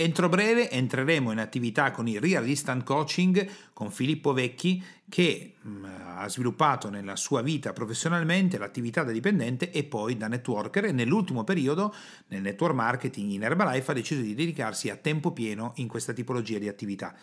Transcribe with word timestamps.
Entro 0.00 0.30
breve 0.30 0.70
entreremo 0.70 1.30
in 1.30 1.38
attività 1.38 1.90
con 1.90 2.08
il 2.08 2.22
Real 2.22 2.48
Instant 2.48 2.84
Coaching 2.84 3.46
con 3.74 3.90
Filippo 3.90 4.32
Vecchi 4.32 4.82
che 5.06 5.56
mh, 5.60 5.68
mm, 5.68 5.84
ha 6.16 6.26
sviluppato 6.26 6.88
nella 6.88 7.16
sua 7.16 7.42
vita 7.42 7.74
professionalmente 7.74 8.56
l'attività 8.56 9.02
da 9.02 9.12
dipendente 9.12 9.70
e 9.70 9.84
poi 9.84 10.16
da 10.16 10.26
networker 10.26 10.86
e 10.86 10.92
nell'ultimo 10.92 11.44
periodo 11.44 11.94
nel 12.28 12.40
network 12.40 12.72
marketing 12.72 13.32
in 13.32 13.42
Herbalife 13.42 13.90
ha 13.90 13.94
deciso 13.94 14.22
di 14.22 14.34
dedicarsi 14.34 14.88
a 14.88 14.96
tempo 14.96 15.32
pieno 15.32 15.72
in 15.74 15.86
questa 15.86 16.14
tipologia 16.14 16.58
di 16.58 16.68
attività. 16.68 17.14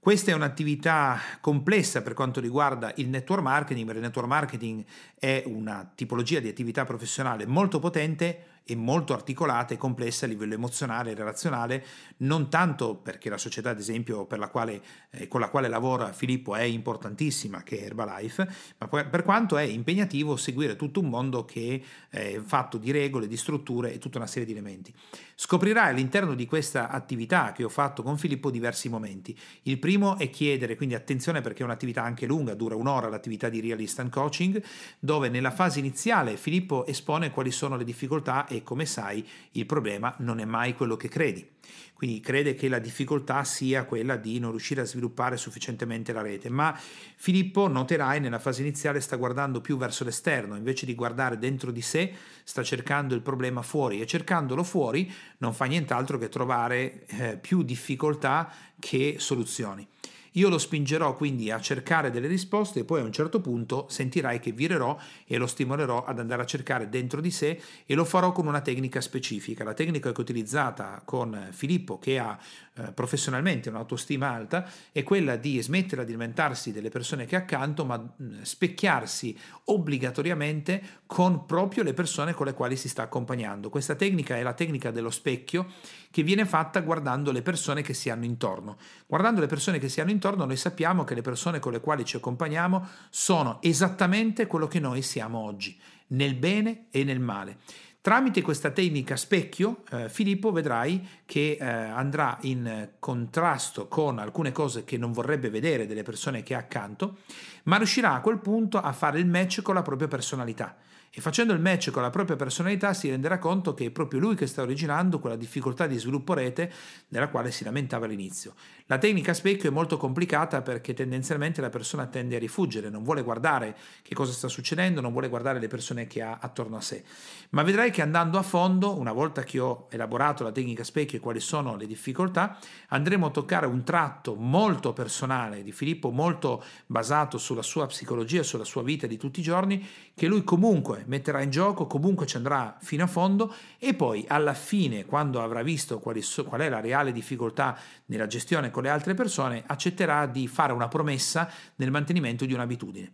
Questa 0.00 0.32
è 0.32 0.34
un'attività 0.34 1.16
complessa 1.40 2.02
per 2.02 2.14
quanto 2.14 2.40
riguarda 2.40 2.92
il 2.96 3.08
network 3.08 3.42
marketing, 3.42 3.84
perché 3.84 4.00
il 4.00 4.06
network 4.06 4.28
marketing 4.28 4.84
è 5.16 5.44
una 5.46 5.88
tipologia 5.94 6.40
di 6.40 6.48
attività 6.48 6.84
professionale 6.84 7.46
molto 7.46 7.78
potente 7.78 8.49
e 8.70 8.76
molto 8.76 9.12
articolata 9.12 9.74
e 9.74 9.76
complessa 9.76 10.26
a 10.26 10.28
livello 10.28 10.54
emozionale 10.54 11.10
e 11.10 11.14
relazionale, 11.14 11.84
non 12.18 12.48
tanto 12.48 12.94
perché 12.94 13.28
la 13.28 13.36
società, 13.36 13.70
ad 13.70 13.80
esempio, 13.80 14.28
la 14.30 14.48
quale, 14.48 14.80
eh, 15.10 15.26
con 15.26 15.40
la 15.40 15.48
quale 15.48 15.66
lavora 15.66 16.12
Filippo 16.12 16.54
è 16.54 16.62
importantissima, 16.62 17.64
che 17.64 17.80
è 17.80 17.84
Herbalife, 17.86 18.48
ma 18.78 18.86
per 18.86 19.24
quanto 19.24 19.56
è 19.56 19.64
impegnativo 19.64 20.36
seguire 20.36 20.76
tutto 20.76 21.00
un 21.00 21.08
mondo 21.08 21.44
che 21.44 21.82
è 22.08 22.40
fatto 22.44 22.78
di 22.78 22.92
regole, 22.92 23.26
di 23.26 23.36
strutture 23.36 23.92
e 23.92 23.98
tutta 23.98 24.18
una 24.18 24.28
serie 24.28 24.46
di 24.46 24.52
elementi. 24.52 24.94
Scoprirai 25.34 25.88
all'interno 25.88 26.34
di 26.34 26.46
questa 26.46 26.90
attività 26.90 27.50
che 27.50 27.64
ho 27.64 27.68
fatto 27.68 28.04
con 28.04 28.18
Filippo 28.18 28.50
diversi 28.52 28.88
momenti. 28.88 29.36
Il 29.62 29.78
primo 29.78 30.16
è 30.16 30.30
chiedere, 30.30 30.76
quindi 30.76 30.94
attenzione 30.94 31.40
perché 31.40 31.62
è 31.62 31.64
un'attività 31.64 32.04
anche 32.04 32.26
lunga, 32.26 32.54
dura 32.54 32.76
un'ora 32.76 33.08
l'attività 33.08 33.48
di 33.48 33.60
Real 33.60 33.80
Instant 33.80 34.12
Coaching, 34.12 34.62
dove 35.00 35.28
nella 35.28 35.50
fase 35.50 35.80
iniziale 35.80 36.36
Filippo 36.36 36.86
espone 36.86 37.32
quali 37.32 37.50
sono 37.50 37.76
le 37.76 37.84
difficoltà 37.84 38.46
e 38.46 38.59
come 38.62 38.86
sai 38.86 39.26
il 39.52 39.66
problema 39.66 40.14
non 40.18 40.40
è 40.40 40.44
mai 40.44 40.74
quello 40.74 40.96
che 40.96 41.08
credi. 41.08 41.48
Quindi 41.94 42.20
crede 42.20 42.54
che 42.54 42.68
la 42.68 42.78
difficoltà 42.78 43.44
sia 43.44 43.84
quella 43.84 44.16
di 44.16 44.38
non 44.38 44.52
riuscire 44.52 44.80
a 44.80 44.86
sviluppare 44.86 45.36
sufficientemente 45.36 46.14
la 46.14 46.22
rete, 46.22 46.48
ma 46.48 46.74
Filippo 46.74 47.68
noterai 47.68 48.20
nella 48.20 48.38
fase 48.38 48.62
iniziale 48.62 49.00
sta 49.00 49.16
guardando 49.16 49.60
più 49.60 49.76
verso 49.76 50.02
l'esterno, 50.02 50.56
invece 50.56 50.86
di 50.86 50.94
guardare 50.94 51.38
dentro 51.38 51.70
di 51.70 51.82
sé 51.82 52.12
sta 52.42 52.62
cercando 52.62 53.14
il 53.14 53.20
problema 53.20 53.60
fuori 53.60 54.00
e 54.00 54.06
cercandolo 54.06 54.64
fuori 54.64 55.12
non 55.38 55.52
fa 55.52 55.66
nient'altro 55.66 56.16
che 56.16 56.30
trovare 56.30 57.04
eh, 57.06 57.36
più 57.36 57.62
difficoltà 57.62 58.50
che 58.78 59.16
soluzioni. 59.18 59.86
Io 60.32 60.48
lo 60.48 60.58
spingerò 60.58 61.16
quindi 61.16 61.50
a 61.50 61.60
cercare 61.60 62.10
delle 62.10 62.28
risposte 62.28 62.80
e 62.80 62.84
poi 62.84 63.00
a 63.00 63.04
un 63.04 63.12
certo 63.12 63.40
punto 63.40 63.86
sentirai 63.88 64.38
che 64.38 64.52
virerò 64.52 64.96
e 65.26 65.36
lo 65.38 65.46
stimolerò 65.46 66.04
ad 66.04 66.20
andare 66.20 66.42
a 66.42 66.46
cercare 66.46 66.88
dentro 66.88 67.20
di 67.20 67.30
sé 67.30 67.60
e 67.84 67.94
lo 67.94 68.04
farò 68.04 68.30
con 68.30 68.46
una 68.46 68.60
tecnica 68.60 69.00
specifica. 69.00 69.64
La 69.64 69.74
tecnica 69.74 70.12
che 70.12 70.18
ho 70.18 70.22
utilizzata 70.22 71.02
con 71.04 71.48
Filippo, 71.50 71.98
che 71.98 72.18
ha 72.18 72.38
eh, 72.80 72.92
professionalmente 72.92 73.68
un'autostima 73.68 74.30
alta, 74.30 74.68
è 74.92 75.02
quella 75.02 75.36
di 75.36 75.60
smettere 75.60 76.04
di 76.04 76.12
alimentarsi 76.12 76.72
delle 76.72 76.88
persone 76.88 77.26
che 77.26 77.36
accanto, 77.36 77.84
ma 77.84 77.96
mh, 77.96 78.42
specchiarsi 78.42 79.36
obbligatoriamente 79.64 80.82
con 81.06 81.44
proprio 81.46 81.82
le 81.82 81.92
persone 81.92 82.32
con 82.32 82.46
le 82.46 82.54
quali 82.54 82.76
si 82.76 82.88
sta 82.88 83.02
accompagnando. 83.02 83.68
Questa 83.68 83.94
tecnica 83.94 84.36
è 84.36 84.42
la 84.42 84.54
tecnica 84.54 84.90
dello 84.90 85.10
specchio 85.10 85.66
che 86.10 86.22
viene 86.22 86.44
fatta 86.44 86.80
guardando 86.80 87.32
le 87.32 87.42
persone 87.42 87.82
che 87.82 87.94
si 87.94 88.10
hanno 88.10 88.24
intorno. 88.24 88.76
Guardando 89.06 89.40
le 89.40 89.46
persone 89.46 89.78
che 89.78 89.88
si 89.88 90.00
hanno 90.00 90.10
intorno, 90.10 90.44
noi 90.44 90.56
sappiamo 90.56 91.04
che 91.04 91.14
le 91.14 91.22
persone 91.22 91.58
con 91.58 91.72
le 91.72 91.80
quali 91.80 92.04
ci 92.04 92.16
accompagniamo 92.16 92.86
sono 93.10 93.58
esattamente 93.62 94.46
quello 94.46 94.66
che 94.66 94.80
noi 94.80 95.02
siamo 95.02 95.38
oggi, 95.38 95.78
nel 96.08 96.34
bene 96.34 96.86
e 96.90 97.04
nel 97.04 97.20
male. 97.20 97.58
Tramite 98.02 98.40
questa 98.40 98.70
tecnica 98.70 99.14
specchio, 99.14 99.82
eh, 99.90 100.08
Filippo 100.08 100.52
vedrai 100.52 101.06
che 101.26 101.58
eh, 101.60 101.64
andrà 101.64 102.38
in 102.42 102.92
contrasto 102.98 103.88
con 103.88 104.18
alcune 104.18 104.52
cose 104.52 104.84
che 104.84 104.96
non 104.96 105.12
vorrebbe 105.12 105.50
vedere 105.50 105.86
delle 105.86 106.02
persone 106.02 106.42
che 106.42 106.54
ha 106.54 106.58
accanto, 106.58 107.18
ma 107.64 107.76
riuscirà 107.76 108.14
a 108.14 108.20
quel 108.22 108.38
punto 108.38 108.80
a 108.80 108.92
fare 108.92 109.18
il 109.18 109.26
match 109.26 109.60
con 109.60 109.74
la 109.74 109.82
propria 109.82 110.08
personalità 110.08 110.76
e 111.12 111.20
facendo 111.20 111.52
il 111.52 111.60
match 111.60 111.90
con 111.90 112.02
la 112.02 112.10
propria 112.10 112.36
personalità 112.36 112.94
si 112.94 113.10
renderà 113.10 113.38
conto 113.38 113.74
che 113.74 113.86
è 113.86 113.90
proprio 113.90 114.20
lui 114.20 114.36
che 114.36 114.46
sta 114.46 114.62
originando 114.62 115.18
quella 115.18 115.34
difficoltà 115.34 115.88
di 115.88 115.98
sviluppo 115.98 116.34
rete 116.34 116.72
della 117.08 117.28
quale 117.28 117.50
si 117.50 117.64
lamentava 117.64 118.06
all'inizio. 118.06 118.54
La 118.86 118.96
tecnica 118.96 119.34
specchio 119.34 119.70
è 119.70 119.72
molto 119.72 119.96
complicata 119.96 120.62
perché 120.62 120.94
tendenzialmente 120.94 121.60
la 121.60 121.68
persona 121.68 122.06
tende 122.06 122.36
a 122.36 122.38
rifuggire, 122.38 122.90
non 122.90 123.02
vuole 123.02 123.22
guardare 123.22 123.76
che 124.02 124.14
cosa 124.14 124.30
sta 124.30 124.46
succedendo, 124.46 125.00
non 125.00 125.10
vuole 125.10 125.28
guardare 125.28 125.58
le 125.58 125.66
persone 125.66 126.06
che 126.06 126.22
ha 126.22 126.38
attorno 126.40 126.76
a 126.76 126.80
sé. 126.80 127.02
Ma 127.50 127.64
vedrai 127.64 127.90
che 127.90 128.02
andando 128.02 128.38
a 128.38 128.42
fondo, 128.42 128.96
una 128.96 129.12
volta 129.12 129.42
che 129.42 129.58
ho 129.58 129.88
elaborato 129.90 130.44
la 130.44 130.52
tecnica 130.52 130.84
specchio 130.84 131.18
e 131.18 131.20
quali 131.20 131.40
sono 131.40 131.74
le 131.74 131.88
difficoltà, 131.88 132.56
andremo 132.88 133.26
a 133.26 133.30
toccare 133.30 133.66
un 133.66 133.82
tratto 133.82 134.36
molto 134.36 134.92
personale 134.92 135.64
di 135.64 135.72
Filippo, 135.72 136.10
molto 136.10 136.62
basato 136.86 137.36
sulla 137.36 137.62
sua 137.62 137.86
psicologia, 137.86 138.44
sulla 138.44 138.64
sua 138.64 138.84
vita 138.84 139.08
di 139.08 139.16
tutti 139.16 139.40
i 139.40 139.42
giorni, 139.42 139.84
che 140.14 140.28
lui 140.28 140.44
comunque 140.44 140.99
metterà 141.06 141.42
in 141.42 141.50
gioco, 141.50 141.86
comunque 141.86 142.26
ci 142.26 142.36
andrà 142.36 142.76
fino 142.80 143.04
a 143.04 143.06
fondo 143.06 143.54
e 143.78 143.94
poi 143.94 144.24
alla 144.28 144.54
fine, 144.54 145.04
quando 145.04 145.42
avrà 145.42 145.62
visto 145.62 146.02
so, 146.20 146.44
qual 146.44 146.60
è 146.60 146.68
la 146.68 146.80
reale 146.80 147.12
difficoltà 147.12 147.78
nella 148.06 148.26
gestione 148.26 148.70
con 148.70 148.82
le 148.82 148.88
altre 148.90 149.14
persone, 149.14 149.62
accetterà 149.66 150.26
di 150.26 150.46
fare 150.48 150.72
una 150.72 150.88
promessa 150.88 151.50
nel 151.76 151.90
mantenimento 151.90 152.44
di 152.44 152.52
un'abitudine. 152.52 153.12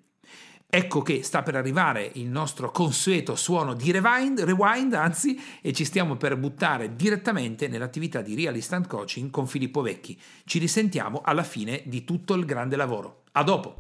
Ecco 0.69 1.01
che 1.01 1.23
sta 1.23 1.43
per 1.43 1.55
arrivare 1.55 2.11
il 2.15 2.27
nostro 2.27 2.73
consueto 2.73 3.37
suono 3.37 3.73
di 3.73 3.93
rewind, 3.93 4.41
rewind, 4.41 4.95
anzi, 4.95 5.41
e 5.63 5.73
ci 5.73 5.85
stiamo 5.85 6.17
per 6.17 6.37
buttare 6.37 6.97
direttamente 6.97 7.69
nell'attività 7.69 8.21
di 8.21 8.35
Real 8.35 8.57
Instant 8.57 8.89
Coaching 8.89 9.31
con 9.31 9.47
Filippo 9.47 9.81
Vecchi. 9.81 10.21
Ci 10.45 10.59
risentiamo 10.59 11.21
alla 11.25 11.45
fine 11.45 11.83
di 11.87 12.05
tutto 12.05 12.35
il 12.35 12.45
grande 12.45 12.75
lavoro. 12.75 13.23
A 13.33 13.45
dopo! 13.45 13.77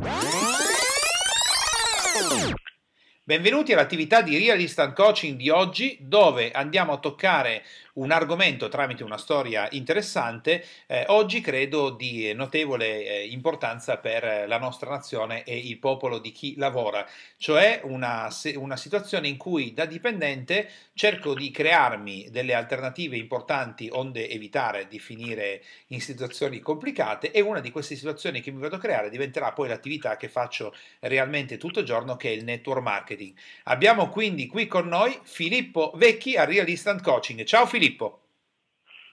Benvenuti 3.29 3.73
all'attività 3.73 4.23
di 4.23 4.39
Real 4.39 4.61
Instant 4.61 4.95
Coaching 4.95 5.37
di 5.37 5.51
oggi 5.51 5.99
dove 6.01 6.53
andiamo 6.53 6.93
a 6.93 6.99
toccare 6.99 7.65
un 7.95 8.13
argomento 8.13 8.69
tramite 8.69 9.03
una 9.03 9.19
storia 9.19 9.67
interessante, 9.73 10.65
eh, 10.87 11.05
oggi 11.09 11.41
credo 11.41 11.91
di 11.91 12.33
notevole 12.35 13.05
eh, 13.05 13.27
importanza 13.27 13.97
per 13.97 14.47
la 14.47 14.59
nostra 14.59 14.91
nazione 14.91 15.43
e 15.45 15.57
il 15.57 15.79
popolo 15.79 16.19
di 16.19 16.31
chi 16.31 16.55
lavora, 16.57 17.05
cioè 17.37 17.81
una, 17.83 18.29
una 18.57 18.77
situazione 18.77 19.27
in 19.27 19.37
cui 19.37 19.73
da 19.73 19.87
dipendente 19.87 20.69
cerco 20.95 21.35
di 21.35 21.51
crearmi 21.51 22.29
delle 22.31 22.55
alternative 22.55 23.17
importanti 23.17 23.89
onde 23.91 24.29
evitare 24.29 24.87
di 24.87 24.99
finire 24.99 25.63
in 25.89 26.01
situazioni 26.01 26.61
complicate 26.61 27.33
e 27.33 27.41
una 27.41 27.61
di 27.61 27.71
queste 27.71 27.97
situazioni 27.97 28.41
che 28.41 28.51
mi 28.51 28.61
vado 28.61 28.77
a 28.77 28.79
creare 28.79 29.11
diventerà 29.11 29.53
poi 29.53 29.69
l'attività 29.69 30.17
che 30.17 30.29
faccio 30.29 30.75
realmente 31.01 31.57
tutto 31.57 31.81
il 31.81 31.87
giorno 31.87 32.17
che 32.17 32.29
è 32.29 32.33
il 32.33 32.45
network 32.45 32.83
marketing. 32.83 33.16
Abbiamo 33.65 34.09
quindi 34.09 34.47
qui 34.47 34.67
con 34.67 34.89
noi 34.89 35.19
Filippo 35.23 35.93
Vecchi 35.97 36.37
a 36.37 36.45
Real 36.45 36.69
Instant 36.69 37.03
Coaching. 37.03 37.45
Ciao 37.45 37.67
Filippo! 37.67 37.85
Filippo. 37.97 38.21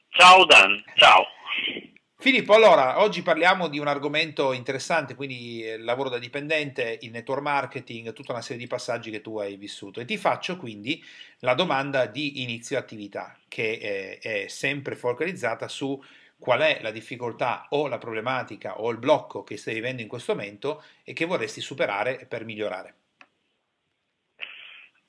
Ciao 0.10 0.46
Dan, 0.46 0.84
ciao. 0.96 1.26
Filippo, 2.18 2.54
allora, 2.54 3.02
oggi 3.02 3.22
parliamo 3.22 3.68
di 3.68 3.80
un 3.80 3.88
argomento 3.88 4.54
interessante, 4.54 5.16
quindi 5.16 5.60
il 5.60 5.84
lavoro 5.84 6.10
da 6.10 6.18
dipendente, 6.18 6.98
il 7.02 7.12
network 7.12 7.42
marketing, 7.42 8.14
tutta 8.14 8.32
una 8.32 8.42
serie 8.42 8.62
di 8.62 8.68
passaggi 8.68 9.12
che 9.12 9.22
tu 9.22 9.38
hai 9.40 9.58
vissuto 9.58 10.00
e 10.00 10.06
ti 10.06 10.18
faccio 10.18 10.56
quindi 10.56 11.04
la 11.40 11.54
domanda 11.54 12.06
di 12.06 12.42
inizio 12.42 12.78
attività 12.78 13.38
che 13.48 14.20
è, 14.22 14.44
è 14.44 14.48
sempre 14.48 14.96
focalizzata 14.96 15.68
su 15.68 16.02
qual 16.38 16.62
è 16.62 16.80
la 16.82 16.92
difficoltà 16.92 17.68
o 17.70 17.88
la 17.88 17.98
problematica 17.98 18.80
o 18.80 18.90
il 18.90 18.98
blocco 18.98 19.44
che 19.44 19.58
stai 19.58 19.74
vivendo 19.74 20.02
in 20.02 20.08
questo 20.08 20.34
momento 20.34 20.84
e 21.04 21.14
che 21.14 21.26
vorresti 21.26 21.60
superare 21.60 22.26
per 22.28 22.46
migliorare. 22.46 22.96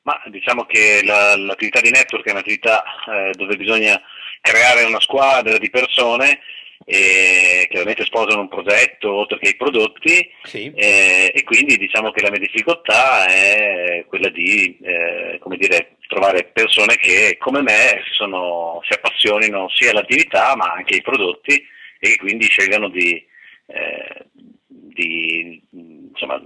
Ma 0.04 0.20
diciamo 0.26 0.64
che 0.66 1.00
la, 1.02 1.34
l'attività 1.36 1.80
di 1.80 1.90
network 1.90 2.26
è 2.26 2.30
un'attività 2.30 2.84
eh, 3.08 3.30
dove 3.32 3.56
bisogna 3.56 4.00
creare 4.40 4.84
una 4.84 5.00
squadra 5.00 5.56
di 5.56 5.70
persone 5.70 6.40
eh, 6.84 7.66
che 7.68 7.78
ovviamente 7.78 8.04
sposano 8.04 8.42
un 8.42 8.48
progetto 8.48 9.12
oltre 9.12 9.38
che 9.38 9.50
i 9.50 9.56
prodotti 9.56 10.30
sì. 10.42 10.70
eh, 10.74 11.32
e 11.34 11.42
quindi 11.44 11.78
diciamo 11.78 12.10
che 12.10 12.20
la 12.20 12.30
mia 12.30 12.40
difficoltà 12.40 13.26
è 13.26 14.04
quella 14.06 14.28
di 14.28 14.76
eh, 14.82 15.40
dire, 15.56 15.96
trovare 16.06 16.44
persone 16.52 16.96
che 16.96 17.36
come 17.38 17.62
me 17.62 18.02
sono, 18.12 18.80
si 18.82 18.92
appassionino 18.92 19.70
sia 19.70 19.90
all'attività 19.90 20.54
ma 20.56 20.72
anche 20.72 20.96
ai 20.96 21.02
prodotti 21.02 21.54
e 21.98 22.08
che 22.08 22.16
quindi 22.16 22.46
scelgano 22.46 22.90
di, 22.90 23.24
eh, 23.66 24.26
di 24.66 25.62
insomma, 25.70 26.38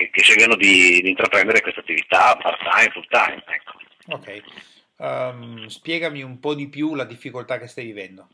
che, 0.00 0.10
che 0.10 0.22
scegliano 0.22 0.56
di, 0.56 1.02
di, 1.02 1.10
intraprendere 1.10 1.60
questa 1.60 1.80
attività 1.80 2.36
part 2.36 2.58
time, 2.58 2.90
full 2.90 3.06
time. 3.08 3.44
Ecco. 3.46 3.72
Ok. 4.14 4.42
um, 4.96 5.66
spiegami 5.66 6.22
un 6.22 6.40
po' 6.40 6.54
di 6.54 6.68
più 6.68 6.94
la 6.94 7.04
difficoltà 7.04 7.58
che 7.58 7.66
stai 7.66 7.84
vivendo. 7.84 8.28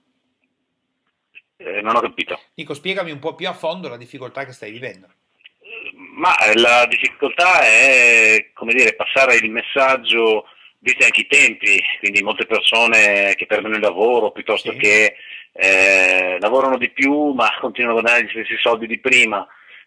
Eh, 1.56 1.80
non 1.82 1.96
ho 1.96 2.00
capito. 2.00 2.40
Dico, 2.54 2.74
spiegami 2.74 3.10
un 3.10 3.18
po' 3.18 3.34
più 3.34 3.48
a 3.48 3.54
fondo 3.54 3.88
la 3.88 3.96
difficoltà 3.96 4.44
che 4.44 4.52
stai 4.52 4.70
vivendo. 4.70 5.08
Ma 6.14 6.34
la 6.54 6.86
difficoltà 6.86 7.60
è, 7.62 8.50
come 8.52 8.72
dire, 8.72 8.94
passare 8.94 9.36
il 9.36 9.50
messaggio, 9.50 10.46
visti 10.78 11.02
anche 11.02 11.22
i 11.22 11.26
tempi, 11.26 11.82
quindi 11.98 12.22
molte 12.22 12.46
persone 12.46 13.34
che 13.34 13.46
perdono 13.46 13.74
il 13.74 13.80
lavoro 13.80 14.30
piuttosto 14.30 14.72
sì. 14.72 14.78
che 14.78 15.16
eh, 15.52 16.36
lavorano 16.38 16.76
di 16.76 16.90
più 16.90 17.32
ma 17.32 17.48
continuano 17.60 17.98
a 17.98 18.00
guadagnare 18.00 18.26
gli 18.26 18.42
stessi 18.42 18.60
soldi 18.60 18.86
di 18.86 18.98
prima 18.98 19.46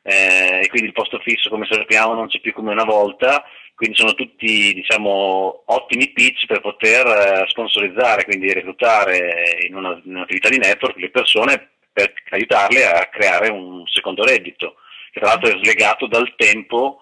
eh, 0.10 0.62
e 0.64 0.68
quindi 0.70 0.88
il 0.88 0.94
posto 0.94 1.20
fisso 1.20 1.50
come 1.50 1.68
sappiamo 1.70 2.14
non 2.14 2.28
c'è 2.28 2.40
più 2.40 2.52
come 2.52 2.72
una 2.72 2.84
volta, 2.84 3.44
quindi 3.76 3.96
sono 3.96 4.14
tutti 4.14 4.74
diciamo, 4.74 5.64
ottimi 5.68 6.10
pitch 6.10 6.48
per 6.48 6.62
poter 6.62 7.06
eh, 7.06 7.46
sponsorizzare, 7.48 8.26
quindi 8.26 8.52
reclutare 8.52 9.60
in, 9.68 9.76
una, 9.76 10.02
in 10.04 10.16
un'attività 10.16 10.50
di 10.50 10.58
network 10.58 10.98
le 10.98 11.12
persone 11.12 11.70
per 11.94 12.12
aiutarle 12.30 12.86
a 12.88 13.06
creare 13.06 13.50
un 13.50 13.86
secondo 13.86 14.26
reddito, 14.26 14.76
che 15.12 15.20
tra 15.20 15.30
l'altro 15.30 15.50
è 15.50 15.60
slegato 15.62 16.08
dal 16.08 16.34
tempo 16.36 17.02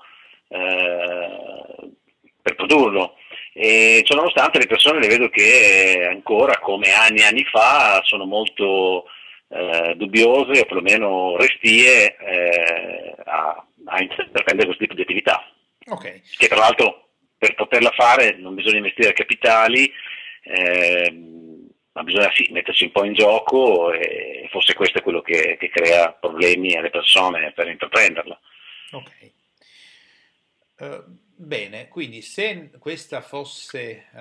eh, 0.50 1.89
per 2.42 2.56
produrlo. 2.56 3.15
E 3.54 4.04
ciononostante 4.06 4.59
le 4.59 4.68
persone 4.68 5.00
le 5.00 5.07
vedo 5.07 5.30
che 5.30 6.07
ancora 6.12 6.59
come 6.59 6.92
anni 6.92 7.19
e 7.19 7.25
anni 7.25 7.44
fa 7.45 8.01
sono 8.04 8.25
molto 8.25 9.06
eh, 9.49 9.94
dubbiose 9.95 10.59
o 10.61 10.65
perlomeno 10.65 11.38
restie 11.38 12.15
eh, 12.17 13.15
a, 13.25 13.65
a 13.85 14.01
intraprendere 14.01 14.65
questo 14.65 14.83
tipo 14.83 14.94
di 14.94 15.01
attività. 15.01 15.51
Okay. 15.85 16.21
Che 16.38 16.47
tra 16.47 16.57
l'altro 16.57 17.09
per 17.38 17.55
poterla 17.55 17.91
fare 17.91 18.35
non 18.38 18.55
bisogna 18.55 18.77
investire 18.77 19.13
capitali, 19.13 19.91
eh, 20.41 21.11
ma 21.94 22.03
bisogna 22.03 22.31
sì, 22.33 22.47
mettersi 22.51 22.83
un 22.83 22.91
po' 22.91 23.03
in 23.03 23.13
gioco 23.13 23.91
e 23.91 24.47
forse 24.51 24.73
questo 24.73 24.99
è 24.99 25.01
quello 25.01 25.21
che, 25.21 25.57
che 25.59 25.69
crea 25.69 26.11
problemi 26.11 26.75
alle 26.75 26.89
persone 26.89 27.51
per 27.53 27.67
intraprenderla. 27.67 28.39
Ok. 28.91 29.31
Uh, 30.79 31.03
bene, 31.38 31.88
quindi 31.88 32.22
se 32.22 32.72
questa 32.80 33.22
fosse 33.22 34.07
uh, 34.12 34.18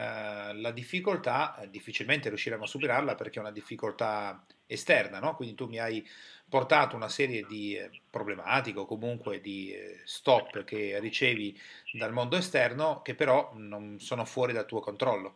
la 0.55 0.71
difficoltà, 0.73 1.67
difficilmente 1.69 2.29
riusciremo 2.29 2.65
a 2.65 2.67
superarla 2.67 3.15
perché 3.15 3.39
è 3.39 3.43
una 3.43 3.51
difficoltà 3.51 4.45
esterna, 4.67 5.19
no? 5.19 5.35
quindi 5.35 5.55
tu 5.55 5.67
mi 5.67 5.79
hai 5.79 6.07
portato 6.49 6.95
una 6.95 7.09
serie 7.09 7.45
di 7.47 7.77
eh, 7.77 7.91
problematiche 8.11 8.79
o 8.79 8.87
comunque 8.87 9.41
di 9.41 9.73
eh, 9.73 10.01
stop 10.05 10.65
che 10.65 10.99
ricevi 11.01 11.59
dal 11.93 12.13
mondo 12.13 12.37
esterno 12.37 13.03
che 13.03 13.15
però 13.15 13.53
non 13.55 13.99
sono 13.99 14.25
fuori 14.25 14.53
dal 14.53 14.67
tuo 14.67 14.81
controllo. 14.81 15.35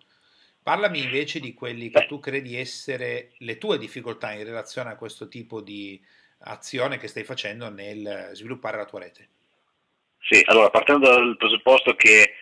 Parlami 0.62 1.02
invece 1.02 1.40
di 1.40 1.54
quelli 1.54 1.90
che 1.90 2.06
tu 2.06 2.20
credi 2.20 2.56
essere 2.56 3.32
le 3.38 3.58
tue 3.58 3.78
difficoltà 3.78 4.32
in 4.32 4.44
relazione 4.44 4.90
a 4.90 4.96
questo 4.96 5.26
tipo 5.26 5.60
di 5.60 6.00
azione 6.40 6.98
che 6.98 7.08
stai 7.08 7.24
facendo 7.24 7.70
nel 7.70 8.30
sviluppare 8.34 8.76
la 8.76 8.84
tua 8.84 9.00
rete. 9.00 9.28
Sì, 10.28 10.40
allora 10.44 10.70
partendo 10.70 11.08
dal 11.08 11.36
presupposto 11.36 11.94
che 11.94 12.34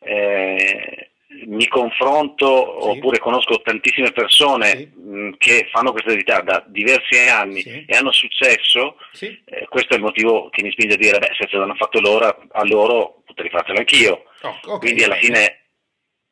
eh, 0.00 1.10
mi 1.46 1.66
confronto 1.66 2.78
sì. 2.80 2.88
oppure 2.88 3.18
conosco 3.18 3.60
tantissime 3.60 4.12
persone 4.12 4.76
sì. 4.76 4.92
mh, 4.94 5.34
che 5.38 5.68
fanno 5.72 5.90
questa 5.90 6.10
attività 6.10 6.40
da 6.40 6.62
diversi 6.66 7.18
anni 7.18 7.60
sì. 7.60 7.84
e 7.86 7.96
hanno 7.96 8.12
successo, 8.12 8.96
eh, 9.18 9.66
questo 9.68 9.94
è 9.94 9.96
il 9.96 10.02
motivo 10.02 10.48
che 10.50 10.62
mi 10.62 10.70
spinge 10.70 10.94
a 10.94 10.98
dire, 10.98 11.18
beh, 11.18 11.34
se 11.38 11.46
ce 11.46 11.56
l'hanno 11.56 11.74
fatto 11.74 12.00
loro, 12.00 12.46
a 12.50 12.64
loro 12.64 13.22
potrei 13.26 13.50
farcela 13.50 13.78
anch'io. 13.80 14.24
Oh, 14.42 14.58
okay, 14.62 14.78
Quindi 14.78 15.04
alla 15.04 15.16
fine 15.16 15.63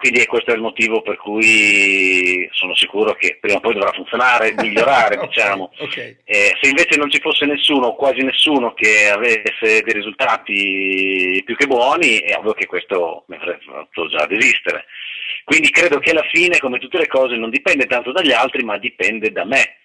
quindi 0.03 0.27
questo 0.27 0.51
è 0.51 0.55
il 0.55 0.61
motivo 0.61 1.01
per 1.01 1.17
cui 1.17 2.49
sono 2.51 2.75
sicuro 2.75 3.15
che 3.15 3.39
prima 3.41 3.59
o 3.59 3.61
poi 3.61 3.75
dovrà 3.75 3.93
funzionare, 3.93 4.53
migliorare, 4.53 5.15
okay, 5.15 5.29
diciamo. 5.29 5.73
Okay. 5.79 6.17
Eh, 6.25 6.57
se 6.61 6.71
invece 6.71 6.99
non 6.99 7.09
ci 7.09 7.21
fosse 7.21 7.47
nessuno, 7.47 7.95
quasi 7.95 8.21
nessuno, 8.23 8.75
che 8.75 9.09
avesse 9.09 9.81
dei 9.81 9.93
risultati 9.93 11.41
più 11.47 11.55
che 11.55 11.69
buoni, 11.69 12.17
è 12.17 12.35
ovvio 12.37 12.53
che 12.53 12.67
questo 12.67 13.27
mi 13.29 13.37
avrebbe 13.37 13.63
fatto 13.65 14.09
già 14.09 14.27
desistere. 14.27 14.87
Quindi 15.45 15.71
credo 15.71 16.01
che 16.01 16.11
alla 16.11 16.27
fine, 16.33 16.59
come 16.59 16.81
tutte 16.81 16.99
le 16.99 17.07
cose, 17.07 17.37
non 17.37 17.51
dipende 17.51 17.87
tanto 17.87 18.11
dagli 18.11 18.33
altri, 18.33 18.65
ma 18.65 18.79
dipende 18.79 19.31
da 19.31 19.45
me. 19.45 19.77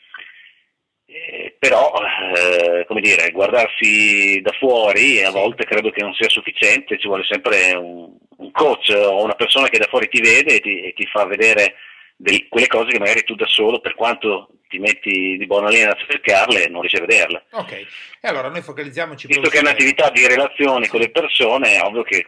Eh, 1.05 1.55
però, 1.59 1.93
eh, 2.33 2.85
come 2.87 3.01
dire, 3.01 3.29
guardarsi 3.29 4.41
da 4.41 4.51
fuori 4.53 5.23
a 5.23 5.29
volte 5.29 5.63
credo 5.65 5.91
che 5.91 6.01
non 6.01 6.15
sia 6.15 6.27
sufficiente, 6.27 6.97
ci 6.97 7.05
vuole 7.05 7.23
sempre 7.23 7.75
un, 7.75 8.17
un 8.37 8.51
coach 8.51 8.89
o 8.95 9.23
una 9.23 9.35
persona 9.35 9.67
che 9.67 9.77
da 9.77 9.87
fuori 9.87 10.07
ti 10.09 10.21
vede 10.21 10.55
e 10.55 10.59
ti, 10.59 10.81
e 10.81 10.93
ti 10.93 11.05
fa 11.05 11.25
vedere 11.25 11.75
delle, 12.15 12.47
quelle 12.47 12.67
cose 12.67 12.91
che 12.91 12.99
magari 12.99 13.23
tu 13.23 13.35
da 13.35 13.47
solo, 13.47 13.79
per 13.79 13.95
quanto 13.95 14.49
ti 14.67 14.79
metti 14.79 15.37
di 15.37 15.45
buona 15.45 15.69
linea 15.69 15.91
a 15.91 16.05
cercarle, 16.07 16.67
non 16.67 16.81
riesci 16.81 16.97
a 16.97 17.05
vederle. 17.05 17.45
Ok, 17.51 17.71
e 17.71 17.87
allora 18.27 18.49
noi 18.49 18.61
focalizziamoci... 18.61 19.27
Visto 19.27 19.49
che 19.49 19.57
è 19.57 19.61
un'attività 19.61 20.09
di 20.09 20.27
relazione 20.27 20.87
con 20.87 20.99
le 20.99 21.09
persone, 21.09 21.75
è 21.75 21.81
ovvio 21.81 22.03
che 22.03 22.25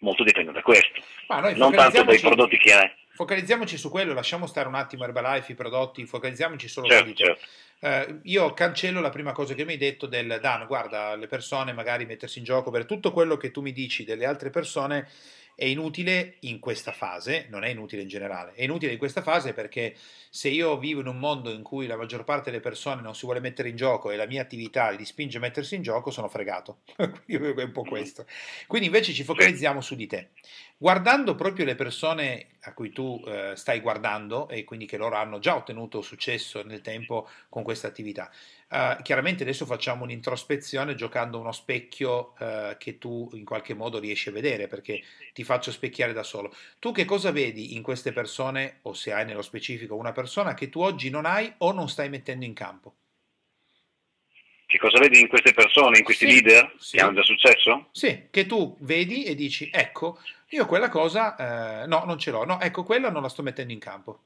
molto 0.00 0.24
dipende 0.24 0.52
da 0.52 0.62
questo, 0.62 1.00
non 1.54 1.72
tanto 1.72 2.02
dai 2.02 2.18
prodotti 2.18 2.56
che 2.58 2.72
hai. 2.72 2.90
Focalizziamoci 3.14 3.78
su 3.78 3.88
quello, 3.88 4.12
lasciamo 4.12 4.46
stare 4.46 4.68
un 4.68 4.74
attimo 4.74 5.04
Herbalife, 5.04 5.52
i 5.52 5.54
prodotti, 5.54 6.04
focalizziamoci 6.04 6.68
solo 6.68 6.86
certo, 6.86 7.04
su 7.04 7.10
di 7.10 7.14
te. 7.14 7.24
Certo. 7.24 7.44
Uh, 7.78 8.20
io 8.24 8.52
cancello 8.52 9.00
la 9.00 9.08
prima 9.10 9.32
cosa 9.32 9.54
che 9.54 9.64
mi 9.64 9.72
hai 9.72 9.78
detto 9.78 10.06
del 10.06 10.38
Dan, 10.40 10.66
guarda, 10.66 11.14
le 11.14 11.26
persone 11.26 11.72
magari 11.72 12.04
mettersi 12.04 12.38
in 12.38 12.44
gioco 12.44 12.70
per 12.70 12.84
tutto 12.84 13.12
quello 13.12 13.38
che 13.38 13.50
tu 13.50 13.62
mi 13.62 13.72
dici 13.72 14.04
delle 14.04 14.26
altre 14.26 14.50
persone 14.50 15.08
è 15.56 15.64
inutile 15.64 16.36
in 16.40 16.58
questa 16.58 16.92
fase, 16.92 17.46
non 17.48 17.64
è 17.64 17.70
inutile 17.70 18.02
in 18.02 18.08
generale, 18.08 18.52
è 18.52 18.62
inutile 18.62 18.92
in 18.92 18.98
questa 18.98 19.22
fase 19.22 19.54
perché 19.54 19.96
se 20.28 20.50
io 20.50 20.76
vivo 20.78 21.00
in 21.00 21.06
un 21.06 21.18
mondo 21.18 21.50
in 21.50 21.62
cui 21.62 21.86
la 21.86 21.96
maggior 21.96 22.24
parte 22.24 22.50
delle 22.50 22.62
persone 22.62 23.00
non 23.00 23.14
si 23.14 23.24
vuole 23.24 23.40
mettere 23.40 23.70
in 23.70 23.76
gioco 23.76 24.10
e 24.10 24.16
la 24.16 24.26
mia 24.26 24.42
attività 24.42 24.90
li 24.90 25.06
spinge 25.06 25.38
a 25.38 25.40
mettersi 25.40 25.74
in 25.74 25.80
gioco, 25.80 26.10
sono 26.10 26.28
fregato. 26.28 26.80
Quindi 27.24 27.60
è 27.60 27.64
un 27.64 27.72
po' 27.72 27.84
questo. 27.84 28.26
Quindi 28.66 28.88
invece 28.88 29.14
ci 29.14 29.24
focalizziamo 29.24 29.80
su 29.80 29.94
di 29.94 30.06
te. 30.06 30.28
Guardando 30.78 31.34
proprio 31.34 31.64
le 31.64 31.74
persone 31.74 32.48
a 32.60 32.74
cui 32.74 32.90
tu 32.90 33.22
eh, 33.26 33.52
stai 33.56 33.80
guardando 33.80 34.48
e 34.48 34.64
quindi 34.64 34.84
che 34.84 34.98
loro 34.98 35.16
hanno 35.16 35.38
già 35.38 35.56
ottenuto 35.56 36.02
successo 36.02 36.62
nel 36.62 36.82
tempo 36.82 37.28
con 37.48 37.62
questa 37.62 37.86
attività, 37.86 38.30
Uh, 38.68 39.00
chiaramente 39.02 39.44
adesso 39.44 39.64
facciamo 39.64 40.02
un'introspezione 40.02 40.96
giocando 40.96 41.38
uno 41.38 41.52
specchio 41.52 42.34
uh, 42.36 42.76
che 42.76 42.98
tu 42.98 43.30
in 43.34 43.44
qualche 43.44 43.74
modo 43.74 44.00
riesci 44.00 44.30
a 44.30 44.32
vedere 44.32 44.66
perché 44.66 45.04
ti 45.32 45.44
faccio 45.44 45.70
specchiare 45.70 46.12
da 46.12 46.24
solo. 46.24 46.52
Tu 46.80 46.90
che 46.90 47.04
cosa 47.04 47.30
vedi 47.30 47.76
in 47.76 47.82
queste 47.82 48.12
persone 48.12 48.80
o 48.82 48.92
se 48.92 49.12
hai 49.12 49.24
nello 49.24 49.42
specifico 49.42 49.94
una 49.94 50.10
persona 50.10 50.54
che 50.54 50.68
tu 50.68 50.80
oggi 50.80 51.10
non 51.10 51.26
hai 51.26 51.52
o 51.58 51.70
non 51.70 51.88
stai 51.88 52.08
mettendo 52.08 52.44
in 52.44 52.54
campo? 52.54 52.96
Che 54.66 54.78
cosa 54.78 54.98
vedi 54.98 55.20
in 55.20 55.28
queste 55.28 55.52
persone, 55.52 55.98
in 55.98 56.04
questi 56.04 56.28
sì, 56.28 56.32
leader 56.32 56.74
sì. 56.76 56.96
che 56.96 57.02
hanno 57.04 57.14
già 57.14 57.22
successo? 57.22 57.88
Sì, 57.92 58.26
che 58.30 58.46
tu 58.46 58.76
vedi 58.80 59.22
e 59.22 59.36
dici 59.36 59.70
ecco, 59.72 60.18
io 60.50 60.66
quella 60.66 60.88
cosa 60.88 61.82
eh, 61.82 61.86
no, 61.86 62.04
non 62.04 62.18
ce 62.18 62.30
l'ho, 62.30 62.44
no, 62.44 62.60
ecco 62.60 62.84
quella 62.84 63.10
non 63.10 63.22
la 63.22 63.28
sto 63.28 63.42
mettendo 63.42 63.72
in 63.72 63.80
campo. 63.80 64.20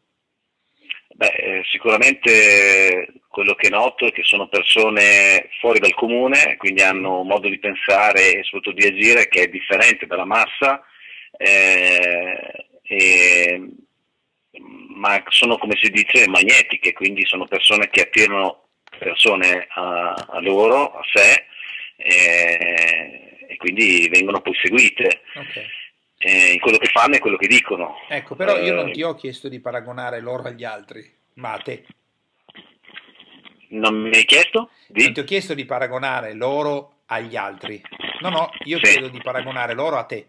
Beh, 1.12 1.34
eh, 1.34 1.62
sicuramente 1.70 3.12
quello 3.28 3.54
che 3.54 3.68
noto 3.68 4.06
è 4.06 4.12
che 4.12 4.22
sono 4.22 4.48
persone 4.48 5.48
fuori 5.60 5.78
dal 5.78 5.94
comune, 5.94 6.56
quindi 6.56 6.82
hanno 6.82 7.20
un 7.20 7.26
modo 7.26 7.48
di 7.48 7.58
pensare 7.58 8.32
e 8.32 8.42
soprattutto 8.42 8.80
di 8.80 8.86
agire 8.86 9.28
che 9.28 9.42
è 9.42 9.48
differente 9.48 10.06
dalla 10.06 10.24
massa, 10.24 10.82
eh, 11.36 12.66
e, 12.82 13.68
ma 14.94 15.22
sono 15.28 15.58
come 15.58 15.76
si 15.80 15.90
dice 15.90 16.28
magnetiche, 16.28 16.92
quindi 16.92 17.24
sono 17.26 17.46
persone 17.46 17.88
che 17.88 18.02
attirano 18.02 18.68
persone 18.98 19.66
a, 19.70 20.12
a 20.12 20.40
loro, 20.40 20.92
a 20.92 21.02
sé, 21.12 21.46
eh, 21.96 23.46
e 23.48 23.56
quindi 23.56 24.08
vengono 24.08 24.40
poi 24.40 24.54
seguite. 24.62 25.22
Okay 25.34 25.66
eh, 26.22 26.52
in 26.52 26.60
quello 26.60 26.76
che 26.76 26.88
fanno 26.88 27.14
e 27.14 27.18
quello 27.18 27.38
che 27.38 27.46
dicono. 27.46 27.96
Ecco, 28.08 28.34
però 28.34 28.58
io 28.58 28.74
non 28.74 28.88
eh, 28.88 28.92
ti 28.92 29.02
ho 29.02 29.14
chiesto 29.14 29.48
di 29.48 29.58
paragonare 29.58 30.20
loro 30.20 30.42
agli 30.42 30.64
altri, 30.64 31.10
ma 31.34 31.52
a 31.52 31.58
te. 31.58 31.86
Non 33.68 33.94
mi 33.94 34.14
hai 34.14 34.24
chiesto? 34.24 34.70
Di? 34.86 35.04
Non 35.04 35.14
ti 35.14 35.20
ho 35.20 35.24
chiesto 35.24 35.54
di 35.54 35.64
paragonare 35.64 36.34
loro 36.34 36.98
agli 37.06 37.36
altri. 37.36 37.80
No, 38.20 38.28
no, 38.28 38.50
io 38.64 38.76
sì. 38.76 38.82
chiedo 38.82 39.08
di 39.08 39.20
paragonare 39.22 39.74
loro 39.74 39.96
a 39.96 40.04
te. 40.04 40.28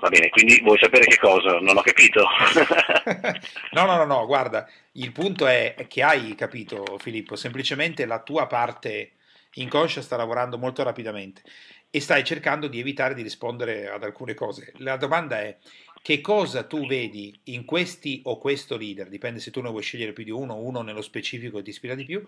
Va 0.00 0.08
bene, 0.08 0.28
quindi 0.28 0.60
vuoi 0.60 0.78
sapere 0.78 1.06
che 1.06 1.16
cosa? 1.16 1.58
Non 1.58 1.76
ho 1.76 1.80
capito. 1.80 2.28
no, 3.72 3.86
no, 3.86 3.96
no, 3.96 4.04
no, 4.04 4.26
guarda, 4.26 4.68
il 4.92 5.10
punto 5.10 5.46
è 5.46 5.86
che 5.88 6.02
hai 6.02 6.34
capito, 6.36 6.98
Filippo, 6.98 7.34
semplicemente 7.34 8.06
la 8.06 8.22
tua 8.22 8.46
parte 8.46 9.12
inconscia 9.54 10.02
sta 10.02 10.16
lavorando 10.16 10.58
molto 10.58 10.82
rapidamente 10.82 11.42
e 11.94 12.00
stai 12.00 12.24
cercando 12.24 12.66
di 12.66 12.80
evitare 12.80 13.14
di 13.14 13.22
rispondere 13.22 13.88
ad 13.88 14.02
alcune 14.02 14.34
cose. 14.34 14.72
La 14.78 14.96
domanda 14.96 15.40
è 15.40 15.56
che 16.02 16.20
cosa 16.20 16.64
tu 16.64 16.88
vedi 16.88 17.38
in 17.44 17.64
questi 17.64 18.20
o 18.24 18.36
questo 18.36 18.76
leader, 18.76 19.06
dipende 19.06 19.38
se 19.38 19.52
tu 19.52 19.60
ne 19.60 19.70
vuoi 19.70 19.84
scegliere 19.84 20.12
più 20.12 20.24
di 20.24 20.32
uno, 20.32 20.56
uno 20.56 20.82
nello 20.82 21.02
specifico 21.02 21.62
ti 21.62 21.70
ispira 21.70 21.94
di 21.94 22.04
più, 22.04 22.20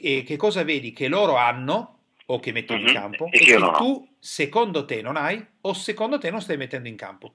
e 0.00 0.24
che 0.24 0.34
cosa 0.34 0.64
vedi 0.64 0.92
che 0.92 1.06
loro 1.06 1.36
hanno 1.36 1.98
o 2.26 2.40
che 2.40 2.50
mettono 2.50 2.80
mm-hmm. 2.80 2.88
in 2.88 2.94
campo 2.94 3.28
e, 3.30 3.36
e 3.36 3.38
che 3.38 3.56
no. 3.56 3.70
tu 3.70 4.08
secondo 4.18 4.84
te 4.84 5.00
non 5.00 5.16
hai 5.16 5.46
o 5.60 5.72
secondo 5.74 6.18
te 6.18 6.32
non 6.32 6.40
stai 6.40 6.56
mettendo 6.56 6.88
in 6.88 6.96
campo. 6.96 7.34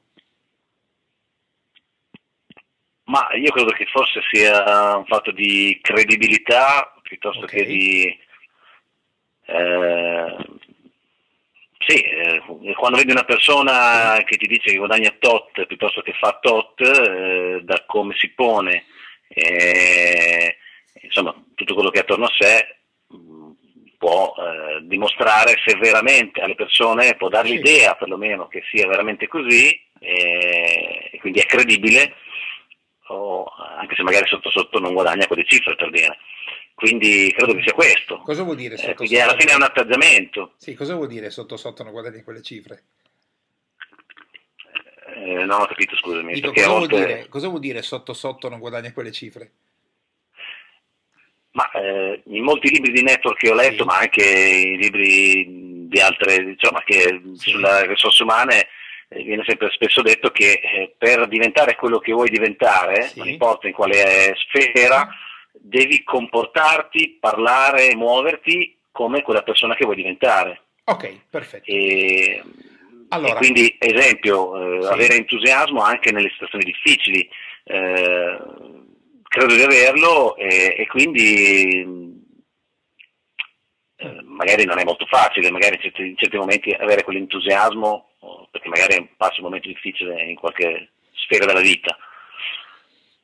Ma 3.05 3.29
io 3.35 3.51
credo 3.51 3.71
che 3.71 3.85
forse 3.85 4.19
sia 4.29 4.97
un 4.97 5.05
fatto 5.05 5.31
di 5.31 5.79
credibilità 5.81 6.93
piuttosto 7.03 7.45
okay. 7.45 7.59
che 7.59 7.65
di... 7.65 8.19
Eh, 9.45 10.52
sì, 11.85 11.99
eh, 12.01 12.41
quando 12.75 12.97
vedi 12.97 13.11
una 13.11 13.23
persona 13.23 14.21
che 14.25 14.37
ti 14.37 14.47
dice 14.47 14.71
che 14.71 14.77
guadagna 14.77 15.13
tot 15.19 15.65
piuttosto 15.65 16.01
che 16.01 16.13
fa 16.13 16.37
tot, 16.41 16.81
eh, 16.81 17.61
da 17.63 17.83
come 17.85 18.15
si 18.17 18.29
pone, 18.31 18.85
eh, 19.27 20.57
insomma, 21.01 21.33
tutto 21.55 21.73
quello 21.73 21.89
che 21.89 21.99
è 21.99 22.01
attorno 22.01 22.25
a 22.25 22.33
sé, 22.37 22.77
mm, 23.15 23.51
può 23.97 24.33
eh, 24.37 24.79
dimostrare 24.83 25.61
se 25.65 25.75
veramente 25.77 26.41
alle 26.41 26.55
persone, 26.55 27.15
può 27.15 27.29
dare 27.29 27.49
l'idea 27.49 27.95
perlomeno 27.95 28.47
che 28.47 28.63
sia 28.69 28.87
veramente 28.87 29.27
così, 29.27 29.69
eh, 29.99 31.09
e 31.11 31.19
quindi 31.19 31.39
è 31.39 31.45
credibile, 31.45 32.15
o 33.07 33.45
anche 33.77 33.95
se 33.95 34.03
magari 34.03 34.27
sotto 34.27 34.49
sotto 34.49 34.79
non 34.79 34.93
guadagna 34.93 35.27
quelle 35.27 35.45
cifre 35.45 35.75
per 35.75 35.89
dire. 35.89 36.17
Quindi 36.75 37.31
credo 37.35 37.53
che 37.55 37.61
sia 37.63 37.73
questo. 37.73 38.19
Cosa 38.19 38.43
vuol 38.43 38.55
dire 38.55 38.77
sotto 38.77 38.91
eh, 38.91 38.95
quindi 38.95 39.19
alla 39.19 39.37
fine 39.37 39.51
è 39.51 39.55
un 39.55 39.61
atteggiamento. 39.61 40.53
Sì, 40.57 40.73
cosa 40.73 40.95
vuol 40.95 41.07
dire 41.07 41.29
sotto 41.29 41.55
sotto 41.55 41.83
non 41.83 41.91
guadagni 41.91 42.23
quelle 42.23 42.41
cifre? 42.41 42.83
Eh, 45.15 45.45
non 45.45 45.61
ho 45.61 45.65
capito, 45.65 45.95
scusami. 45.95 46.33
Dico, 46.33 46.51
cosa, 46.51 46.67
volte... 46.67 46.95
vuol 46.95 47.07
dire, 47.07 47.27
cosa, 47.29 47.47
vuol 47.47 47.59
dire, 47.59 47.81
sotto 47.81 48.13
sotto 48.13 48.49
non 48.49 48.59
guadagni 48.59 48.91
quelle 48.91 49.11
cifre? 49.11 49.51
Ma 51.51 51.69
eh, 51.71 52.21
in 52.25 52.43
molti 52.43 52.69
libri 52.69 52.91
di 52.91 53.03
network 53.03 53.37
che 53.37 53.51
ho 53.51 53.53
letto, 53.53 53.83
sì. 53.83 53.87
ma 53.87 53.97
anche 53.99 54.23
in 54.23 54.79
libri 54.79 55.87
di 55.87 55.99
altre, 55.99 56.43
diciamo, 56.43 56.79
che 56.83 57.21
sì. 57.35 57.51
sulle 57.51 57.85
risorse 57.85 58.23
umane, 58.23 58.67
eh, 59.09 59.23
viene 59.23 59.43
sempre 59.45 59.69
spesso 59.71 60.01
detto 60.01 60.31
che 60.31 60.53
eh, 60.53 60.95
per 60.97 61.27
diventare 61.27 61.75
quello 61.75 61.99
che 61.99 62.11
vuoi 62.11 62.29
diventare, 62.29 63.03
sì. 63.03 63.19
non 63.19 63.27
importa 63.27 63.67
in 63.67 63.73
quale 63.73 64.35
sfera, 64.35 65.07
devi 65.53 66.03
comportarti, 66.03 67.17
parlare, 67.19 67.95
muoverti 67.95 68.77
come 68.91 69.21
quella 69.21 69.43
persona 69.43 69.75
che 69.75 69.85
vuoi 69.85 69.95
diventare. 69.95 70.61
Ok, 70.85 71.21
perfetto. 71.29 71.69
E, 71.69 72.41
allora. 73.09 73.33
e 73.33 73.35
quindi, 73.35 73.75
esempio, 73.79 74.77
eh, 74.77 74.81
sì. 74.81 74.87
avere 74.87 75.15
entusiasmo 75.15 75.81
anche 75.81 76.11
nelle 76.11 76.29
situazioni 76.29 76.65
difficili. 76.65 77.29
Eh, 77.65 78.37
credo 79.23 79.55
di 79.55 79.61
averlo 79.61 80.35
e, 80.35 80.75
e 80.77 80.87
quindi 80.87 82.21
eh, 83.95 84.21
magari 84.23 84.65
non 84.65 84.79
è 84.79 84.83
molto 84.83 85.05
facile, 85.05 85.49
magari 85.49 85.75
in 85.75 85.81
certi, 85.81 86.01
in 86.01 86.17
certi 86.17 86.37
momenti 86.37 86.71
avere 86.71 87.03
quell'entusiasmo, 87.03 88.09
perché 88.51 88.67
magari 88.69 89.09
passi 89.17 89.39
un 89.39 89.45
momento 89.45 89.67
difficile 89.67 90.21
in 90.23 90.35
qualche 90.35 90.89
sfera 91.13 91.45
della 91.45 91.61
vita. 91.61 91.97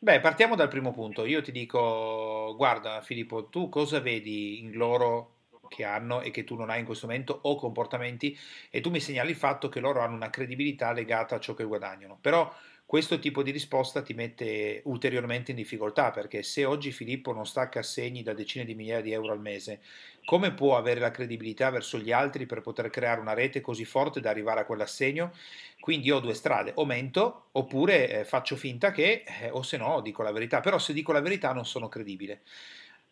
Beh, 0.02 0.20
partiamo 0.22 0.56
dal 0.56 0.70
primo 0.70 0.92
punto. 0.94 1.26
Io 1.26 1.42
ti 1.42 1.52
dico, 1.52 2.54
guarda 2.56 3.02
Filippo, 3.02 3.50
tu 3.50 3.68
cosa 3.70 4.00
vedi 4.00 4.60
in 4.60 4.72
loro 4.74 5.36
che 5.68 5.84
hanno 5.84 6.22
e 6.22 6.32
che 6.32 6.44
tu 6.46 6.56
non 6.56 6.70
hai 6.70 6.80
in 6.80 6.86
questo 6.86 7.06
momento 7.06 7.38
o 7.44 7.56
comportamenti 7.56 8.36
e 8.70 8.80
tu 8.82 8.90
mi 8.90 9.00
segnali 9.02 9.32
il 9.32 9.36
fatto 9.36 9.68
che 9.70 9.80
loro 9.82 10.00
hanno 10.02 10.16
una 10.16 10.30
credibilità 10.30 10.94
legata 10.94 11.36
a 11.36 11.40
ciò 11.40 11.54
che 11.54 11.66
guadagnano. 11.66 12.18
Però 12.22 12.52
questo 12.86 13.20
tipo 13.20 13.44
di 13.44 13.52
risposta 13.52 14.02
ti 14.02 14.14
mette 14.14 14.82
ulteriormente 14.86 15.52
in 15.52 15.58
difficoltà 15.58 16.12
perché 16.12 16.44
se 16.44 16.64
oggi 16.66 16.92
Filippo 16.92 17.34
non 17.34 17.46
stacca 17.46 17.80
assegni 17.80 18.24
da 18.24 18.34
decine 18.34 18.64
di 18.66 18.76
migliaia 18.76 19.02
di 19.02 19.12
euro 19.12 19.34
al 19.34 19.42
mese, 19.42 19.82
come 20.30 20.52
può 20.52 20.78
avere 20.78 21.00
la 21.00 21.10
credibilità 21.10 21.72
verso 21.72 21.98
gli 21.98 22.12
altri 22.12 22.46
per 22.46 22.62
poter 22.62 22.92
creare 22.92 23.20
una 23.20 23.34
rete 23.34 23.62
così 23.62 23.84
forte 23.84 24.22
da 24.22 24.30
arrivare 24.30 24.60
a 24.60 24.66
quell'assegno? 24.66 25.34
Quindi 25.80 26.12
ho 26.12 26.20
due 26.20 26.36
strade, 26.36 26.74
o 26.76 26.86
mento 26.86 27.46
oppure 27.54 28.20
eh, 28.20 28.26
faccio 28.26 28.56
finta 28.56 28.92
che, 28.92 29.24
eh, 29.26 29.50
o 29.50 29.64
se 29.64 29.78
no 29.78 30.02
dico 30.02 30.22
la 30.22 30.32
verità, 30.32 30.60
però 30.60 30.78
se 30.78 30.94
dico 30.94 31.12
la 31.12 31.22
verità 31.22 31.52
non 31.52 31.66
sono 31.66 31.88
credibile. 31.88 32.42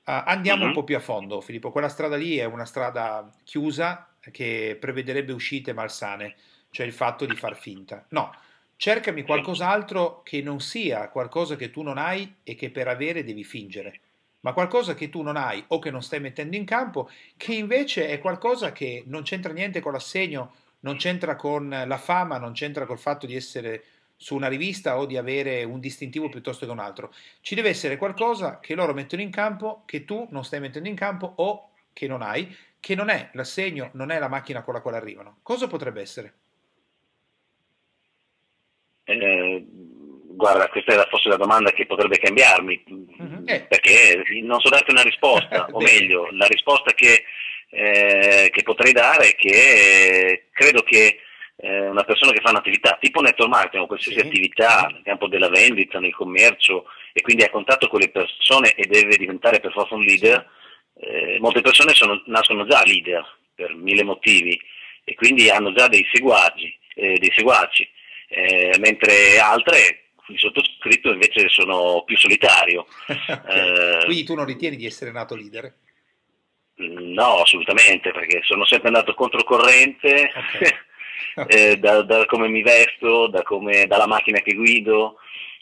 Uh, 0.05 0.21
andiamo 0.25 0.62
uh-huh. 0.62 0.67
un 0.67 0.74
po' 0.75 0.83
più 0.83 0.95
a 0.95 1.00
fondo, 1.00 1.41
Filippo. 1.41 1.71
Quella 1.71 1.89
strada 1.89 2.15
lì 2.15 2.38
è 2.38 2.45
una 2.45 2.65
strada 2.65 3.27
chiusa 3.43 4.09
che 4.29 4.77
prevederebbe 4.79 5.33
uscite 5.33 5.74
malsane, 5.74 6.36
cioè 6.69 6.86
il 6.86 6.93
fatto 6.93 7.25
di 7.25 7.36
far 7.36 7.55
finta. 7.55 8.05
No, 8.09 8.31
Cercami 8.75 9.24
qualcos'altro 9.24 10.21
che 10.21 10.43
non 10.43 10.59
sia 10.59 11.09
qualcosa 11.09 11.55
che 11.55 11.71
tu 11.71 11.81
non 11.81 11.97
hai 11.97 12.36
e 12.43 12.53
che 12.53 12.69
per 12.69 12.88
avere 12.88 13.24
devi 13.24 13.43
fingere, 13.43 14.01
ma 14.47 14.53
qualcosa 14.53 14.93
che 14.93 15.09
tu 15.09 15.23
non 15.23 15.35
hai 15.35 15.61
o 15.67 15.79
che 15.79 15.91
non 15.91 16.01
stai 16.01 16.21
mettendo 16.21 16.55
in 16.55 16.63
campo, 16.63 17.09
che 17.35 17.53
invece 17.53 18.07
è 18.07 18.17
qualcosa 18.19 18.71
che 18.71 19.03
non 19.07 19.23
c'entra 19.23 19.51
niente 19.51 19.81
con 19.81 19.91
l'assegno, 19.91 20.53
non 20.81 20.95
c'entra 20.95 21.35
con 21.35 21.67
la 21.85 21.97
fama, 21.97 22.37
non 22.37 22.53
c'entra 22.53 22.85
col 22.85 22.97
fatto 22.97 23.25
di 23.25 23.35
essere 23.35 23.83
su 24.15 24.35
una 24.35 24.47
rivista 24.47 24.97
o 24.99 25.05
di 25.05 25.17
avere 25.17 25.65
un 25.65 25.81
distintivo 25.81 26.29
piuttosto 26.29 26.65
che 26.65 26.71
un 26.71 26.79
altro. 26.79 27.13
Ci 27.41 27.55
deve 27.55 27.67
essere 27.67 27.97
qualcosa 27.97 28.61
che 28.61 28.73
loro 28.73 28.93
mettono 28.93 29.21
in 29.21 29.31
campo, 29.31 29.83
che 29.85 30.05
tu 30.05 30.25
non 30.31 30.45
stai 30.45 30.61
mettendo 30.61 30.87
in 30.87 30.95
campo 30.95 31.33
o 31.35 31.71
che 31.91 32.07
non 32.07 32.21
hai, 32.21 32.55
che 32.79 32.95
non 32.95 33.09
è 33.09 33.31
l'assegno, 33.33 33.89
non 33.95 34.11
è 34.11 34.19
la 34.19 34.29
macchina 34.29 34.63
con 34.63 34.73
la 34.73 34.79
quale 34.79 34.95
arrivano. 34.95 35.39
Cosa 35.41 35.67
potrebbe 35.67 35.99
essere? 35.99 36.33
Eh, 39.03 39.65
guarda, 40.37 40.69
questa 40.69 40.93
è 40.93 41.09
forse 41.09 41.27
la 41.27 41.35
domanda 41.35 41.71
che 41.71 41.85
potrebbe 41.85 42.17
cambiarmi, 42.17 42.96
uh-huh. 43.47 43.67
perché 43.67 44.23
non 44.43 44.59
so 44.59 44.69
darti 44.69 44.91
una 44.91 45.03
risposta, 45.03 45.67
o 45.71 45.79
meglio, 45.79 46.29
la 46.31 46.47
risposta 46.47 46.93
che, 46.93 47.23
eh, 47.69 48.49
che 48.51 48.63
potrei 48.63 48.91
dare 48.91 49.29
è 49.29 49.35
che 49.35 50.47
credo 50.51 50.83
che 50.83 51.19
eh, 51.57 51.87
una 51.87 52.03
persona 52.03 52.31
che 52.31 52.41
fa 52.41 52.51
un'attività 52.51 52.97
tipo 52.99 53.21
network 53.21 53.49
marketing 53.51 53.83
o 53.83 53.87
qualsiasi 53.87 54.19
sì. 54.19 54.25
attività 54.25 54.89
nel 54.91 55.01
campo 55.03 55.27
della 55.27 55.49
vendita, 55.49 55.99
nel 55.99 56.13
commercio 56.13 56.85
e 57.13 57.21
quindi 57.21 57.43
ha 57.43 57.49
contatto 57.49 57.87
con 57.87 57.99
le 57.99 58.09
persone 58.09 58.73
e 58.73 58.85
deve 58.85 59.17
diventare 59.17 59.59
per 59.59 59.71
forza 59.71 59.95
un 59.95 60.03
leader, 60.03 60.47
eh, 60.99 61.37
molte 61.39 61.61
persone 61.61 61.93
sono, 61.93 62.21
nascono 62.27 62.65
già 62.67 62.83
leader 62.83 63.25
per 63.55 63.73
mille 63.73 64.03
motivi 64.03 64.59
e 65.03 65.15
quindi 65.15 65.49
hanno 65.49 65.73
già 65.73 65.87
dei 65.87 66.05
seguaci, 66.11 66.77
eh, 66.95 67.17
dei 67.17 67.31
seguaci 67.33 67.89
eh, 68.27 68.75
mentre 68.79 69.39
altre, 69.39 70.06
il 70.29 70.39
sottoscritto 70.39 71.12
invece 71.12 71.48
sono 71.50 72.03
più 72.05 72.17
solitario. 72.17 72.86
eh, 73.07 74.01
Quindi 74.05 74.24
tu 74.24 74.34
non 74.36 74.46
ritieni 74.46 74.75
di 74.75 74.86
essere 74.86 75.12
nato 75.12 75.36
leader? 75.36 75.74
No, 76.75 77.41
assolutamente, 77.41 78.12
perché 78.12 78.41
sono 78.43 78.65
sempre 78.65 78.89
andato 78.89 79.13
controcorrente 79.13 80.31
okay. 80.36 80.72
Okay. 81.38 81.72
eh, 81.72 81.77
da, 81.77 82.01
da, 82.01 82.25
come 82.25 82.48
mi 82.48 82.63
vesto, 82.63 83.27
da 83.27 83.43
come, 83.43 83.86
dalla 83.86 84.07
macchina 84.07 84.39
che 84.39 84.55
guido, 84.55 85.17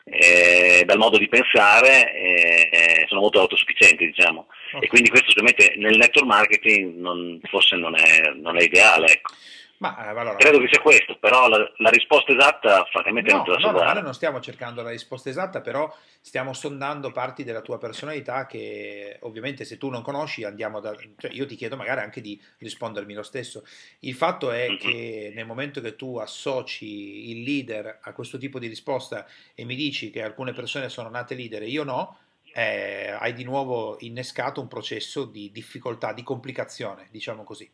eh, 0.06 0.84
dal 0.86 0.98
modo 0.98 1.18
di 1.18 1.28
pensare, 1.28 2.14
eh, 2.14 3.06
sono 3.08 3.22
molto 3.22 3.42
autosufficiente, 3.42 4.06
diciamo. 4.06 4.48
Okay. 4.68 4.84
E 4.84 4.88
quindi 4.88 5.10
questo 5.10 5.30
sicuramente 5.30 5.74
nel 5.78 5.98
network 5.98 6.28
marketing 6.28 6.96
non, 6.98 7.40
forse 7.50 7.76
non 7.76 7.96
è, 7.96 8.32
non 8.36 8.58
è 8.58 8.64
ideale. 8.64 9.12
Ecco. 9.14 9.34
Ma, 9.78 10.06
eh, 10.06 10.10
allora, 10.10 10.36
Credo 10.36 10.60
che 10.60 10.70
sia 10.70 10.82
questo, 10.82 11.18
però 11.20 11.50
la, 11.50 11.58
la 11.78 11.90
risposta 11.90 12.32
esatta 12.32 12.86
francamente 12.86 13.32
no, 13.32 13.38
non 13.38 13.46
te 13.46 13.52
la 13.52 13.60
so 13.60 13.72
no, 13.72 13.84
no, 13.84 13.94
noi 13.94 14.04
non 14.04 14.14
stiamo 14.14 14.40
cercando 14.40 14.82
la 14.82 14.90
risposta 14.90 15.30
esatta, 15.30 15.60
però 15.60 15.94
stiamo 16.22 16.54
sondando 16.54 17.12
parti 17.12 17.44
della 17.44 17.62
tua 17.62 17.78
personalità 17.78 18.46
che 18.46 19.18
ovviamente 19.22 19.66
se 19.66 19.78
tu 19.78 19.90
non 19.90 20.02
conosci 20.02 20.44
andiamo 20.44 20.80
da... 20.80 20.96
Cioè 21.18 21.32
io 21.32 21.46
ti 21.46 21.56
chiedo 21.56 21.76
magari 21.76 22.00
anche 22.02 22.22
di 22.22 22.42
rispondermi 22.60 23.14
lo 23.14 23.24
stesso. 23.24 23.66
Il 24.00 24.14
fatto 24.14 24.52
è 24.52 24.68
mm-hmm. 24.68 24.78
che 24.78 25.32
nel 25.36 25.46
momento 25.46 25.82
che 25.82 25.98
tu 25.98 26.18
associ 26.18 27.32
il 27.32 27.44
leader 27.44 28.00
a 28.02 28.14
questo 28.14 28.38
tipo 28.38 28.60
di 28.60 28.68
risposta 28.68 29.26
e 29.54 29.66
mi 29.66 29.76
dici 29.76 30.10
che 30.10 30.24
alcune 30.24 30.54
persone 30.54 30.88
sono 30.88 31.10
nate 31.10 31.36
leader 31.36 31.64
e 31.64 31.68
io 31.68 31.84
no, 31.84 32.18
eh, 32.54 33.10
hai 33.20 33.34
di 33.34 33.44
nuovo 33.44 33.98
innescato 34.00 34.62
un 34.62 34.70
processo 34.70 35.26
di 35.26 35.52
difficoltà, 35.52 36.14
di 36.14 36.24
complicazione, 36.24 37.08
diciamo 37.12 37.44
così 37.44 37.70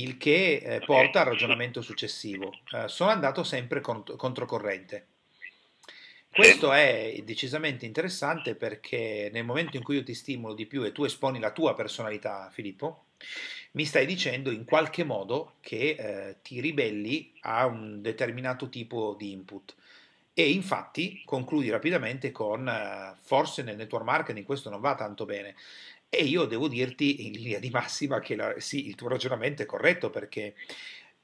il 0.00 0.16
che 0.16 0.56
eh, 0.56 0.80
porta 0.84 1.20
al 1.20 1.26
ragionamento 1.26 1.80
successivo. 1.82 2.52
Eh, 2.72 2.88
sono 2.88 3.10
andato 3.10 3.42
sempre 3.42 3.80
cont- 3.80 4.16
controcorrente. 4.16 5.06
Questo 6.30 6.70
è 6.70 7.22
decisamente 7.24 7.86
interessante 7.86 8.54
perché 8.54 9.30
nel 9.32 9.44
momento 9.44 9.78
in 9.78 9.82
cui 9.82 9.96
io 9.96 10.02
ti 10.02 10.12
stimolo 10.12 10.52
di 10.52 10.66
più 10.66 10.84
e 10.84 10.92
tu 10.92 11.04
esponi 11.04 11.38
la 11.38 11.50
tua 11.50 11.74
personalità, 11.74 12.50
Filippo, 12.52 13.04
mi 13.72 13.86
stai 13.86 14.04
dicendo 14.04 14.50
in 14.50 14.66
qualche 14.66 15.02
modo 15.02 15.54
che 15.60 15.96
eh, 15.98 16.36
ti 16.42 16.60
ribelli 16.60 17.32
a 17.40 17.64
un 17.64 18.02
determinato 18.02 18.68
tipo 18.68 19.14
di 19.18 19.32
input. 19.32 19.74
E 20.34 20.50
infatti 20.50 21.22
concludi 21.24 21.70
rapidamente 21.70 22.30
con 22.30 22.68
eh, 22.68 23.16
forse 23.22 23.62
nel 23.62 23.76
network 23.76 24.04
marketing 24.04 24.44
questo 24.44 24.68
non 24.68 24.82
va 24.82 24.94
tanto 24.94 25.24
bene. 25.24 25.54
E 26.16 26.24
io 26.24 26.46
devo 26.46 26.66
dirti 26.66 27.26
in 27.26 27.32
linea 27.32 27.58
di 27.58 27.68
massima 27.68 28.20
che 28.20 28.36
la, 28.36 28.58
sì, 28.58 28.88
il 28.88 28.94
tuo 28.94 29.08
ragionamento 29.08 29.62
è 29.62 29.66
corretto 29.66 30.08
perché 30.08 30.54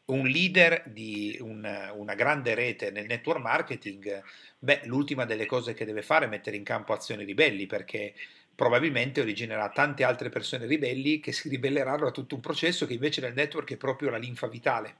un 0.07 0.27
leader 0.27 0.83
di 0.87 1.39
una, 1.41 1.93
una, 1.95 2.15
grande 2.15 2.55
rete 2.55 2.91
nel 2.91 3.07
network 3.07 3.41
marketing, 3.41 4.23
beh, 4.59 4.83
l'ultima 4.85 5.25
delle 5.25 5.47
cose 5.47 5.73
che 5.73 5.87
deve 5.87 6.03
fare 6.03 6.27
è 6.27 6.29
mettere 6.29 6.57
in 6.57 6.65
campo 6.65 6.93
azioni 6.93 7.25
ribelli, 7.25 7.67
perché 7.67 8.15
probabilmente 8.55 9.23
originerà 9.23 9.71
tante 9.71 10.05
altre 10.05 10.29
persone 10.29 10.67
ribelli 10.67 11.21
che 11.21 11.33
si 11.33 11.49
ribelleranno 11.49 12.07
a 12.07 12.11
tutto 12.11 12.35
un 12.35 12.43
processo 12.43 12.87
che 12.87 12.93
invece 12.93 13.23
nel 13.23 13.33
network 13.33 13.73
è 13.73 13.77
proprio 13.77 14.11
la 14.11 14.19
linfa 14.19 14.47
vitale. 14.47 14.97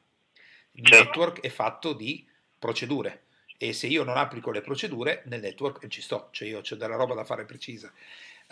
Il 0.73 0.89
network 0.91 1.41
è 1.41 1.51
fatto 1.51 1.93
di 1.93 2.27
procedure 2.59 3.25
e 3.59 3.73
se 3.75 3.89
io 3.89 4.05
non 4.05 4.17
applico 4.17 4.51
le 4.51 4.63
procedure 4.63 5.23
nel 5.27 5.41
network 5.41 5.87
ci 5.89 6.01
sto, 6.01 6.29
cioè 6.33 6.49
io 6.49 6.61
ho 6.61 6.75
della 6.77 6.97
roba 6.97 7.15
da 7.15 7.25
fare 7.25 7.45
precisa. 7.45 7.93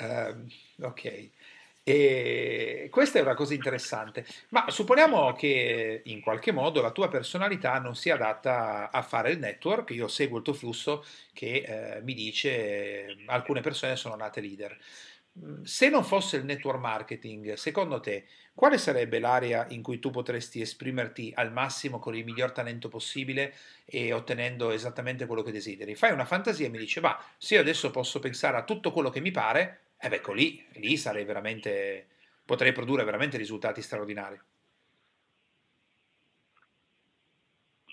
Uh, 0.00 0.84
ok. 0.84 1.30
E 1.82 2.88
questa 2.90 3.18
è 3.18 3.22
una 3.22 3.34
cosa 3.34 3.54
interessante, 3.54 4.24
ma 4.50 4.70
supponiamo 4.70 5.32
che 5.32 6.02
in 6.04 6.20
qualche 6.20 6.52
modo 6.52 6.82
la 6.82 6.90
tua 6.92 7.08
personalità 7.08 7.78
non 7.78 7.96
sia 7.96 8.14
adatta 8.14 8.90
a 8.90 9.02
fare 9.02 9.32
il 9.32 9.38
network, 9.38 9.90
io 9.90 10.06
seguo 10.06 10.38
il 10.38 10.44
tuo 10.44 10.52
flusso 10.52 11.04
che 11.32 11.96
eh, 11.96 12.02
mi 12.02 12.14
dice 12.14 13.16
alcune 13.26 13.60
persone 13.62 13.96
sono 13.96 14.14
nate 14.14 14.40
leader. 14.40 14.78
Mm, 15.38 15.62
se 15.64 15.88
non 15.88 16.04
fosse 16.04 16.36
il 16.36 16.44
network 16.44 16.78
marketing, 16.78 17.54
secondo 17.54 17.98
te 18.00 18.26
quale 18.54 18.78
sarebbe 18.78 19.18
l'area 19.18 19.66
in 19.70 19.82
cui 19.82 19.98
tu 19.98 20.10
potresti 20.10 20.60
esprimerti 20.60 21.32
al 21.34 21.50
massimo 21.50 21.98
con 21.98 22.14
il 22.14 22.24
miglior 22.24 22.52
talento 22.52 22.88
possibile 22.88 23.54
e 23.86 24.12
ottenendo 24.12 24.70
esattamente 24.70 25.26
quello 25.26 25.42
che 25.42 25.50
desideri? 25.50 25.94
Fai 25.94 26.12
una 26.12 26.26
fantasia 26.26 26.66
e 26.66 26.68
mi 26.68 26.78
dici, 26.78 27.00
ma 27.00 27.18
se 27.38 27.54
io 27.54 27.60
adesso 27.60 27.90
posso 27.90 28.18
pensare 28.20 28.58
a 28.58 28.64
tutto 28.64 28.92
quello 28.92 29.08
che 29.10 29.20
mi 29.20 29.30
pare, 29.30 29.89
eh 30.00 30.14
ecco 30.14 30.32
lì, 30.32 30.64
lì 30.74 30.96
sarei 30.96 31.24
veramente, 31.24 32.08
potrei 32.44 32.72
produrre 32.72 33.04
veramente 33.04 33.36
risultati 33.36 33.82
straordinari. 33.82 34.40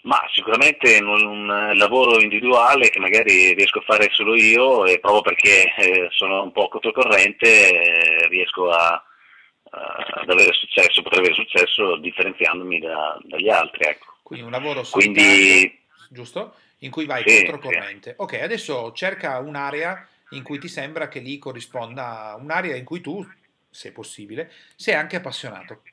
Ma 0.03 0.21
sicuramente 0.31 0.99
un 1.01 1.73
lavoro 1.75 2.21
individuale 2.21 2.89
che 2.89 2.99
magari 2.99 3.53
riesco 3.53 3.79
a 3.79 3.81
fare 3.81 4.07
solo 4.11 4.35
io 4.35 4.85
e 4.85 4.99
proprio 4.99 5.21
perché 5.21 5.73
eh, 5.75 6.07
sono 6.11 6.43
un 6.43 6.53
po' 6.53 6.69
controcorrente 6.69 7.71
eh, 7.71 8.27
riesco 8.29 8.69
a, 8.69 8.93
a, 8.93 9.95
ad 10.21 10.29
avere 10.29 10.53
successo, 10.53 11.01
potrei 11.01 11.19
avere 11.25 11.35
successo 11.35 11.97
differenziandomi 11.97 12.79
da, 12.79 13.19
dagli 13.23 13.49
altri. 13.49 13.85
Ecco. 13.85 14.15
Quindi 14.23 14.45
un 14.45 14.51
lavoro 14.51 14.85
solitario, 14.85 15.29
Quindi, 15.29 15.79
giusto? 16.09 16.55
In 16.79 16.91
cui 16.91 17.05
vai 17.05 17.23
sì, 17.27 17.43
controcorrente. 17.43 18.11
Sì. 18.11 18.15
Ok, 18.19 18.33
adesso 18.41 18.93
cerca 18.93 19.39
un'area 19.39 20.07
in 20.31 20.43
cui 20.43 20.59
ti 20.59 20.67
sembra 20.67 21.07
che 21.07 21.19
lì 21.19 21.37
corrisponda 21.37 22.35
un'area 22.39 22.75
in 22.75 22.83
cui 22.83 23.01
tu, 23.01 23.25
se 23.69 23.91
possibile, 23.91 24.51
sei 24.75 24.95
anche 24.95 25.15
appassionato. 25.15 25.83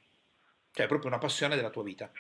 Cioè, 0.73 0.87
è 0.87 0.89
proprio 0.89 1.09
una 1.09 1.19
passione 1.19 1.57
della 1.57 1.71
tua 1.71 1.83
vita. 1.83 2.11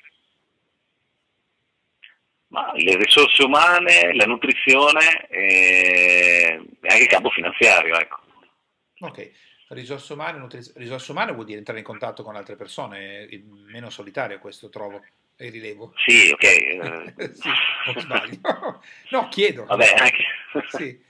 Ma 2.49 2.73
le 2.75 2.97
risorse 2.97 3.43
umane, 3.43 4.15
la 4.15 4.27
nutrizione 4.27 5.27
e 5.29 6.65
anche 6.83 7.03
il 7.03 7.09
campo 7.09 7.31
finanziario, 7.31 7.99
ecco. 7.99 8.21
Ok, 9.01 9.33
risorse 9.69 10.13
umane, 10.13 10.39
nutri- 10.39 10.73
risorse 10.77 11.11
umane 11.11 11.33
vuol 11.33 11.47
dire 11.47 11.59
entrare 11.59 11.81
in 11.81 11.85
contatto 11.85 12.23
con 12.23 12.37
altre 12.37 12.55
persone, 12.55 13.29
meno 13.67 13.91
solitario 13.91 14.39
questo 14.39 14.69
trovo 14.69 15.03
e 15.37 15.51
rilevo. 15.51 15.95
Sì, 16.07 16.31
ok. 16.31 17.35
sì, 17.35 17.49
non 17.87 18.01
sbaglio. 18.01 18.39
no, 19.11 19.29
chiedo. 19.29 19.65
Vabbè, 19.65 19.95
anche... 19.99 20.25
Sì. 20.69 21.03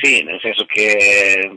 Sì, 0.00 0.22
nel 0.22 0.40
senso 0.40 0.64
che 0.64 1.50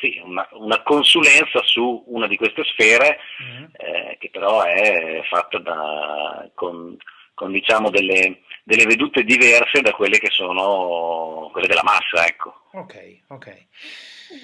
sì, 0.00 0.20
una, 0.24 0.46
una, 0.52 0.82
consulenza 0.82 1.62
su 1.62 2.04
una 2.08 2.26
di 2.26 2.36
queste 2.36 2.64
sfere 2.64 3.18
mm-hmm. 3.42 3.64
eh, 3.72 4.16
che 4.18 4.30
però 4.30 4.62
è 4.62 5.22
fatta 5.28 5.58
da, 5.58 6.48
con, 6.54 6.96
con 7.34 7.52
diciamo 7.52 7.90
delle, 7.90 8.40
delle, 8.64 8.86
vedute 8.86 9.22
diverse 9.22 9.80
da 9.82 9.92
quelle 9.92 10.18
che 10.18 10.30
sono 10.30 11.50
quelle 11.52 11.68
della 11.68 11.84
massa. 11.84 12.26
Ecco. 12.26 12.62
Ok, 12.72 13.20
ok. 13.28 13.66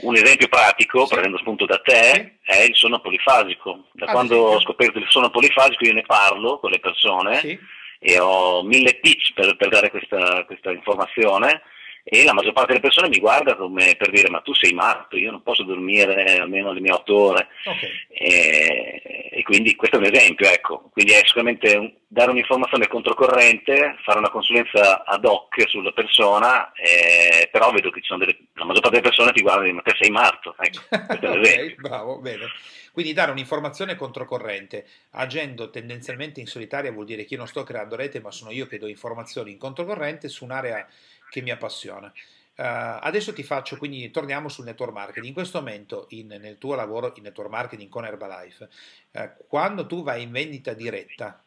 Un 0.03 0.17
esempio 0.17 0.49
pratico, 0.49 1.07
sì. 1.07 1.13
prendendo 1.13 1.39
spunto 1.39 1.65
da 1.65 1.79
te, 1.79 2.39
sì. 2.43 2.51
è 2.51 2.63
il 2.63 2.75
sonno 2.75 3.01
polifasico. 3.01 3.85
Da 3.93 4.07
Ad 4.07 4.13
quando 4.13 4.37
ho 4.37 4.61
scoperto 4.61 4.99
il 4.99 5.07
sonno 5.09 5.31
polifasico 5.31 5.85
io 5.85 5.93
ne 5.93 6.03
parlo 6.03 6.59
con 6.59 6.71
le 6.71 6.81
persone 6.81 7.59
e 7.99 8.19
ho 8.19 8.63
mille 8.63 8.97
pitch 8.97 9.33
per, 9.33 9.57
per 9.57 9.69
dare 9.69 9.91
questa, 9.91 10.45
questa 10.45 10.71
informazione 10.71 11.63
e 12.09 12.23
la 12.23 12.33
maggior 12.33 12.53
parte 12.53 12.69
delle 12.69 12.83
persone 12.83 13.09
mi 13.09 13.19
guarda 13.19 13.57
come 13.57 13.97
per 13.99 14.11
dire 14.11 14.31
ma 14.31 14.39
tu 14.39 14.55
sei 14.55 14.73
matto, 14.73 15.17
io 15.17 15.33
non 15.33 15.43
posso 15.43 15.65
dormire 15.65 16.39
almeno 16.39 16.71
le 16.71 16.79
mie 16.79 16.93
otto 16.93 17.17
ore 17.17 17.49
okay. 17.65 17.91
e, 18.07 19.29
e, 19.33 19.43
quindi 19.43 19.75
questo 19.75 19.97
è 19.97 19.99
un 19.99 20.15
esempio, 20.15 20.49
ecco, 20.49 20.89
quindi 20.93 21.11
è 21.11 21.23
sicuramente 21.25 21.75
un, 21.75 21.93
dare 22.07 22.31
un'informazione 22.31 22.87
controcorrente, 22.87 23.97
fare 24.05 24.21
una 24.21 24.31
consulenza 24.31 25.05
ad 25.05 25.25
hoc 25.25 25.69
sulla 25.69 25.91
persona, 25.91 26.71
eh, 26.75 27.49
però 27.51 27.73
vedo 27.73 27.91
che 27.91 28.01
delle, 28.17 28.39
la 28.53 28.65
maggior 28.65 28.83
parte 28.83 29.01
delle 29.01 29.09
persone 29.09 29.33
ti 29.33 29.43
guardano 29.43 29.67
e 29.67 29.71
dicono 29.73 29.83
ma 29.85 29.91
te 29.91 29.99
sei 30.01 30.11
matto, 30.13 30.55
ecco, 30.61 30.83
questo 31.07 31.27
è 31.27 31.31
un 31.31 31.39
okay, 31.41 31.75
bravo, 31.75 32.21
bene. 32.21 32.47
Quindi 32.93 33.13
dare 33.13 33.31
un'informazione 33.31 33.95
controcorrente, 33.95 34.87
agendo 35.11 35.69
tendenzialmente 35.69 36.41
in 36.41 36.47
solitaria 36.47 36.91
vuol 36.91 37.05
dire 37.05 37.25
che 37.25 37.35
io 37.35 37.39
non 37.41 37.47
sto 37.47 37.63
creando 37.63 37.95
rete 37.95 38.21
ma 38.21 38.31
sono 38.31 38.51
io 38.53 38.67
che 38.67 38.79
do 38.79 38.87
informazioni 38.87 39.51
in 39.51 39.59
controcorrente 39.59 40.29
su 40.29 40.45
un'area 40.45 40.87
che 41.31 41.43
mi 41.43 41.51
appassiona. 41.51 42.13
Uh, 42.59 42.99
adesso 43.01 43.35
ti 43.35 43.43
faccio, 43.43 43.77
quindi 43.77 44.11
torniamo 44.11 44.49
sul 44.49 44.65
network 44.65 44.93
marketing. 44.93 45.27
In 45.27 45.35
questo 45.35 45.59
momento, 45.59 46.07
in, 46.11 46.29
nel 46.29 46.57
tuo 46.57 46.75
lavoro 46.75 47.13
in 47.17 47.23
network 47.23 47.51
marketing 47.51 47.91
con 47.91 48.07
Herbalife, 48.07 48.69
uh, 49.13 49.47
quando 49.47 49.87
tu 49.87 50.03
vai 50.03 50.23
in 50.23 50.31
vendita 50.31 50.73
diretta, 50.73 51.45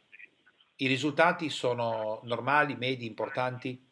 i 0.82 0.88
risultati 0.88 1.50
sono 1.50 2.22
normali, 2.24 2.76
medi, 2.76 3.06
importanti? 3.06 3.88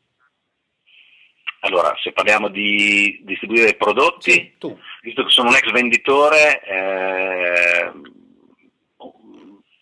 Allora, 1.62 1.93
se 2.02 2.12
parliamo 2.12 2.50
di 2.50 3.21
distribuire 3.23 3.76
prodotti, 3.76 4.32
sì, 4.32 4.54
visto 5.02 5.23
che 5.23 5.30
sono 5.30 5.50
un 5.50 5.56
ex 5.56 5.71
venditore, 5.71 6.63
eh, 6.63 7.91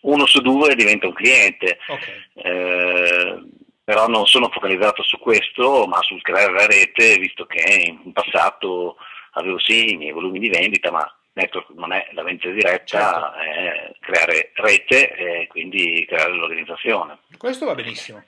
uno 0.00 0.26
su 0.26 0.40
due 0.40 0.74
diventa 0.74 1.06
un 1.06 1.12
cliente. 1.12 1.78
Okay. 1.86 2.24
Eh, 2.32 3.42
però 3.86 4.08
non 4.08 4.26
sono 4.26 4.50
focalizzato 4.50 5.04
su 5.04 5.16
questo, 5.20 5.86
ma 5.86 6.02
sul 6.02 6.20
creare 6.20 6.52
la 6.52 6.66
rete, 6.66 7.18
visto 7.18 7.46
che 7.46 7.94
in 8.02 8.12
passato 8.12 8.96
avevo 9.34 9.60
sì 9.60 9.92
i 9.92 9.96
miei 9.96 10.10
volumi 10.10 10.40
di 10.40 10.48
vendita, 10.48 10.90
ma 10.90 11.08
network 11.34 11.68
non 11.70 11.92
è 11.92 12.08
la 12.10 12.24
vendita 12.24 12.50
diretta, 12.50 12.84
certo. 12.84 13.32
è 13.34 13.94
creare 14.00 14.50
rete 14.54 15.14
e 15.14 15.46
quindi 15.46 16.04
creare 16.04 16.32
l'organizzazione. 16.32 17.18
Questo 17.38 17.64
va 17.64 17.76
benissimo. 17.76 18.24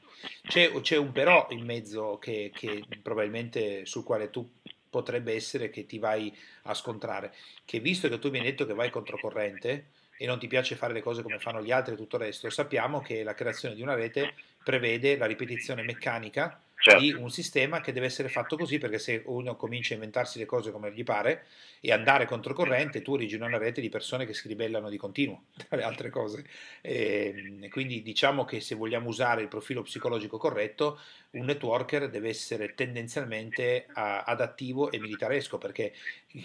C'è, 0.47 0.71
c'è 0.81 0.97
un 0.97 1.11
però 1.11 1.49
in 1.51 1.65
mezzo 1.65 2.19
che, 2.19 2.53
che 2.55 2.85
probabilmente 3.03 3.85
sul 3.85 4.05
quale 4.05 4.31
tu 4.31 4.49
potrebbe 4.89 5.35
essere 5.35 5.71
che 5.71 5.87
ti 5.87 5.99
vai 5.99 6.33
a 6.63 6.75
scontrare, 6.75 7.35
che 7.65 7.81
visto 7.81 8.09
che 8.09 8.21
tu 8.21 8.31
mi 8.31 8.39
hai 8.39 8.45
detto 8.45 8.65
che 8.65 8.75
vai 8.75 8.91
controcorrente 8.91 9.89
e 10.17 10.25
non 10.25 10.39
ti 10.39 10.47
piace 10.47 10.77
fare 10.77 10.93
le 10.93 11.03
cose 11.03 11.23
come 11.23 11.41
fanno 11.41 11.63
gli 11.63 11.73
altri 11.73 11.95
e 11.95 11.97
tutto 11.97 12.15
il 12.15 12.23
resto, 12.23 12.49
sappiamo 12.49 13.01
che 13.01 13.25
la 13.25 13.35
creazione 13.35 13.75
di 13.75 13.83
una 13.83 13.95
rete 13.95 14.35
prevede 14.69 15.17
la 15.17 15.25
ripetizione 15.25 15.83
meccanica 15.83 16.61
certo. 16.79 17.01
di 17.01 17.11
un 17.15 17.31
sistema 17.31 17.81
che 17.81 17.91
deve 17.91 18.05
essere 18.05 18.29
fatto 18.29 18.59
così 18.59 18.77
perché 18.77 18.99
se 18.99 19.23
uno 19.25 19.57
comincia 19.57 19.93
a 19.93 19.97
inventarsi 19.97 20.39
le 20.39 20.45
cose 20.45 20.71
come 20.71 20.93
gli 20.93 21.05
pare 21.05 21.47
e 21.81 21.91
andare 21.91 22.27
controcorrente 22.27 23.01
tu 23.01 23.13
origini 23.13 23.47
una 23.47 23.57
rete 23.57 23.81
di 23.81 23.89
persone 23.89 24.27
che 24.27 24.35
si 24.35 24.47
ribellano 24.47 24.91
di 24.91 24.99
continuo 24.99 25.45
tra 25.57 25.79
le 25.79 25.85
altre 25.85 26.11
cose 26.11 26.45
e 26.83 27.67
quindi 27.71 28.03
diciamo 28.03 28.45
che 28.45 28.61
se 28.61 28.75
vogliamo 28.75 29.09
usare 29.09 29.41
il 29.41 29.49
profilo 29.49 29.81
psicologico 29.81 30.37
corretto 30.37 31.01
un 31.31 31.47
networker 31.47 32.11
deve 32.11 32.29
essere 32.29 32.75
tendenzialmente 32.75 33.87
adattivo 33.95 34.91
e 34.91 34.99
militaresco 34.99 35.57
perché 35.57 35.95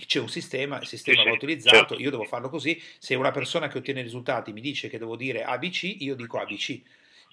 c'è 0.06 0.20
un 0.20 0.30
sistema, 0.30 0.80
il 0.80 0.88
sistema 0.88 1.24
va 1.24 1.32
utilizzato, 1.32 1.76
certo. 1.76 2.00
io 2.00 2.10
devo 2.10 2.24
farlo 2.24 2.48
così, 2.48 2.82
se 3.00 3.16
una 3.16 3.32
persona 3.32 3.68
che 3.68 3.80
ottiene 3.80 4.02
risultati 4.02 4.54
mi 4.54 4.62
dice 4.62 4.88
che 4.88 4.98
devo 4.98 5.18
dire 5.18 5.44
ABC, 5.44 5.84
io 6.00 6.16
dico 6.16 6.38
ABC 6.38 6.82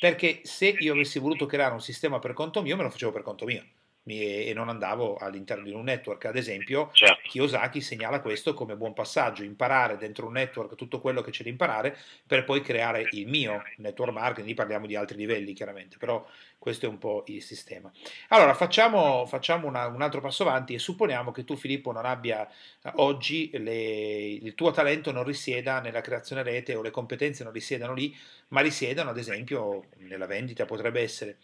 perché 0.00 0.40
se 0.42 0.66
io 0.66 0.94
avessi 0.94 1.20
voluto 1.20 1.46
creare 1.46 1.74
un 1.74 1.80
sistema 1.80 2.18
per 2.18 2.32
conto 2.32 2.62
mio, 2.62 2.76
me 2.76 2.82
lo 2.82 2.90
facevo 2.90 3.12
per 3.12 3.22
conto 3.22 3.44
mio 3.44 3.64
e 4.04 4.52
non 4.54 4.68
andavo 4.68 5.16
all'interno 5.16 5.64
di 5.64 5.72
un 5.72 5.84
network. 5.84 6.24
Ad 6.24 6.36
esempio, 6.36 6.90
certo. 6.92 7.28
Kiyosaki 7.28 7.80
segnala 7.80 8.20
questo 8.20 8.54
come 8.54 8.76
buon 8.76 8.92
passaggio, 8.92 9.42
imparare 9.42 9.96
dentro 9.96 10.26
un 10.26 10.32
network 10.32 10.74
tutto 10.74 11.00
quello 11.00 11.20
che 11.22 11.30
c'è 11.30 11.42
da 11.42 11.50
imparare 11.50 11.96
per 12.26 12.44
poi 12.44 12.60
creare 12.62 13.06
il 13.12 13.28
mio 13.28 13.62
network 13.76 14.12
marketing, 14.12 14.48
lì 14.48 14.54
parliamo 14.54 14.86
di 14.86 14.96
altri 14.96 15.16
livelli 15.16 15.52
chiaramente, 15.52 15.96
però 15.98 16.26
questo 16.58 16.86
è 16.86 16.88
un 16.88 16.98
po' 16.98 17.24
il 17.26 17.42
sistema. 17.42 17.90
Allora, 18.28 18.54
facciamo, 18.54 19.26
facciamo 19.26 19.66
una, 19.66 19.86
un 19.86 20.02
altro 20.02 20.20
passo 20.20 20.42
avanti 20.42 20.74
e 20.74 20.78
supponiamo 20.78 21.30
che 21.32 21.44
tu 21.44 21.56
Filippo 21.56 21.92
non 21.92 22.04
abbia 22.04 22.46
eh, 22.46 22.92
oggi 22.96 23.50
le, 23.54 24.28
il 24.28 24.54
tuo 24.54 24.70
talento 24.70 25.12
non 25.12 25.24
risieda 25.24 25.80
nella 25.80 26.00
creazione 26.00 26.42
rete 26.42 26.74
o 26.74 26.82
le 26.82 26.90
competenze 26.90 27.44
non 27.44 27.52
risiedano 27.52 27.94
lì, 27.94 28.16
ma 28.48 28.60
risiedono 28.60 29.10
ad 29.10 29.18
esempio 29.18 29.86
nella 29.98 30.26
vendita, 30.26 30.64
potrebbe 30.64 31.00
essere. 31.00 31.38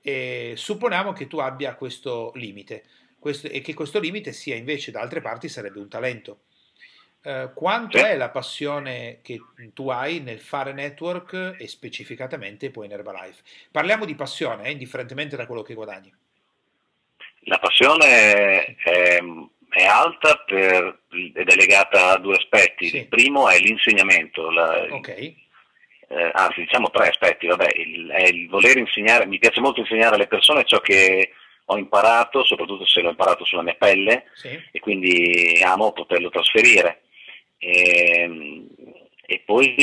E 0.00 0.54
supponiamo 0.56 1.12
che 1.12 1.26
tu 1.26 1.38
abbia 1.38 1.74
questo 1.74 2.32
limite 2.34 2.84
questo, 3.18 3.48
e 3.48 3.60
che 3.60 3.74
questo 3.74 3.98
limite 3.98 4.32
sia 4.32 4.54
invece 4.54 4.90
da 4.90 5.00
altre 5.00 5.20
parti 5.20 5.48
sarebbe 5.48 5.78
un 5.78 5.88
talento. 5.88 6.40
Uh, 7.20 7.52
quanto 7.52 7.98
è 7.98 8.16
la 8.16 8.30
passione 8.30 9.18
che 9.22 9.40
tu 9.74 9.88
hai 9.88 10.20
nel 10.20 10.38
fare 10.38 10.72
network 10.72 11.56
e 11.58 11.66
specificatamente 11.66 12.70
poi 12.70 12.86
in 12.86 12.92
Herbalife? 12.92 13.42
Parliamo 13.70 14.04
di 14.04 14.14
passione, 14.14 14.66
eh, 14.66 14.70
indifferentemente 14.70 15.36
da 15.36 15.46
quello 15.46 15.62
che 15.62 15.74
guadagni. 15.74 16.14
La 17.42 17.58
passione 17.58 18.76
è, 18.76 19.20
è 19.68 19.84
alta 19.84 20.36
per, 20.46 21.00
ed 21.10 21.48
è 21.48 21.56
legata 21.56 22.12
a 22.12 22.18
due 22.18 22.36
aspetti. 22.36 22.88
Sì. 22.88 22.98
Il 22.98 23.08
primo 23.08 23.48
è 23.48 23.58
l'insegnamento. 23.58 24.50
La, 24.50 24.86
okay. 24.90 25.36
Eh, 26.08 26.30
anzi, 26.32 26.60
diciamo 26.60 26.90
tre 26.90 27.08
aspetti. 27.08 27.46
Vabbè, 27.46 27.70
il, 27.74 28.08
è 28.08 28.28
il 28.28 28.48
voler 28.48 28.76
insegnare, 28.78 29.26
mi 29.26 29.38
piace 29.38 29.60
molto 29.60 29.80
insegnare 29.80 30.14
alle 30.14 30.26
persone 30.26 30.64
ciò 30.64 30.80
che 30.80 31.32
ho 31.64 31.76
imparato, 31.76 32.44
soprattutto 32.44 32.86
se 32.86 33.00
l'ho 33.00 33.10
imparato 33.10 33.44
sulla 33.44 33.62
mia 33.62 33.74
pelle, 33.74 34.24
sì. 34.34 34.58
e 34.70 34.80
quindi 34.80 35.60
amo 35.64 35.92
poterlo 35.92 36.30
trasferire. 36.30 37.02
E, 37.58 38.20
ehm, 38.20 38.66
e 39.30 39.42
poi 39.44 39.74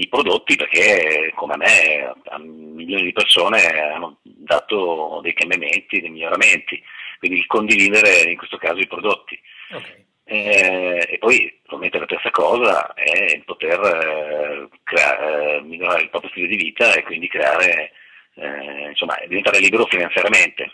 i 0.00 0.08
prodotti 0.08 0.56
perché 0.56 1.30
come 1.34 1.58
me 1.58 2.14
a 2.24 2.38
milioni 2.38 3.02
di 3.02 3.12
persone 3.12 3.62
hanno 3.66 4.16
dato 4.22 5.20
dei 5.22 5.34
cambiamenti, 5.34 6.00
dei 6.00 6.08
miglioramenti, 6.08 6.82
quindi 7.18 7.36
il 7.36 7.46
condividere 7.46 8.30
in 8.30 8.38
questo 8.38 8.56
caso 8.56 8.78
i 8.78 8.86
prodotti. 8.86 9.38
Okay. 9.72 10.06
Eh, 10.30 11.06
e 11.08 11.18
poi 11.18 11.58
ovviamente 11.68 11.98
la 11.98 12.04
terza 12.04 12.30
cosa 12.30 12.92
è 12.92 13.34
il 13.34 13.44
poter 13.44 13.80
eh, 13.80 14.68
crea- 14.82 15.18
eh, 15.56 15.62
migliorare 15.62 16.02
il 16.02 16.10
proprio 16.10 16.30
stile 16.30 16.48
di 16.48 16.56
vita 16.56 16.92
e 16.92 17.02
quindi 17.02 17.28
creare, 17.28 17.92
eh, 18.34 18.88
insomma, 18.90 19.16
diventare 19.26 19.58
libero 19.58 19.86
finanziariamente. 19.86 20.70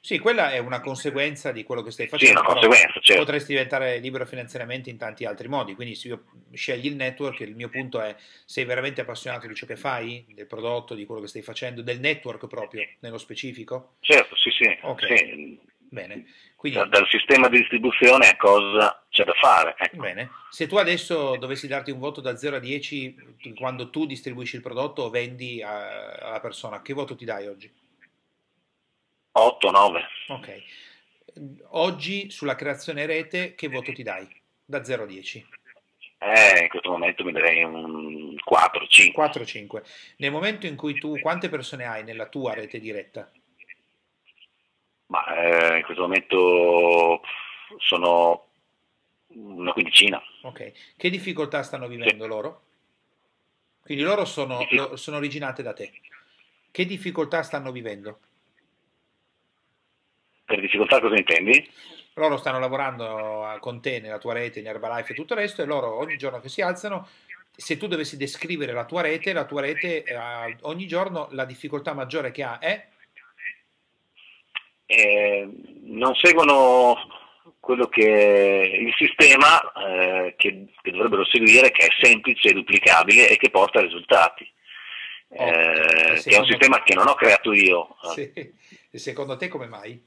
Sì, 0.00 0.18
quella 0.18 0.52
è 0.52 0.58
una 0.58 0.80
conseguenza 0.80 1.52
di 1.52 1.64
quello 1.64 1.82
che 1.82 1.90
stai 1.90 2.06
facendo. 2.06 2.32
Sì, 2.32 2.44
una 2.44 2.48
conseguenza, 2.48 3.00
certo. 3.00 3.24
Potresti 3.24 3.52
diventare 3.52 3.98
libero 3.98 4.24
finanziariamente 4.24 4.88
in 4.88 4.96
tanti 4.96 5.26
altri 5.26 5.48
modi, 5.48 5.74
quindi 5.74 5.94
se 5.94 6.08
io 6.08 6.24
scegli 6.54 6.86
il 6.86 6.94
network, 6.94 7.40
il 7.40 7.56
mio 7.56 7.68
punto 7.68 8.00
è 8.00 8.14
sei 8.46 8.64
veramente 8.64 9.02
appassionato 9.02 9.46
di 9.48 9.54
ciò 9.54 9.66
che 9.66 9.76
fai, 9.76 10.24
del 10.28 10.46
prodotto, 10.46 10.94
di 10.94 11.04
quello 11.04 11.20
che 11.20 11.26
stai 11.26 11.42
facendo, 11.42 11.82
del 11.82 12.00
network 12.00 12.46
proprio, 12.46 12.86
nello 13.00 13.18
specifico? 13.18 13.96
Certo, 14.00 14.34
sì, 14.36 14.50
sì. 14.50 14.78
Ok, 14.80 15.06
sì. 15.06 15.60
Bene. 15.88 16.26
Quindi, 16.56 16.88
dal, 16.88 17.06
sistema 17.08 17.48
di 17.48 17.58
distribuzione 17.58 18.28
a 18.28 18.36
cosa 18.36 19.04
c'è 19.08 19.24
da 19.24 19.34
fare. 19.34 19.74
Ecco. 19.78 19.98
Bene. 19.98 20.30
Se 20.50 20.66
tu 20.66 20.76
adesso 20.76 21.36
dovessi 21.36 21.66
darti 21.66 21.90
un 21.90 21.98
voto 21.98 22.20
da 22.20 22.36
0 22.36 22.56
a 22.56 22.60
10 22.60 23.54
quando 23.56 23.90
tu 23.90 24.06
distribuisci 24.06 24.56
il 24.56 24.62
prodotto 24.62 25.02
o 25.02 25.10
vendi 25.10 25.62
a, 25.62 26.12
alla 26.14 26.40
persona, 26.40 26.82
che 26.82 26.92
voto 26.92 27.14
ti 27.14 27.24
dai 27.24 27.46
oggi? 27.46 27.72
8, 29.32 29.70
9. 29.70 30.00
Ok. 30.28 30.62
Oggi 31.70 32.30
sulla 32.30 32.54
creazione 32.54 33.04
rete 33.04 33.54
che 33.54 33.68
voto 33.68 33.92
ti 33.92 34.02
dai? 34.02 34.26
Da 34.64 34.82
0 34.82 35.02
a 35.02 35.06
10? 35.06 35.46
Eh, 36.18 36.62
in 36.62 36.68
questo 36.68 36.90
momento 36.90 37.22
mi 37.24 37.32
darei 37.32 37.62
un 37.62 38.34
4, 38.42 38.86
5. 38.86 39.12
4, 39.12 39.44
5. 39.44 39.82
Nel 40.16 40.30
momento 40.30 40.66
in 40.66 40.74
cui 40.74 40.94
tu, 40.94 41.18
quante 41.20 41.50
persone 41.50 41.84
hai 41.84 42.02
nella 42.04 42.28
tua 42.28 42.54
rete 42.54 42.80
diretta? 42.80 43.30
Ma 45.06 45.24
eh, 45.36 45.76
in 45.78 45.82
questo 45.84 46.02
momento 46.02 47.20
sono 47.78 48.46
una 49.28 49.72
quindicina. 49.72 50.22
Ok. 50.42 50.72
Che 50.96 51.10
difficoltà 51.10 51.62
stanno 51.62 51.88
vivendo 51.88 52.24
sì. 52.24 52.28
loro? 52.28 52.62
Quindi 53.82 54.02
loro 54.02 54.24
sono, 54.24 54.66
sono 54.94 55.16
originate 55.16 55.62
da 55.62 55.72
te. 55.72 55.92
Che 56.70 56.84
difficoltà 56.84 57.42
stanno 57.42 57.70
vivendo? 57.70 58.18
Per 60.44 60.60
difficoltà 60.60 61.00
cosa 61.00 61.16
intendi? 61.16 61.70
Loro 62.14 62.36
stanno 62.36 62.58
lavorando 62.58 63.56
con 63.60 63.80
te 63.80 64.00
nella 64.00 64.18
tua 64.18 64.32
rete, 64.32 64.60
in 64.60 64.66
Herbalife 64.66 65.12
e 65.12 65.14
tutto 65.14 65.34
il 65.34 65.40
resto 65.40 65.62
e 65.62 65.66
loro 65.66 65.98
ogni 65.98 66.16
giorno 66.16 66.40
che 66.40 66.48
si 66.48 66.62
alzano, 66.62 67.06
se 67.50 67.76
tu 67.76 67.86
dovessi 67.86 68.16
descrivere 68.16 68.72
la 68.72 68.84
tua 68.84 69.02
rete, 69.02 69.32
la 69.32 69.44
tua 69.44 69.60
rete 69.60 70.02
eh, 70.02 70.56
ogni 70.62 70.86
giorno 70.86 71.28
la 71.30 71.44
difficoltà 71.44 71.94
maggiore 71.94 72.30
che 72.30 72.42
ha 72.42 72.58
è? 72.58 72.88
Eh, 74.86 75.48
non 75.82 76.14
seguono 76.14 76.96
quello 77.58 77.88
che 77.88 78.78
il 78.80 78.94
sistema 78.96 79.60
eh, 79.72 80.34
che, 80.36 80.66
che, 80.80 80.90
dovrebbero 80.92 81.24
seguire, 81.24 81.72
che 81.72 81.86
è 81.86 81.88
semplice, 82.00 82.52
duplicabile 82.52 83.28
e 83.28 83.36
che 83.36 83.50
porta 83.50 83.80
a 83.80 83.82
risultati. 83.82 84.48
Oh, 85.28 85.44
eh, 85.44 86.20
che 86.22 86.36
è 86.36 86.38
un 86.38 86.46
sistema 86.46 86.82
che 86.82 86.94
non 86.94 87.08
ho 87.08 87.14
creato 87.14 87.52
io. 87.52 87.96
Sì. 88.14 88.32
E 88.90 88.98
secondo 88.98 89.36
te 89.36 89.48
come 89.48 89.66
mai? 89.66 90.00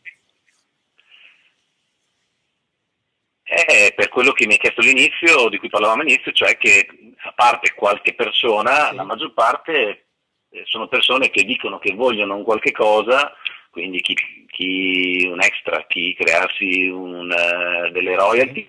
è 3.49 3.93
per 3.95 4.09
quello 4.09 4.31
che 4.31 4.45
mi 4.45 4.53
hai 4.53 4.59
chiesto 4.59 4.81
all'inizio, 4.81 5.49
di 5.49 5.57
cui 5.57 5.69
parlavamo 5.69 6.01
all'inizio, 6.01 6.31
cioè 6.31 6.55
che 6.57 6.87
a 7.23 7.33
parte 7.33 7.73
qualche 7.73 8.13
persona, 8.13 8.89
sì. 8.89 8.95
la 8.95 9.03
maggior 9.03 9.33
parte 9.33 10.05
eh, 10.49 10.63
sono 10.65 10.87
persone 10.87 11.31
che 11.31 11.43
dicono 11.43 11.79
che 11.79 11.95
vogliono 11.95 12.35
un 12.35 12.43
qualche 12.43 12.71
cosa, 12.71 13.33
quindi 13.69 14.01
chi, 14.01 14.15
chi 14.47 15.27
un 15.29 15.41
extra, 15.41 15.85
chi 15.87 16.15
crearsi 16.15 16.87
un, 16.87 17.29
uh, 17.31 17.91
delle 17.91 18.15
royalty, 18.15 18.67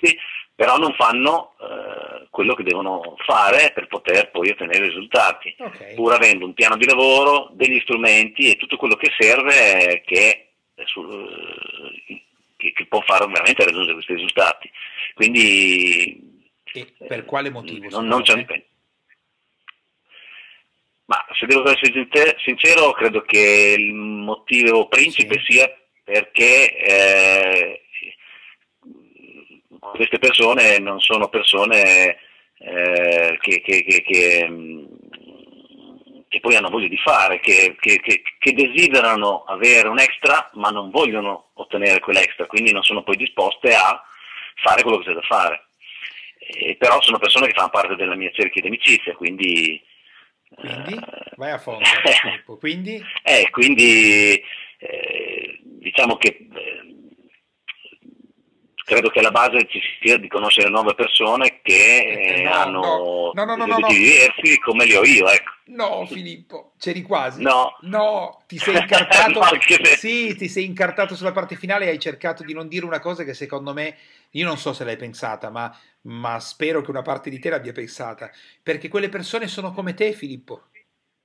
però 0.55 0.77
non 0.77 0.93
fanno 0.95 1.55
uh, 1.59 2.27
quello 2.31 2.55
che 2.55 2.63
devono 2.63 3.17
fare 3.25 3.73
per 3.75 3.87
poter 3.87 4.31
poi 4.31 4.51
ottenere 4.51 4.87
risultati, 4.87 5.55
okay. 5.59 5.95
pur 5.95 6.13
avendo 6.13 6.45
un 6.45 6.55
piano 6.55 6.77
di 6.77 6.87
lavoro, 6.87 7.51
degli 7.53 7.81
strumenti 7.81 8.51
e 8.51 8.57
tutto 8.57 8.77
quello 8.77 8.97
che 8.97 9.11
serve 9.19 10.03
che 10.05 10.51
sul, 10.85 11.29
che, 12.57 12.73
che 12.73 12.87
può 12.87 13.01
fare 13.01 13.27
veramente 13.27 13.65
raggiungere 13.65 13.95
questi 13.95 14.15
risultati. 14.15 14.71
Quindi 15.15 16.29
e 16.73 16.93
per 17.07 17.25
quale 17.25 17.51
motivo? 17.51 17.89
Non, 17.89 18.07
non 18.07 18.23
c'è 18.23 18.35
un 18.35 18.41
impegno. 18.41 18.63
Ma 21.11 21.27
se 21.33 21.47
devo 21.47 21.69
essere 21.69 22.37
sincero, 22.39 22.93
credo 22.93 23.23
che 23.23 23.75
il 23.77 23.93
motivo 23.93 24.87
principe 24.87 25.41
sì. 25.41 25.55
sia 25.55 25.77
perché 26.05 26.77
eh, 26.77 27.83
queste 29.81 30.21
persone 30.21 30.79
non 30.79 31.01
sono 31.01 31.29
persone 31.29 32.17
eh, 32.59 33.37
che, 33.41 33.61
che, 33.61 33.83
che, 33.83 34.03
che 34.03 34.49
che 36.29 36.39
poi 36.39 36.55
hanno 36.55 36.71
voglia 36.71 36.87
di 36.87 36.97
fare, 36.97 37.41
che, 37.41 37.75
che, 37.81 37.99
che, 37.99 38.23
che, 38.39 38.53
desiderano 38.53 39.43
avere 39.49 39.89
un 39.89 39.99
extra 39.99 40.49
ma 40.55 40.71
non 40.71 40.91
vogliono 40.91 41.49
ottenere 41.55 41.99
quell'extra, 41.99 42.47
quindi 42.47 42.71
non 42.71 42.85
sono 42.85 43.03
poi 43.03 43.17
disposte 43.17 43.75
a 43.75 44.01
fare 44.55 44.83
quello 44.83 44.99
che 44.99 45.07
c'è 45.07 45.13
da 45.15 45.23
fare. 45.23 45.65
E, 46.39 46.77
però 46.77 47.03
sono 47.03 47.19
persone 47.19 47.49
che 47.49 47.55
fanno 47.55 47.71
parte 47.71 47.97
della 47.97 48.15
mia 48.15 48.31
cerchia 48.31 48.61
di 48.61 48.69
amicizia, 48.69 49.13
quindi... 49.17 49.89
Quindi? 50.55 50.95
Eh, 50.95 51.33
Vai 51.37 51.53
a 51.53 51.59
fondo. 51.59 51.85
quindi? 52.59 53.03
Eh, 53.23 53.49
quindi 53.51 54.43
eh, 54.79 55.61
diciamo 55.63 56.17
che 56.17 56.29
eh, 56.53 56.90
credo 58.91 59.09
che 59.09 59.21
alla 59.21 59.31
base 59.31 59.69
ci 59.69 59.81
sia 60.01 60.19
di 60.19 60.27
conoscere 60.27 60.69
nuove 60.69 60.95
persone 60.95 61.61
che 61.63 61.99
eh, 61.99 62.43
no, 62.43 62.53
hanno 62.53 63.31
no, 63.33 63.45
no, 63.45 63.55
no, 63.55 63.67
no, 63.67 63.87
diversi 63.87 64.59
come 64.59 64.85
li 64.85 64.95
ho 64.97 65.05
io. 65.05 65.29
Ecco. 65.29 65.51
No, 65.67 66.05
Filippo, 66.07 66.73
c'eri 66.77 67.03
quasi. 67.03 67.41
No. 67.41 67.77
No, 67.83 68.43
ti 68.49 68.59
sei 68.59 68.77
incartato. 68.77 69.41
sì, 69.97 70.35
ti 70.35 70.49
sei 70.49 70.65
incartato 70.65 71.15
sulla 71.15 71.31
parte 71.31 71.55
finale 71.55 71.85
e 71.85 71.91
hai 71.91 72.01
cercato 72.01 72.43
di 72.43 72.53
non 72.53 72.67
dire 72.67 72.85
una 72.85 72.99
cosa 72.99 73.23
che 73.23 73.33
secondo 73.33 73.73
me, 73.73 73.97
io 74.31 74.45
non 74.45 74.59
so 74.59 74.73
se 74.73 74.83
l'hai 74.83 74.97
pensata, 74.97 75.51
ma, 75.51 75.73
ma 76.03 76.41
spero 76.41 76.81
che 76.81 76.91
una 76.91 77.03
parte 77.03 77.31
di 77.31 77.39
te 77.39 77.49
l'abbia 77.49 77.73
pensata. 77.73 78.29
Perché 78.61 78.89
quelle 78.89 79.09
persone 79.09 79.47
sono 79.47 79.73
come 79.73 79.95
te, 79.95 80.13
Filippo. 80.13 80.63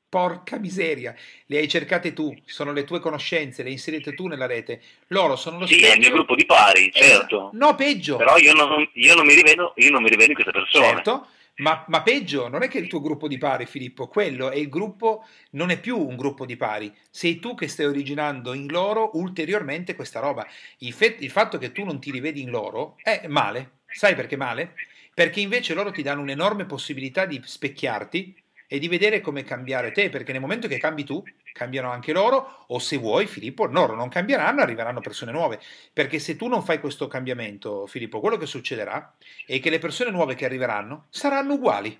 Porca 0.07 0.57
miseria, 0.57 1.13
le 1.47 1.57
hai 1.57 1.67
cercate 1.67 2.13
tu, 2.13 2.33
sono 2.45 2.71
le 2.71 2.85
tue 2.85 2.99
conoscenze, 2.99 3.63
le 3.63 3.69
hai 3.69 3.75
inserite 3.75 4.13
tu 4.13 4.27
nella 4.27 4.45
rete. 4.45 4.81
Loro 5.07 5.35
sono 5.35 5.59
lo 5.59 5.65
sì, 5.65 5.73
specchio. 5.73 5.91
Sì, 5.91 5.93
è 5.93 5.95
il 5.95 6.05
mio 6.05 6.15
gruppo 6.15 6.35
di 6.35 6.45
pari, 6.45 6.91
certo. 6.91 7.51
Eh, 7.51 7.57
no, 7.57 7.75
peggio. 7.75 8.15
Però 8.17 8.37
io 8.37 8.53
non, 8.53 8.89
io 8.93 9.15
non, 9.15 9.25
mi, 9.25 9.33
rivedo, 9.33 9.73
io 9.75 9.91
non 9.91 10.01
mi 10.01 10.09
rivedo 10.09 10.29
in 10.29 10.35
queste 10.35 10.51
persone. 10.51 10.85
Certo, 10.85 11.27
ma, 11.57 11.85
ma, 11.87 12.01
peggio, 12.01 12.49
non 12.49 12.63
è 12.63 12.67
che 12.67 12.79
il 12.79 12.87
tuo 12.87 12.99
gruppo 12.99 13.29
di 13.29 13.37
pari, 13.37 13.65
Filippo, 13.65 14.07
quello 14.07 14.49
è 14.49 14.57
il 14.57 14.67
gruppo, 14.67 15.25
non 15.51 15.69
è 15.69 15.79
più 15.79 15.97
un 15.97 16.17
gruppo 16.17 16.45
di 16.45 16.57
pari, 16.57 16.93
sei 17.09 17.39
tu 17.39 17.55
che 17.55 17.69
stai 17.69 17.85
originando 17.85 18.53
in 18.53 18.67
loro 18.67 19.11
ulteriormente 19.13 19.95
questa 19.95 20.19
roba. 20.19 20.45
Il, 20.79 20.91
fe- 20.91 21.15
il 21.19 21.31
fatto 21.31 21.57
che 21.57 21.71
tu 21.71 21.85
non 21.85 21.99
ti 21.99 22.11
rivedi 22.11 22.41
in 22.41 22.49
loro 22.49 22.97
è 23.01 23.27
male, 23.27 23.79
sai 23.87 24.15
perché 24.15 24.35
male? 24.35 24.75
Perché 25.13 25.39
invece 25.39 25.73
loro 25.73 25.91
ti 25.91 26.01
danno 26.01 26.21
un'enorme 26.21 26.65
possibilità 26.65 27.25
di 27.25 27.41
specchiarti 27.41 28.43
e 28.75 28.79
di 28.79 28.89
vedere 28.89 29.21
come 29.21 29.43
cambiare 29.43 29.91
te, 29.91 30.09
perché 30.09 30.33
nel 30.33 30.41
momento 30.41 30.67
che 30.67 30.77
cambi 30.77 31.05
tu, 31.05 31.23
cambiano 31.53 31.91
anche 31.91 32.11
loro, 32.11 32.65
o 32.67 32.79
se 32.79 32.97
vuoi, 32.97 33.25
Filippo, 33.25 33.65
loro 33.65 33.95
non 33.95 34.09
cambieranno, 34.09 34.61
arriveranno 34.61 34.99
persone 34.99 35.31
nuove, 35.31 35.61
perché 35.93 36.19
se 36.19 36.35
tu 36.35 36.47
non 36.47 36.61
fai 36.61 36.81
questo 36.81 37.07
cambiamento, 37.07 37.87
Filippo, 37.87 38.19
quello 38.19 38.35
che 38.35 38.45
succederà 38.45 39.15
è 39.45 39.59
che 39.61 39.69
le 39.69 39.79
persone 39.79 40.11
nuove 40.11 40.35
che 40.35 40.43
arriveranno 40.43 41.05
saranno 41.09 41.53
uguali. 41.53 41.97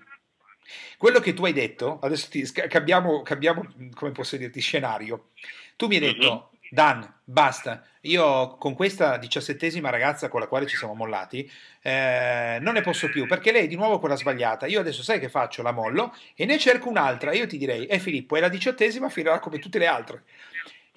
Quello 0.98 1.20
che 1.20 1.32
tu 1.32 1.46
hai 1.46 1.54
detto, 1.54 1.98
adesso 2.02 2.28
ti, 2.28 2.46
cambiamo, 2.52 3.22
cambiamo, 3.22 3.66
come 3.94 4.12
posso 4.12 4.36
dirti, 4.36 4.60
scenario. 4.60 5.30
Tu 5.76 5.86
mi 5.86 5.94
hai 5.94 6.00
detto, 6.00 6.50
Dan, 6.76 7.10
basta. 7.24 7.82
Io 8.02 8.58
con 8.58 8.74
questa 8.74 9.16
diciassettesima 9.16 9.88
ragazza 9.88 10.28
con 10.28 10.40
la 10.40 10.46
quale 10.46 10.66
ci 10.66 10.76
siamo 10.76 10.92
mollati, 10.92 11.50
eh, 11.80 12.58
non 12.60 12.74
ne 12.74 12.82
posso 12.82 13.08
più 13.08 13.26
perché 13.26 13.50
lei 13.50 13.64
è 13.64 13.66
di 13.66 13.76
nuovo 13.76 13.98
quella 13.98 14.14
sbagliata. 14.14 14.66
Io 14.66 14.80
adesso 14.80 15.02
sai 15.02 15.18
che 15.18 15.30
faccio? 15.30 15.62
La 15.62 15.70
mollo 15.72 16.14
e 16.34 16.44
ne 16.44 16.58
cerco 16.58 16.90
un'altra. 16.90 17.32
Io 17.32 17.46
ti 17.46 17.56
direi, 17.56 17.86
eh 17.86 17.98
Filippo, 17.98 18.36
è 18.36 18.40
la 18.40 18.50
diciottesima, 18.50 19.08
finirà 19.08 19.38
come 19.38 19.58
tutte 19.58 19.78
le 19.78 19.86
altre. 19.86 20.24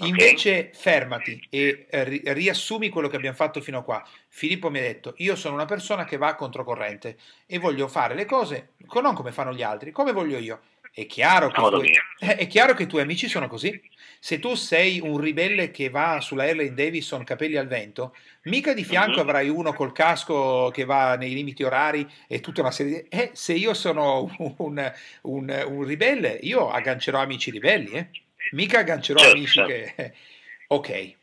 Invece 0.02 0.72
fermati 0.74 1.48
e 1.50 1.88
ri- 1.90 2.24
riassumi 2.26 2.90
quello 2.90 3.08
che 3.08 3.16
abbiamo 3.16 3.38
fatto 3.38 3.62
fino 3.62 3.78
a 3.78 3.84
qua. 3.84 4.06
Filippo 4.28 4.70
mi 4.70 4.80
ha 4.80 4.82
detto, 4.82 5.14
io 5.20 5.38
sono 5.38 5.56
una 5.56 5.66
persona 5.66 6.04
che 6.04 6.18
va 6.18 6.36
controcorrente 6.36 7.18
e 7.46 7.58
voglio 7.58 7.88
fare 7.88 8.16
le 8.16 8.26
cose 8.26 8.72
non 9.02 9.16
come 9.16 9.32
fanno 9.32 9.54
gli 9.54 9.64
altri, 9.64 9.92
come 9.92 10.12
voglio 10.12 10.38
io. 10.40 10.60
È 10.92 11.06
chiaro, 11.06 11.50
che 11.50 11.62
tu, 11.62 11.82
è 12.26 12.48
chiaro 12.48 12.74
che 12.74 12.84
i 12.84 12.88
tuoi 12.88 13.02
amici 13.02 13.28
sono 13.28 13.48
così. 13.48 13.80
Se 14.20 14.40
tu 14.40 14.56
sei 14.56 15.00
un 15.00 15.18
ribelle 15.18 15.72
che 15.72 15.90
va 15.90 16.20
sulla 16.20 16.44
Harley 16.44 16.74
Davidson 16.74 17.24
capelli 17.24 17.56
al 17.56 17.68
vento, 17.68 18.16
mica 18.44 18.74
di 18.74 18.84
fianco 18.84 19.12
mm-hmm. 19.12 19.20
avrai 19.20 19.50
uno 19.50 19.74
col 19.74 19.94
casco 19.94 20.70
che 20.74 20.84
va 20.84 21.16
nei 21.16 21.34
limiti 21.34 21.64
orari 21.64 22.08
e 22.28 22.42
tutta 22.42 22.62
una 22.62 22.72
serie 22.72 23.04
di... 23.04 23.08
Eh, 23.10 23.30
se 23.34 23.54
io 23.54 23.74
sono 23.74 24.30
un, 24.58 24.94
un, 25.22 25.66
un 25.68 25.84
ribelle, 25.84 26.38
io 26.42 26.70
aggancerò 26.70 27.20
amici 27.20 27.52
ribelli, 27.52 27.92
eh? 27.92 28.10
Mica 28.52 28.80
aggancerò 28.80 29.20
certo, 29.20 29.36
amici 29.36 29.54
certo. 29.54 29.94
che... 29.96 30.14
ok. 30.68 31.18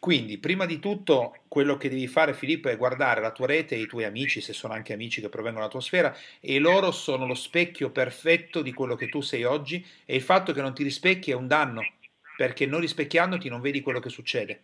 Quindi, 0.00 0.38
prima 0.38 0.64
di 0.64 0.78
tutto, 0.78 1.34
quello 1.46 1.76
che 1.76 1.90
devi 1.90 2.06
fare, 2.06 2.32
Filippo, 2.32 2.70
è 2.70 2.76
guardare 2.78 3.20
la 3.20 3.32
tua 3.32 3.46
rete 3.46 3.74
e 3.74 3.80
i 3.80 3.86
tuoi 3.86 4.04
amici, 4.04 4.40
se 4.40 4.54
sono 4.54 4.72
anche 4.72 4.94
amici 4.94 5.20
che 5.20 5.28
provengono 5.28 5.58
dalla 5.60 5.70
tua 5.70 5.82
sfera, 5.82 6.16
e 6.40 6.58
loro 6.58 6.90
sono 6.90 7.26
lo 7.26 7.34
specchio 7.34 7.90
perfetto 7.90 8.62
di 8.62 8.72
quello 8.72 8.96
che 8.96 9.10
tu 9.10 9.20
sei 9.20 9.44
oggi, 9.44 9.86
e 10.06 10.16
il 10.16 10.22
fatto 10.22 10.54
che 10.54 10.62
non 10.62 10.72
ti 10.72 10.82
rispecchi 10.84 11.32
è 11.32 11.34
un 11.34 11.46
danno, 11.46 11.86
perché 12.34 12.64
non 12.64 12.80
rispecchiandoti 12.80 13.50
non 13.50 13.60
vedi 13.60 13.82
quello 13.82 14.00
che 14.00 14.08
succede. 14.08 14.62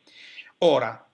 Ora, 0.61 1.07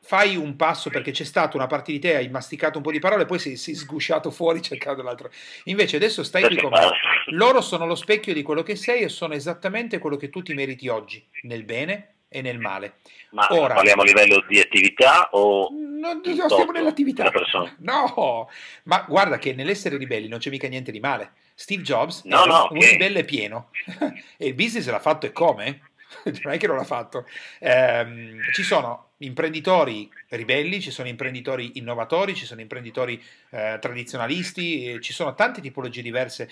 fai 0.00 0.34
un 0.34 0.56
passo 0.56 0.90
perché 0.90 1.12
c'è 1.12 1.22
stata 1.22 1.56
una 1.56 1.68
parte 1.68 1.92
di 1.92 2.00
te, 2.00 2.16
hai 2.16 2.28
masticato 2.30 2.78
un 2.78 2.82
po' 2.82 2.90
di 2.90 2.98
parole, 2.98 3.26
poi 3.26 3.38
sei, 3.38 3.56
sei 3.56 3.76
sgusciato 3.76 4.32
fuori 4.32 4.60
cercando 4.60 5.02
l'altro. 5.02 5.30
Invece 5.66 5.94
adesso 5.94 6.24
stai 6.24 6.42
qui 6.42 6.56
con 6.56 6.70
me. 6.70 6.80
Loro 7.26 7.60
sono 7.60 7.86
lo 7.86 7.94
specchio 7.94 8.34
di 8.34 8.42
quello 8.42 8.64
che 8.64 8.74
sei 8.74 9.02
e 9.02 9.08
sono 9.08 9.34
esattamente 9.34 9.98
quello 9.98 10.16
che 10.16 10.30
tu 10.30 10.42
ti 10.42 10.52
meriti 10.52 10.88
oggi, 10.88 11.24
nel 11.42 11.62
bene 11.62 12.11
e 12.32 12.42
nel 12.42 12.58
male. 12.58 12.94
Ma 13.30 13.46
Ora, 13.50 13.74
parliamo 13.74 14.02
a 14.02 14.04
livello 14.04 14.44
di 14.48 14.58
attività 14.58 15.28
o... 15.30 15.68
Non, 15.70 16.20
non 16.24 16.48
stiamo 16.48 16.72
nell'attività. 16.72 17.30
No, 17.78 18.48
ma 18.84 19.04
guarda 19.08 19.38
che 19.38 19.52
nell'essere 19.54 19.96
ribelli 19.96 20.28
non 20.28 20.38
c'è 20.38 20.50
mica 20.50 20.68
niente 20.68 20.90
di 20.90 21.00
male. 21.00 21.32
Steve 21.54 21.82
Jobs 21.82 22.24
no, 22.24 22.44
no, 22.44 22.68
un 22.70 22.78
okay. 22.78 22.90
ribelle 22.92 23.24
pieno 23.24 23.70
e 24.36 24.46
il 24.46 24.54
business 24.54 24.88
l'ha 24.88 24.98
fatto 24.98 25.26
e 25.26 25.32
come? 25.32 25.82
non 26.42 26.52
è 26.52 26.58
che 26.58 26.66
non 26.66 26.76
l'ha 26.76 26.84
fatto. 26.84 27.26
Eh, 27.58 28.36
ci 28.52 28.62
sono 28.62 29.10
imprenditori 29.18 30.10
ribelli, 30.28 30.80
ci 30.80 30.90
sono 30.90 31.08
imprenditori 31.08 31.72
innovatori, 31.74 32.34
ci 32.34 32.44
sono 32.44 32.60
imprenditori 32.60 33.22
eh, 33.50 33.78
tradizionalisti, 33.80 35.00
ci 35.00 35.12
sono 35.12 35.34
tante 35.34 35.60
tipologie 35.60 36.02
diverse. 36.02 36.50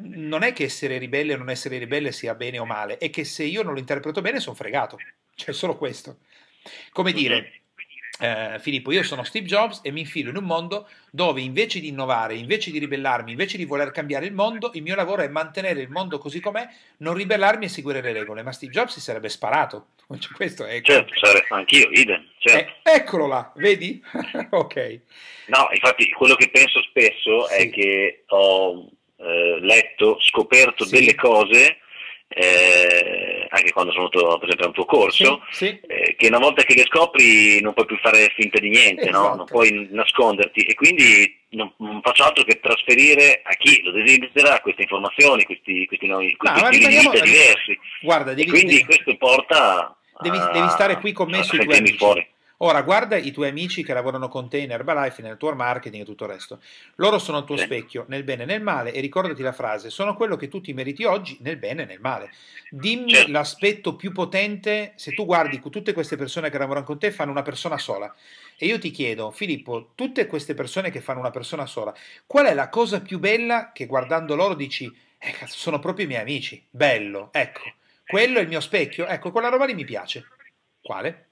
Non 0.00 0.42
è 0.42 0.52
che 0.52 0.64
essere 0.64 0.98
ribelle 0.98 1.34
o 1.34 1.38
non 1.38 1.50
essere 1.50 1.78
ribelle 1.78 2.12
sia 2.12 2.34
bene 2.34 2.58
o 2.58 2.64
male, 2.64 2.98
è 2.98 3.10
che 3.10 3.24
se 3.24 3.44
io 3.44 3.62
non 3.62 3.74
lo 3.74 3.78
interpreto 3.78 4.20
bene 4.20 4.40
sono 4.40 4.54
fregato. 4.54 4.98
Cioè, 5.34 5.54
solo 5.54 5.76
questo. 5.76 6.18
Come 6.92 7.12
dire, 7.12 7.62
eh, 8.20 8.58
Filippo, 8.60 8.92
io 8.92 9.02
sono 9.02 9.24
Steve 9.24 9.46
Jobs 9.46 9.80
e 9.82 9.90
mi 9.90 10.00
infilo 10.00 10.30
in 10.30 10.36
un 10.36 10.44
mondo 10.44 10.88
dove 11.10 11.40
invece 11.40 11.80
di 11.80 11.88
innovare, 11.88 12.34
invece 12.34 12.70
di 12.70 12.78
ribellarmi, 12.78 13.32
invece 13.32 13.56
di 13.56 13.64
voler 13.64 13.90
cambiare 13.90 14.26
il 14.26 14.32
mondo, 14.32 14.70
il 14.74 14.82
mio 14.82 14.94
lavoro 14.94 15.22
è 15.22 15.28
mantenere 15.28 15.80
il 15.80 15.88
mondo 15.88 16.18
così 16.18 16.38
com'è, 16.38 16.68
non 16.98 17.14
ribellarmi 17.14 17.64
e 17.64 17.68
seguire 17.68 18.00
le 18.00 18.12
regole. 18.12 18.42
Ma 18.42 18.52
Steve 18.52 18.72
Jobs 18.72 18.92
si 18.92 19.00
sarebbe 19.00 19.28
sparato. 19.28 19.88
Questo 20.36 20.64
è... 20.64 20.80
Certo, 20.82 21.12
anch'io, 21.50 21.88
idem. 21.90 22.24
Certo. 22.38 22.88
Eh, 22.88 22.94
eccolo 22.94 23.26
là, 23.26 23.52
vedi? 23.56 24.00
ok. 24.50 25.00
No, 25.46 25.68
infatti 25.72 26.08
quello 26.10 26.36
che 26.36 26.48
penso 26.50 26.80
spesso 26.82 27.48
sì. 27.48 27.54
è 27.54 27.70
che 27.70 28.24
ho 28.28 28.88
eh, 29.16 29.58
letto, 29.60 30.18
scoperto 30.20 30.84
sì. 30.84 30.94
delle 30.94 31.14
cose 31.14 31.78
eh, 32.28 33.31
anche 33.52 33.72
quando 33.72 33.92
sono 33.92 34.08
andato 34.10 34.38
per 34.38 34.48
esempio 34.48 34.64
a 34.64 34.68
un 34.68 34.74
tuo 34.74 34.84
corso, 34.84 35.42
sì, 35.50 35.66
sì. 35.66 35.80
Eh, 35.86 36.14
che 36.16 36.26
una 36.28 36.38
volta 36.38 36.62
che 36.62 36.74
le 36.74 36.84
scopri 36.84 37.60
non 37.60 37.74
puoi 37.74 37.86
più 37.86 37.98
fare 37.98 38.32
finta 38.34 38.58
di 38.58 38.70
niente, 38.70 39.08
esatto. 39.08 39.28
no? 39.28 39.34
non 39.34 39.46
puoi 39.46 39.88
nasconderti 39.90 40.62
e 40.62 40.74
quindi 40.74 41.38
non, 41.50 41.70
non, 41.78 42.00
faccio 42.00 42.24
altro 42.24 42.44
che 42.44 42.60
trasferire 42.60 43.42
a 43.44 43.52
chi 43.54 43.82
lo 43.82 43.90
desidera 43.90 44.60
queste 44.60 44.82
informazioni, 44.82 45.44
questi, 45.44 45.84
questi, 45.86 46.06
nuovi, 46.06 46.34
questi 46.34 46.60
no, 46.60 46.66
stili 46.68 46.86
di 46.86 46.98
vita 46.98 47.20
diversi. 47.20 47.78
Guarda, 48.00 48.32
devi, 48.32 48.48
e 48.48 48.50
quindi 48.50 48.72
devi, 48.72 48.84
questo 48.84 49.16
porta 49.16 49.96
devi, 50.20 50.38
a, 50.38 50.50
devi 50.50 50.68
stare 50.70 50.98
qui 50.98 51.12
con 51.12 51.28
me 51.28 51.42
sui 51.42 51.58
tuoi 51.58 51.76
amici. 51.76 51.96
Fuori. 51.96 52.26
Ora, 52.64 52.82
guarda 52.82 53.16
i 53.16 53.32
tuoi 53.32 53.48
amici 53.48 53.82
che 53.82 53.92
lavorano 53.92 54.28
con 54.28 54.48
te 54.48 54.58
in 54.58 54.70
Herbalife, 54.70 55.20
nel 55.20 55.36
tuo 55.36 55.52
marketing 55.52 56.02
e 56.02 56.06
tutto 56.06 56.24
il 56.24 56.30
resto. 56.30 56.60
Loro 56.94 57.18
sono 57.18 57.38
il 57.38 57.44
tuo 57.44 57.56
specchio 57.56 58.04
nel 58.06 58.22
bene 58.22 58.44
e 58.44 58.46
nel 58.46 58.62
male 58.62 58.92
e 58.92 59.00
ricordati 59.00 59.42
la 59.42 59.50
frase, 59.50 59.90
sono 59.90 60.14
quello 60.14 60.36
che 60.36 60.46
tu 60.46 60.60
ti 60.60 60.72
meriti 60.72 61.02
oggi 61.02 61.38
nel 61.40 61.56
bene 61.56 61.82
e 61.82 61.86
nel 61.86 61.98
male. 61.98 62.30
Dimmi 62.70 63.14
certo. 63.14 63.32
l'aspetto 63.32 63.96
più 63.96 64.12
potente, 64.12 64.92
se 64.94 65.12
tu 65.12 65.26
guardi 65.26 65.60
tutte 65.60 65.92
queste 65.92 66.16
persone 66.16 66.50
che 66.50 66.58
lavorano 66.58 66.86
con 66.86 67.00
te 67.00 67.10
fanno 67.10 67.32
una 67.32 67.42
persona 67.42 67.78
sola. 67.78 68.14
E 68.56 68.66
io 68.66 68.78
ti 68.78 68.92
chiedo, 68.92 69.32
Filippo, 69.32 69.90
tutte 69.96 70.28
queste 70.28 70.54
persone 70.54 70.92
che 70.92 71.00
fanno 71.00 71.18
una 71.18 71.32
persona 71.32 71.66
sola, 71.66 71.92
qual 72.26 72.46
è 72.46 72.54
la 72.54 72.68
cosa 72.68 73.00
più 73.00 73.18
bella 73.18 73.72
che 73.72 73.86
guardando 73.86 74.36
loro 74.36 74.54
dici, 74.54 74.88
eh, 75.18 75.32
cazzo, 75.32 75.58
sono 75.58 75.80
proprio 75.80 76.04
i 76.04 76.08
miei 76.08 76.20
amici, 76.20 76.64
bello, 76.70 77.30
ecco, 77.32 77.62
quello 78.06 78.38
è 78.38 78.42
il 78.42 78.48
mio 78.48 78.60
specchio, 78.60 79.06
ecco, 79.06 79.32
quella 79.32 79.48
roba 79.48 79.64
lì 79.64 79.74
mi 79.74 79.84
piace. 79.84 80.28
Quale? 80.80 81.30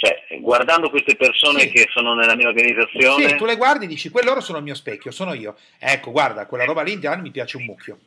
Cioè, 0.00 0.38
guardando 0.38 0.90
queste 0.90 1.16
persone 1.16 1.62
sì. 1.62 1.70
che 1.70 1.88
sono 1.90 2.14
nella 2.14 2.36
mia 2.36 2.46
organizzazione... 2.46 3.30
Sì, 3.30 3.34
tu 3.34 3.44
le 3.44 3.56
guardi 3.56 3.86
e 3.86 3.88
dici, 3.88 4.12
loro 4.22 4.40
sono 4.40 4.58
il 4.58 4.64
mio 4.64 4.76
specchio, 4.76 5.10
sono 5.10 5.34
io. 5.34 5.56
Ecco, 5.76 6.12
guarda, 6.12 6.46
quella 6.46 6.64
roba 6.64 6.82
lì 6.82 6.92
indiana 6.92 7.20
mi 7.20 7.32
piace 7.32 7.56
un 7.56 7.64
mucchio. 7.64 7.98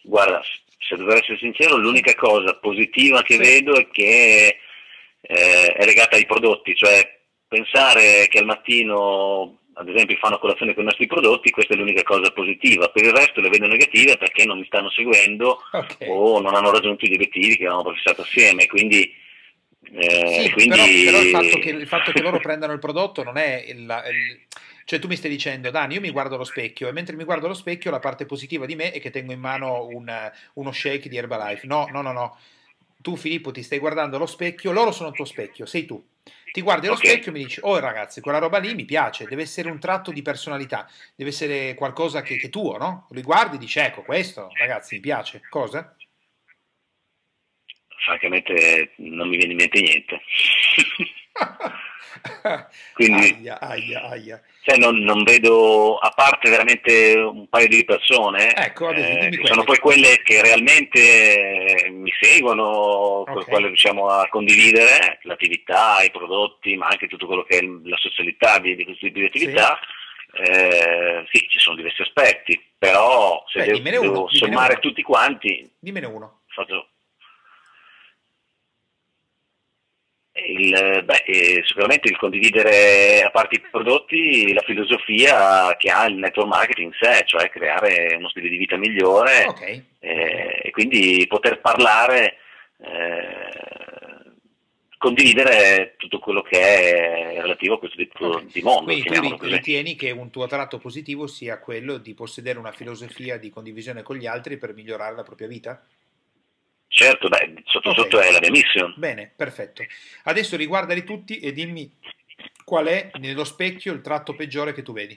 Guarda, 0.00 0.40
se 0.78 0.96
devo 0.96 1.14
essere 1.14 1.36
sincero, 1.36 1.76
l'unica 1.76 2.14
cosa 2.14 2.54
positiva 2.54 3.20
che 3.20 3.34
sì. 3.34 3.40
vedo 3.40 3.76
è 3.76 3.90
che 3.90 4.58
eh, 5.20 5.72
è 5.74 5.84
legata 5.84 6.16
ai 6.16 6.24
prodotti, 6.24 6.74
cioè 6.74 7.18
pensare 7.46 8.26
che 8.28 8.38
al 8.38 8.46
mattino 8.46 9.58
ad 9.74 9.86
esempio 9.90 10.16
fanno 10.16 10.38
colazione 10.38 10.72
con 10.72 10.84
i 10.84 10.86
nostri 10.86 11.06
prodotti, 11.06 11.50
questa 11.50 11.74
è 11.74 11.76
l'unica 11.76 12.02
cosa 12.02 12.30
positiva, 12.30 12.88
per 12.88 13.04
il 13.04 13.12
resto 13.12 13.42
le 13.42 13.50
vedo 13.50 13.66
negative 13.66 14.16
perché 14.16 14.46
non 14.46 14.58
mi 14.58 14.64
stanno 14.64 14.88
seguendo 14.88 15.60
okay. 15.72 16.08
o 16.08 16.40
non 16.40 16.54
hanno 16.54 16.70
raggiunto 16.70 17.04
gli 17.04 17.12
obiettivi 17.12 17.56
che 17.56 17.66
avevamo 17.66 17.90
prefissato 17.90 18.22
assieme, 18.22 18.64
quindi 18.64 19.24
eh, 19.98 20.42
sì, 20.42 20.50
quindi... 20.50 20.68
però, 20.68 20.84
però 20.84 21.22
il, 21.22 21.30
fatto 21.30 21.58
che, 21.58 21.70
il, 21.70 21.86
fatto 21.86 22.12
che, 22.12 22.20
loro 22.20 22.38
prendano 22.38 22.72
il 22.74 22.78
prodotto 22.78 23.22
non 23.22 23.38
è 23.38 23.64
il, 23.66 23.78
il, 23.78 24.40
cioè 24.84 24.98
tu 24.98 25.08
mi 25.08 25.16
stai 25.16 25.30
dicendo 25.30 25.70
Dani 25.70 25.94
io 25.94 26.00
mi 26.00 26.10
guardo 26.10 26.34
allo 26.34 26.44
specchio 26.44 26.88
e 26.88 26.92
mentre 26.92 27.16
mi 27.16 27.24
guardo 27.24 27.46
allo 27.46 27.54
specchio 27.54 27.90
la 27.90 27.98
parte 27.98 28.26
positiva 28.26 28.66
di 28.66 28.74
me 28.74 28.92
è 28.92 29.00
che 29.00 29.10
tengo 29.10 29.32
in 29.32 29.40
mano 29.40 29.86
un, 29.86 30.30
uno 30.54 30.72
shake 30.72 31.08
di 31.08 31.16
Herbalife 31.16 31.66
no 31.66 31.88
no 31.90 32.02
no 32.02 32.12
no 32.12 32.38
tu 33.00 33.16
Filippo 33.16 33.52
ti 33.52 33.62
stai 33.62 33.78
guardando 33.78 34.16
allo 34.16 34.26
specchio 34.26 34.72
loro 34.72 34.92
sono 34.92 35.08
il 35.08 35.14
tuo 35.14 35.24
specchio 35.24 35.64
sei 35.64 35.86
tu 35.86 36.04
ti 36.52 36.60
guardi 36.60 36.86
allo 36.86 36.96
okay. 36.96 37.10
specchio 37.10 37.30
e 37.30 37.34
mi 37.34 37.42
dici 37.44 37.60
oh 37.62 37.78
ragazzi 37.78 38.20
quella 38.20 38.38
roba 38.38 38.58
lì 38.58 38.74
mi 38.74 38.84
piace 38.84 39.24
deve 39.24 39.42
essere 39.42 39.70
un 39.70 39.78
tratto 39.78 40.10
di 40.10 40.20
personalità 40.20 40.86
deve 41.14 41.30
essere 41.30 41.74
qualcosa 41.74 42.20
che, 42.20 42.36
che 42.36 42.48
è 42.48 42.50
tuo 42.50 42.76
no? 42.76 43.06
li 43.10 43.22
guardi 43.22 43.56
e 43.56 43.58
dici 43.58 43.78
ecco 43.78 44.02
questo 44.02 44.50
ragazzi 44.58 44.96
mi 44.96 45.00
piace 45.00 45.40
cosa? 45.48 45.94
Francamente 48.06 48.92
non 48.96 49.28
mi 49.28 49.36
viene 49.36 49.52
in 49.52 49.58
mente 49.58 49.80
niente. 49.80 50.22
Quindi 52.94 53.36
aia, 53.44 53.60
aia, 53.60 54.08
aia. 54.08 54.42
Cioè 54.62 54.78
non, 54.78 54.98
non, 54.98 55.22
vedo, 55.22 55.98
a 55.98 56.10
parte 56.10 56.48
veramente 56.48 57.14
un 57.14 57.48
paio 57.48 57.68
di 57.68 57.84
persone, 57.84 58.54
ecco, 58.54 58.90
eh, 58.90 59.28
che 59.30 59.46
sono 59.46 59.64
poi 59.64 59.78
quelle 59.78 60.20
che 60.24 60.42
realmente 60.42 61.88
mi 61.90 62.12
seguono, 62.18 63.20
okay. 63.20 63.34
con 63.34 63.42
le 63.42 63.48
quali 63.48 63.66
riusciamo 63.66 64.08
a 64.08 64.26
condividere 64.28 65.18
l'attività, 65.22 66.02
i 66.02 66.10
prodotti, 66.10 66.74
ma 66.76 66.86
anche 66.86 67.06
tutto 67.06 67.26
quello 67.26 67.44
che 67.44 67.58
è 67.58 67.62
la 67.62 67.98
socialità 67.98 68.58
di, 68.58 68.74
di 68.74 68.84
questo 68.84 69.06
tipo 69.06 69.18
di 69.18 69.26
attività. 69.26 69.78
Sì. 69.80 70.04
Eh, 70.38 71.24
sì, 71.30 71.46
ci 71.48 71.58
sono 71.58 71.76
diversi 71.76 72.02
aspetti, 72.02 72.62
però 72.76 73.42
se 73.48 73.64
Beh, 73.64 73.80
devo, 73.80 74.02
devo 74.02 74.28
sommare 74.30 74.78
tutti 74.80 75.02
quanti... 75.02 75.70
Dimmene 75.78 76.06
uno. 76.06 76.40
Faccio, 76.48 76.88
Il, 80.44 81.02
beh, 81.02 81.22
eh, 81.24 81.62
sicuramente 81.64 82.08
il 82.08 82.18
condividere 82.18 83.22
a 83.22 83.30
parte 83.30 83.56
i 83.56 83.60
prodotti 83.60 84.52
la 84.52 84.60
filosofia 84.60 85.74
che 85.76 85.90
ha 85.90 86.04
il 86.06 86.16
network 86.16 86.48
marketing 86.48 86.92
in 86.92 86.98
sé, 87.00 87.22
cioè 87.24 87.48
creare 87.48 88.14
uno 88.16 88.28
stile 88.28 88.50
di 88.50 88.58
vita 88.58 88.76
migliore 88.76 89.46
okay. 89.46 89.82
eh, 89.98 90.60
e 90.62 90.70
quindi 90.70 91.24
poter 91.26 91.60
parlare, 91.60 92.36
eh, 92.78 94.30
condividere 94.98 95.94
tutto 95.96 96.18
quello 96.18 96.42
che 96.42 96.58
è 96.60 97.40
relativo 97.40 97.74
a 97.74 97.78
questo 97.78 97.96
tipo 97.96 98.26
okay. 98.26 98.46
di 98.52 98.62
mondo. 98.62 98.92
Quindi 98.92 99.36
tu 99.36 99.46
ritieni 99.46 99.96
che 99.96 100.10
un 100.10 100.30
tuo 100.30 100.46
tratto 100.46 100.78
positivo 100.78 101.26
sia 101.26 101.58
quello 101.58 101.96
di 101.96 102.12
possedere 102.12 102.58
una 102.58 102.72
filosofia 102.72 103.38
di 103.38 103.48
condivisione 103.48 104.02
con 104.02 104.16
gli 104.16 104.26
altri 104.26 104.58
per 104.58 104.74
migliorare 104.74 105.16
la 105.16 105.22
propria 105.22 105.48
vita? 105.48 105.82
Certo, 106.96 107.28
beh, 107.28 107.62
sotto 107.66 107.90
okay. 107.90 108.02
sotto 108.02 108.20
è 108.20 108.32
la 108.32 108.38
mia 108.40 108.50
mission. 108.50 108.94
Bene, 108.96 109.30
perfetto. 109.36 109.84
Adesso 110.22 110.56
riguardali 110.56 111.04
tutti 111.04 111.40
e 111.40 111.52
dimmi 111.52 111.94
qual 112.64 112.86
è 112.86 113.10
nello 113.18 113.44
specchio 113.44 113.92
il 113.92 114.00
tratto 114.00 114.34
peggiore 114.34 114.72
che 114.72 114.82
tu 114.82 114.94
vedi. 114.94 115.14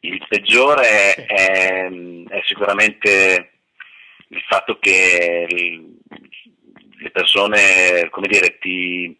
Il 0.00 0.24
peggiore 0.26 0.84
sì. 1.10 1.20
è, 1.20 1.88
è, 1.88 2.42
sicuramente 2.46 3.52
il 4.28 4.42
fatto 4.48 4.78
che 4.78 5.46
le 6.96 7.10
persone, 7.10 8.08
come 8.08 8.28
dire, 8.28 8.56
ti, 8.56 9.14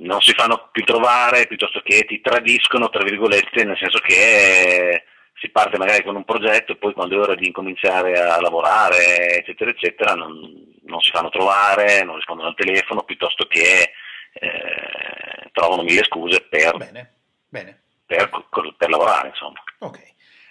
non 0.00 0.20
si 0.20 0.34
fanno 0.34 0.68
più 0.70 0.84
trovare 0.84 1.46
piuttosto 1.46 1.80
che 1.80 2.04
ti 2.04 2.20
tradiscono, 2.20 2.90
tra 2.90 3.02
virgolette, 3.02 3.64
nel 3.64 3.78
senso 3.78 4.00
che 4.00 5.04
si 5.42 5.50
parte 5.50 5.76
magari 5.76 6.04
con 6.04 6.14
un 6.14 6.24
progetto 6.24 6.70
e 6.70 6.76
poi 6.76 6.92
quando 6.92 7.16
è 7.16 7.18
ora 7.18 7.34
di 7.34 7.48
incominciare 7.48 8.16
a 8.16 8.40
lavorare, 8.40 9.38
eccetera, 9.38 9.70
eccetera, 9.70 10.14
non, 10.14 10.38
non 10.84 11.00
si 11.00 11.10
fanno 11.10 11.30
trovare, 11.30 12.04
non 12.04 12.14
rispondono 12.14 12.50
al 12.50 12.54
telefono, 12.54 13.02
piuttosto 13.02 13.46
che 13.46 13.90
eh, 14.34 15.50
trovano 15.50 15.82
mille 15.82 16.04
scuse 16.04 16.42
per, 16.42 16.76
bene, 16.76 17.14
bene. 17.48 17.82
Per, 18.06 18.30
per, 18.78 18.88
lavorare, 18.88 19.28
insomma. 19.28 19.60
Ok. 19.78 20.00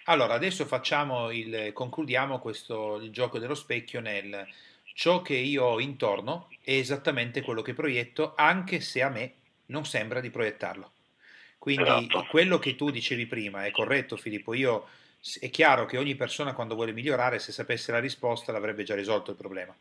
Allora, 0.06 0.34
adesso 0.34 0.66
facciamo 0.66 1.32
il, 1.32 1.72
concludiamo 1.72 2.40
questo, 2.40 2.98
il 2.98 3.12
gioco 3.12 3.40
dello 3.40 3.56
specchio 3.56 4.02
nel 4.02 4.46
ciò 4.94 5.22
che 5.22 5.36
io 5.36 5.64
ho 5.64 5.80
intorno 5.80 6.50
è 6.62 6.74
esattamente 6.74 7.42
quello 7.42 7.62
che 7.62 7.74
proietto, 7.74 8.34
anche 8.36 8.82
se 8.82 9.02
a 9.02 9.08
me 9.08 9.36
non 9.68 9.86
sembra 9.86 10.20
di 10.20 10.30
proiettarlo. 10.30 10.92
Quindi 11.62 11.84
esatto. 11.84 12.26
quello 12.28 12.58
che 12.58 12.76
tu 12.76 12.90
dicevi 12.90 13.28
prima 13.28 13.68
è 13.68 13.70
corretto 13.70 14.18
Filippo, 14.18 14.56
io 14.56 14.88
è 15.40 15.52
chiaro 15.52 15.86
che 15.86 16.00
ogni 16.00 16.16
persona 16.16 16.54
quando 16.54 16.74
vuole 16.74 16.92
migliorare, 16.92 17.38
se 17.38 17.52
sapesse 17.52 17.92
la 17.92 18.00
risposta, 18.00 18.52
l'avrebbe 18.52 18.82
già 18.82 18.96
risolto 18.96 19.30
il 19.30 19.38
problema. 19.38 19.76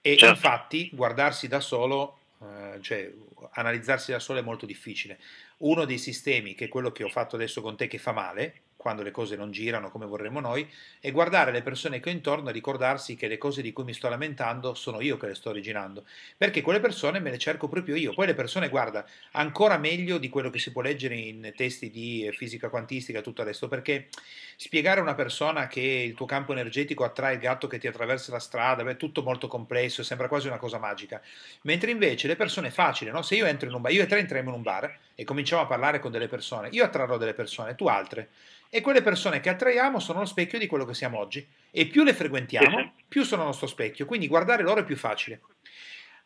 E 0.00 0.16
certo. 0.16 0.34
infatti 0.34 0.90
guardarsi 0.92 1.46
da 1.46 1.60
solo, 1.60 2.18
eh, 2.42 2.80
cioè 2.80 3.12
analizzarsi 3.52 4.10
da 4.10 4.18
solo 4.18 4.40
è 4.40 4.42
molto 4.42 4.66
difficile. 4.66 5.20
Uno 5.58 5.84
dei 5.84 5.98
sistemi, 5.98 6.56
che 6.56 6.64
è 6.64 6.68
quello 6.68 6.90
che 6.90 7.04
ho 7.04 7.08
fatto 7.08 7.36
adesso 7.36 7.62
con 7.62 7.76
te, 7.76 7.86
che 7.86 7.98
fa 7.98 8.10
male, 8.10 8.62
quando 8.84 9.02
le 9.02 9.12
cose 9.12 9.34
non 9.34 9.50
girano 9.50 9.90
come 9.90 10.04
vorremmo 10.04 10.40
noi, 10.40 10.70
e 11.00 11.10
guardare 11.10 11.50
le 11.52 11.62
persone 11.62 12.00
che 12.00 12.10
ho 12.10 12.12
intorno 12.12 12.50
e 12.50 12.52
ricordarsi 12.52 13.16
che 13.16 13.28
le 13.28 13.38
cose 13.38 13.62
di 13.62 13.72
cui 13.72 13.82
mi 13.82 13.94
sto 13.94 14.10
lamentando 14.10 14.74
sono 14.74 15.00
io 15.00 15.16
che 15.16 15.28
le 15.28 15.34
sto 15.34 15.48
originando, 15.48 16.04
perché 16.36 16.60
quelle 16.60 16.80
persone 16.80 17.18
me 17.18 17.30
le 17.30 17.38
cerco 17.38 17.66
proprio 17.66 17.96
io. 17.96 18.12
Poi 18.12 18.26
le 18.26 18.34
persone, 18.34 18.68
guarda, 18.68 19.06
ancora 19.32 19.78
meglio 19.78 20.18
di 20.18 20.28
quello 20.28 20.50
che 20.50 20.58
si 20.58 20.70
può 20.70 20.82
leggere 20.82 21.14
in 21.14 21.50
testi 21.56 21.88
di 21.90 22.28
fisica 22.36 22.68
quantistica, 22.68 23.22
tutto 23.22 23.40
adesso, 23.40 23.68
perché 23.68 24.08
spiegare 24.56 25.00
a 25.00 25.02
una 25.02 25.14
persona 25.14 25.66
che 25.66 25.80
il 25.80 26.12
tuo 26.12 26.26
campo 26.26 26.52
energetico 26.52 27.04
attrae 27.04 27.34
il 27.34 27.40
gatto 27.40 27.66
che 27.66 27.78
ti 27.78 27.86
attraversa 27.86 28.32
la 28.32 28.38
strada, 28.38 28.86
è 28.86 28.96
tutto 28.98 29.22
molto 29.22 29.48
complesso, 29.48 30.02
sembra 30.02 30.28
quasi 30.28 30.46
una 30.46 30.58
cosa 30.58 30.76
magica, 30.76 31.22
mentre 31.62 31.90
invece 31.90 32.26
le 32.26 32.36
persone 32.36 32.68
è 32.68 32.70
facile, 32.70 33.12
no? 33.12 33.22
Se 33.22 33.34
io 33.34 33.46
entro 33.46 33.66
in 33.66 33.74
un 33.74 33.80
bar, 33.80 33.92
io 33.92 34.02
e 34.02 34.06
te 34.06 34.18
entriamo 34.18 34.50
in 34.50 34.56
un 34.56 34.62
bar 34.62 34.98
e 35.14 35.24
cominciamo 35.24 35.62
a 35.62 35.66
parlare 35.66 36.00
con 36.00 36.10
delle 36.10 36.28
persone, 36.28 36.68
io 36.72 36.84
attrarrò 36.84 37.16
delle 37.16 37.32
persone, 37.32 37.74
tu 37.74 37.86
altre 37.86 38.28
e 38.74 38.80
quelle 38.80 39.02
persone 39.02 39.38
che 39.38 39.50
attraiamo 39.50 40.00
sono 40.00 40.18
lo 40.18 40.24
specchio 40.24 40.58
di 40.58 40.66
quello 40.66 40.84
che 40.84 40.94
siamo 40.94 41.20
oggi. 41.20 41.46
E 41.70 41.86
più 41.86 42.02
le 42.02 42.12
frequentiamo, 42.12 42.94
più 43.06 43.22
sono 43.22 43.42
il 43.42 43.46
nostro 43.46 43.68
specchio, 43.68 44.04
quindi 44.04 44.26
guardare 44.26 44.64
loro 44.64 44.80
è 44.80 44.84
più 44.84 44.96
facile. 44.96 45.42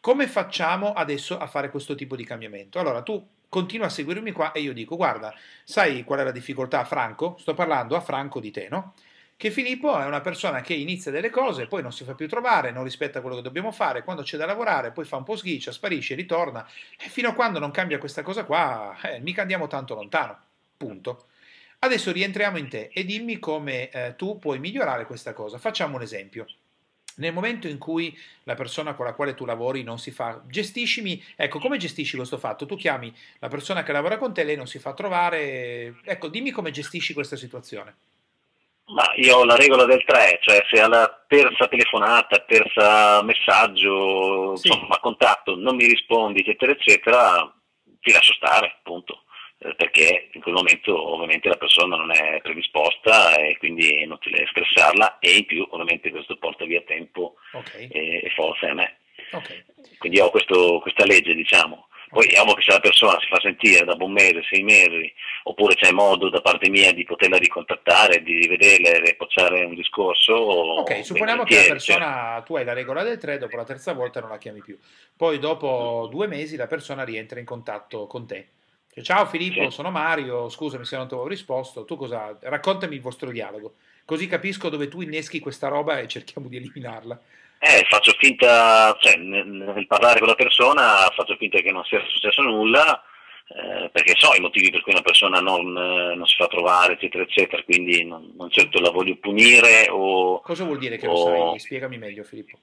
Come 0.01 0.27
facciamo 0.27 0.95
adesso 0.95 1.37
a 1.37 1.47
fare 1.47 1.69
questo 1.69 1.95
tipo 1.95 2.17
di 2.17 2.25
cambiamento? 2.25 2.79
Allora, 2.79 3.03
tu 3.03 3.23
continua 3.51 3.89
a 3.89 3.91
seguirmi 3.91 4.33
qua 4.33 4.53
e 4.53 4.61
io 4.61 4.73
dico, 4.73 4.97
guarda, 4.97 5.35
sai 5.63 6.05
qual 6.05 6.21
è 6.21 6.25
la 6.25 6.31
difficoltà 6.31 6.83
Franco? 6.87 7.37
Sto 7.39 7.53
parlando 7.53 7.97
a 7.97 8.01
Franco 8.01 8.41
di 8.41 8.51
te, 8.51 8.69
no? 8.71 8.95
Che 9.37 9.51
Filippo 9.51 9.99
è 9.99 10.07
una 10.07 10.23
persona 10.23 10.63
che 10.63 10.73
inizia 10.73 11.11
delle 11.11 11.29
cose, 11.29 11.67
poi 11.67 11.83
non 11.83 11.93
si 11.93 12.05
fa 12.05 12.15
più 12.15 12.29
trovare, 12.29 12.71
non 12.71 12.83
rispetta 12.83 13.21
quello 13.21 13.37
che 13.37 13.43
dobbiamo 13.43 13.73
fare, 13.73 14.03
quando 14.05 14.23
c'è 14.23 14.39
da 14.39 14.47
lavorare 14.47 14.91
poi 14.91 15.05
fa 15.05 15.17
un 15.17 15.25
po' 15.25 15.37
sghiccia, 15.37 15.71
sparisce, 15.71 16.15
ritorna, 16.15 16.67
e 16.99 17.11
fino 17.11 17.29
a 17.29 17.35
quando 17.35 17.59
non 17.59 17.73
cambia 17.73 17.99
questa 17.99 18.23
cosa 18.23 18.45
qua, 18.45 18.97
eh, 19.03 19.21
mica 19.21 19.43
andiamo 19.43 19.67
tanto 19.67 19.95
lontano. 19.95 20.39
Punto. 20.79 21.27
Adesso 21.81 22.11
rientriamo 22.11 22.59
in 22.59 22.69
te 22.69 22.91
e 22.93 23.05
dimmi 23.05 23.39
come 23.39 23.89
eh, 23.91 24.17
tu 24.17 24.39
puoi 24.39 24.59
migliorare 24.59 25.07
questa 25.07 25.33
cosa. 25.33 25.59
Facciamo 25.59 25.97
un 25.97 26.03
esempio. 26.03 26.47
Nel 27.17 27.33
momento 27.33 27.69
in 27.69 27.79
cui 27.79 28.17
la 28.45 28.55
persona 28.55 28.95
con 28.95 29.05
la 29.05 29.13
quale 29.13 29.35
tu 29.35 29.45
lavori 29.45 29.83
non 29.85 29.99
si 29.99 30.11
fa, 30.11 30.43
gestiscimi, 30.47 31.23
ecco, 31.37 31.59
come 31.59 31.77
gestisci 31.77 32.17
questo 32.17 32.39
fatto? 32.39 32.67
Tu 32.67 32.77
chiami 32.77 33.13
la 33.39 33.49
persona 33.49 33.83
che 33.83 33.93
lavora 33.93 34.19
con 34.19 34.35
te, 34.35 34.45
lei 34.45 34.57
non 34.57 34.67
si 34.67 34.79
fa 34.79 34.93
trovare, 34.93 35.97
ecco, 36.05 36.29
dimmi 36.29 36.51
come 36.51 36.71
gestisci 36.71 37.15
questa 37.15 37.37
situazione. 37.37 37.97
Ma 38.87 39.05
io 39.17 39.37
ho 39.37 39.45
la 39.45 39.57
regola 39.57 39.85
del 39.85 40.03
3, 40.05 40.39
cioè 40.41 40.65
se 40.71 40.81
alla 40.81 41.25
terza 41.29 41.69
telefonata, 41.69 42.45
terza 42.47 43.23
messaggio, 43.23 44.57
sì. 44.57 44.69
insomma, 44.69 44.99
contatto, 44.99 45.57
non 45.57 45.77
mi 45.77 45.87
rispondi, 45.87 46.41
eccetera, 46.41 46.73
eccetera, 46.73 47.55
ti 48.01 48.13
lascio 48.13 48.33
stare, 48.33 48.79
punto. 48.83 49.25
Eh, 49.61 49.75
perché 49.75 50.29
in 50.35 50.41
quel 50.41 50.55
momento 50.55 51.15
ovviamente 51.15 51.49
la 51.49 51.57
persona 51.57 51.97
non 51.97 52.13
è 52.13 52.39
predisposta 52.43 53.35
e 53.37 53.57
quindi 53.59 53.89
è 53.93 54.03
inutile 54.03 54.47
stressarla 54.47 55.19
e 55.19 55.39
in 55.39 55.47
più 55.47 55.67
ovviamente 55.71 56.11
questo 56.11 56.37
porta 56.37 56.65
via 56.65 56.81
tempo 56.83 57.35
okay. 57.53 57.89
e, 57.89 58.21
e, 58.23 58.31
forza 58.37 58.71
a 58.71 58.75
me. 58.75 58.99
Okay. 59.33 59.65
Quindi 59.99 60.21
ho 60.21 60.31
questo, 60.31 60.79
questa 60.81 61.05
legge 61.05 61.35
diciamo. 61.35 61.89
Poi 62.09 62.25
ovvio 62.39 62.55
che 62.55 62.63
se 62.63 62.71
la 62.71 62.81
persona 62.81 63.19
si 63.21 63.27
fa 63.27 63.39
sentire 63.41 63.85
dopo 63.85 64.05
un 64.05 64.13
mese, 64.13 64.43
sei 64.49 64.63
mesi, 64.63 65.13
oppure 65.43 65.75
c'è 65.75 65.91
modo 65.91 66.31
da 66.31 66.41
parte 66.41 66.71
mia 66.71 66.91
di 66.93 67.05
poterla 67.05 67.37
ricontattare, 67.37 68.23
di 68.23 68.39
rivederla 68.39 68.89
e 68.89 69.01
ripocciare 69.01 69.65
un 69.65 69.75
discorso. 69.75 70.35
Ok, 70.35 71.05
supponiamo 71.05 71.43
che 71.43 71.57
la 71.57 71.67
persona, 71.67 72.35
cioè. 72.37 72.43
tu 72.45 72.57
hai 72.57 72.65
la 72.65 72.73
regola 72.73 73.03
del 73.03 73.19
3, 73.19 73.37
dopo 73.37 73.57
la 73.57 73.65
terza 73.65 73.93
volta 73.93 74.21
non 74.21 74.31
la 74.31 74.39
chiami 74.39 74.61
più. 74.61 74.79
Poi 75.15 75.39
dopo 75.39 76.09
due 76.11 76.29
mesi 76.29 76.57
la 76.57 76.67
persona 76.67 77.05
rientra 77.05 77.41
in 77.41 77.45
contatto 77.45 78.07
con 78.07 78.27
te 78.27 78.49
Ciao 79.03 79.27
Filippo, 79.27 79.65
sì. 79.65 79.71
sono 79.71 79.91
Mario, 79.91 80.49
scusami 80.49 80.85
se 80.85 80.97
non 80.97 81.09
ti 81.09 81.15
avevo 81.15 81.29
risposto, 81.29 81.85
tu 81.85 81.97
cosa... 81.97 82.37
raccontami 82.41 82.95
il 82.95 83.01
vostro 83.01 83.31
dialogo, 83.31 83.75
così 84.05 84.27
capisco 84.27 84.69
dove 84.69 84.89
tu 84.89 85.01
inneschi 85.01 85.41
questa 85.41 85.69
roba 85.69 85.99
e 85.99 86.09
cerchiamo 86.09 86.49
di 86.49 86.57
eliminarla. 86.57 87.21
Eh, 87.61 87.85
faccio 87.89 88.15
finta, 88.19 88.97
cioè 89.01 89.17
nel 89.17 89.87
parlare 89.87 90.21
con 90.21 90.29
la 90.29 90.37
persona 90.37 91.11
faccio 91.15 91.37
finta 91.37 91.59
che 91.59 91.73
non 91.73 91.83
sia 91.85 92.01
successo 92.09 92.41
nulla, 92.43 93.03
eh, 93.49 93.89
perché 93.91 94.15
so 94.17 94.35
i 94.35 94.41
motivi 94.41 94.71
per 94.71 94.83
cui 94.83 94.93
una 94.93 95.03
persona 95.03 95.41
non, 95.41 95.77
eh, 95.77 96.15
non, 96.15 96.27
si 96.27 96.37
fa 96.37 96.47
trovare, 96.47 96.93
eccetera, 96.93 97.25
eccetera, 97.25 97.63
quindi 97.65 98.05
non, 98.05 98.33
non 98.37 98.51
certo 98.51 98.79
la 98.79 98.91
voglio 98.91 99.17
punire 99.17 99.89
o... 99.91 100.41
Cosa 100.41 100.65
vuol 100.65 100.79
dire 100.79 100.99
che 100.99 101.07
o... 101.07 101.13
lo 101.13 101.51
sai? 101.51 101.59
Spiegami 101.59 101.99
meglio 101.99 102.23
Filippo. 102.23 102.59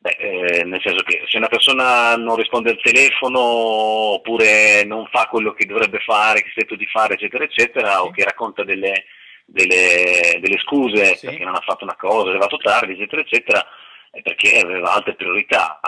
Beh, 0.00 0.16
eh, 0.16 0.64
nel 0.64 0.80
senso 0.80 1.02
che 1.02 1.24
se 1.26 1.38
una 1.38 1.48
persona 1.48 2.14
non 2.16 2.36
risponde 2.36 2.70
al 2.70 2.80
telefono 2.80 3.40
oppure 3.40 4.84
non 4.84 5.06
fa 5.10 5.26
quello 5.26 5.52
che 5.52 5.66
dovrebbe 5.66 5.98
fare, 5.98 6.42
che 6.42 6.52
sento 6.54 6.76
di 6.76 6.86
fare, 6.86 7.14
eccetera, 7.14 7.42
eccetera, 7.42 7.92
sì. 7.94 7.98
o 7.98 8.10
che 8.10 8.22
racconta 8.22 8.62
delle, 8.62 9.06
delle, 9.44 10.38
delle 10.40 10.58
scuse 10.58 11.16
sì. 11.16 11.26
perché 11.26 11.44
non 11.44 11.56
ha 11.56 11.62
fatto 11.64 11.82
una 11.82 11.96
cosa, 11.96 12.26
è 12.26 12.30
arrivato 12.30 12.58
tardi, 12.58 12.92
eccetera, 12.92 13.22
eccetera, 13.22 13.66
è 14.12 14.22
perché 14.22 14.60
aveva 14.60 14.92
altre 14.92 15.14
priorità. 15.14 15.80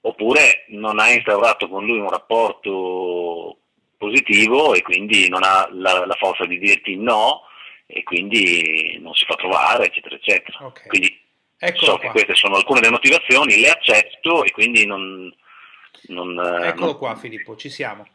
Oppure 0.00 0.64
non 0.68 0.98
ha 0.98 1.10
instaurato 1.10 1.68
con 1.68 1.84
lui 1.84 1.98
un 1.98 2.08
rapporto 2.08 3.58
positivo 3.98 4.72
e 4.72 4.80
quindi 4.82 5.28
non 5.28 5.42
ha 5.42 5.68
la, 5.72 6.06
la 6.06 6.14
forza 6.14 6.46
di 6.46 6.58
dirti 6.58 6.96
no 6.96 7.42
e 7.86 8.02
quindi 8.02 8.98
non 9.00 9.12
si 9.14 9.24
fa 9.26 9.34
trovare, 9.34 9.86
eccetera, 9.86 10.14
eccetera. 10.14 10.66
Okay. 10.66 10.86
Quindi 10.86 11.25
Eccolo 11.58 11.92
so 11.92 11.96
qua. 11.96 12.06
che 12.06 12.10
queste 12.10 12.34
sono 12.34 12.56
alcune 12.56 12.80
delle 12.80 12.92
motivazioni, 12.92 13.60
le 13.60 13.70
accetto 13.70 14.44
e 14.44 14.50
quindi 14.50 14.86
non... 14.86 15.34
non 16.08 16.38
eh, 16.38 16.68
Eccolo 16.68 16.86
non... 16.86 16.98
qua 16.98 17.16
Filippo, 17.16 17.56
ci 17.56 17.70
siamo. 17.70 18.06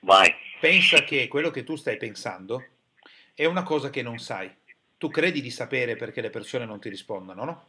Vai. 0.00 0.34
Pensa 0.60 1.04
che 1.04 1.28
quello 1.28 1.50
che 1.50 1.64
tu 1.64 1.76
stai 1.76 1.96
pensando 1.96 2.64
è 3.34 3.44
una 3.44 3.62
cosa 3.62 3.90
che 3.90 4.02
non 4.02 4.18
sai. 4.18 4.50
Tu 4.96 5.08
credi 5.10 5.40
di 5.40 5.50
sapere 5.50 5.96
perché 5.96 6.20
le 6.20 6.30
persone 6.30 6.64
non 6.64 6.80
ti 6.80 6.88
rispondono, 6.88 7.44
no? 7.44 7.68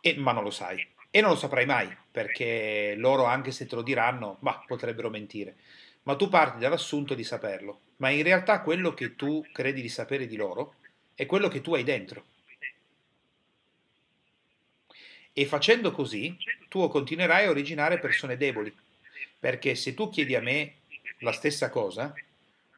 E, 0.00 0.16
ma 0.16 0.32
non 0.32 0.42
lo 0.42 0.50
sai. 0.50 0.86
E 1.10 1.20
non 1.20 1.30
lo 1.30 1.36
saprai 1.36 1.66
mai, 1.66 1.88
perché 2.10 2.94
loro, 2.96 3.24
anche 3.24 3.50
se 3.50 3.66
te 3.66 3.74
lo 3.74 3.82
diranno, 3.82 4.36
bah, 4.40 4.62
potrebbero 4.66 5.10
mentire. 5.10 5.56
Ma 6.02 6.16
tu 6.16 6.28
parti 6.28 6.58
dall'assunto 6.58 7.14
di 7.14 7.24
saperlo. 7.24 7.80
Ma 7.96 8.10
in 8.10 8.22
realtà 8.22 8.60
quello 8.60 8.94
che 8.94 9.16
tu 9.16 9.44
credi 9.52 9.82
di 9.82 9.88
sapere 9.88 10.26
di 10.26 10.36
loro 10.36 10.74
è 11.14 11.26
quello 11.26 11.48
che 11.48 11.60
tu 11.60 11.74
hai 11.74 11.82
dentro. 11.82 12.24
E 15.40 15.46
facendo 15.46 15.90
così, 15.90 16.36
tu 16.68 16.86
continuerai 16.88 17.46
a 17.46 17.48
originare 17.48 17.98
persone 17.98 18.36
deboli, 18.36 18.70
perché 19.38 19.74
se 19.74 19.94
tu 19.94 20.10
chiedi 20.10 20.34
a 20.34 20.42
me 20.42 20.74
la 21.20 21.32
stessa 21.32 21.70
cosa, 21.70 22.12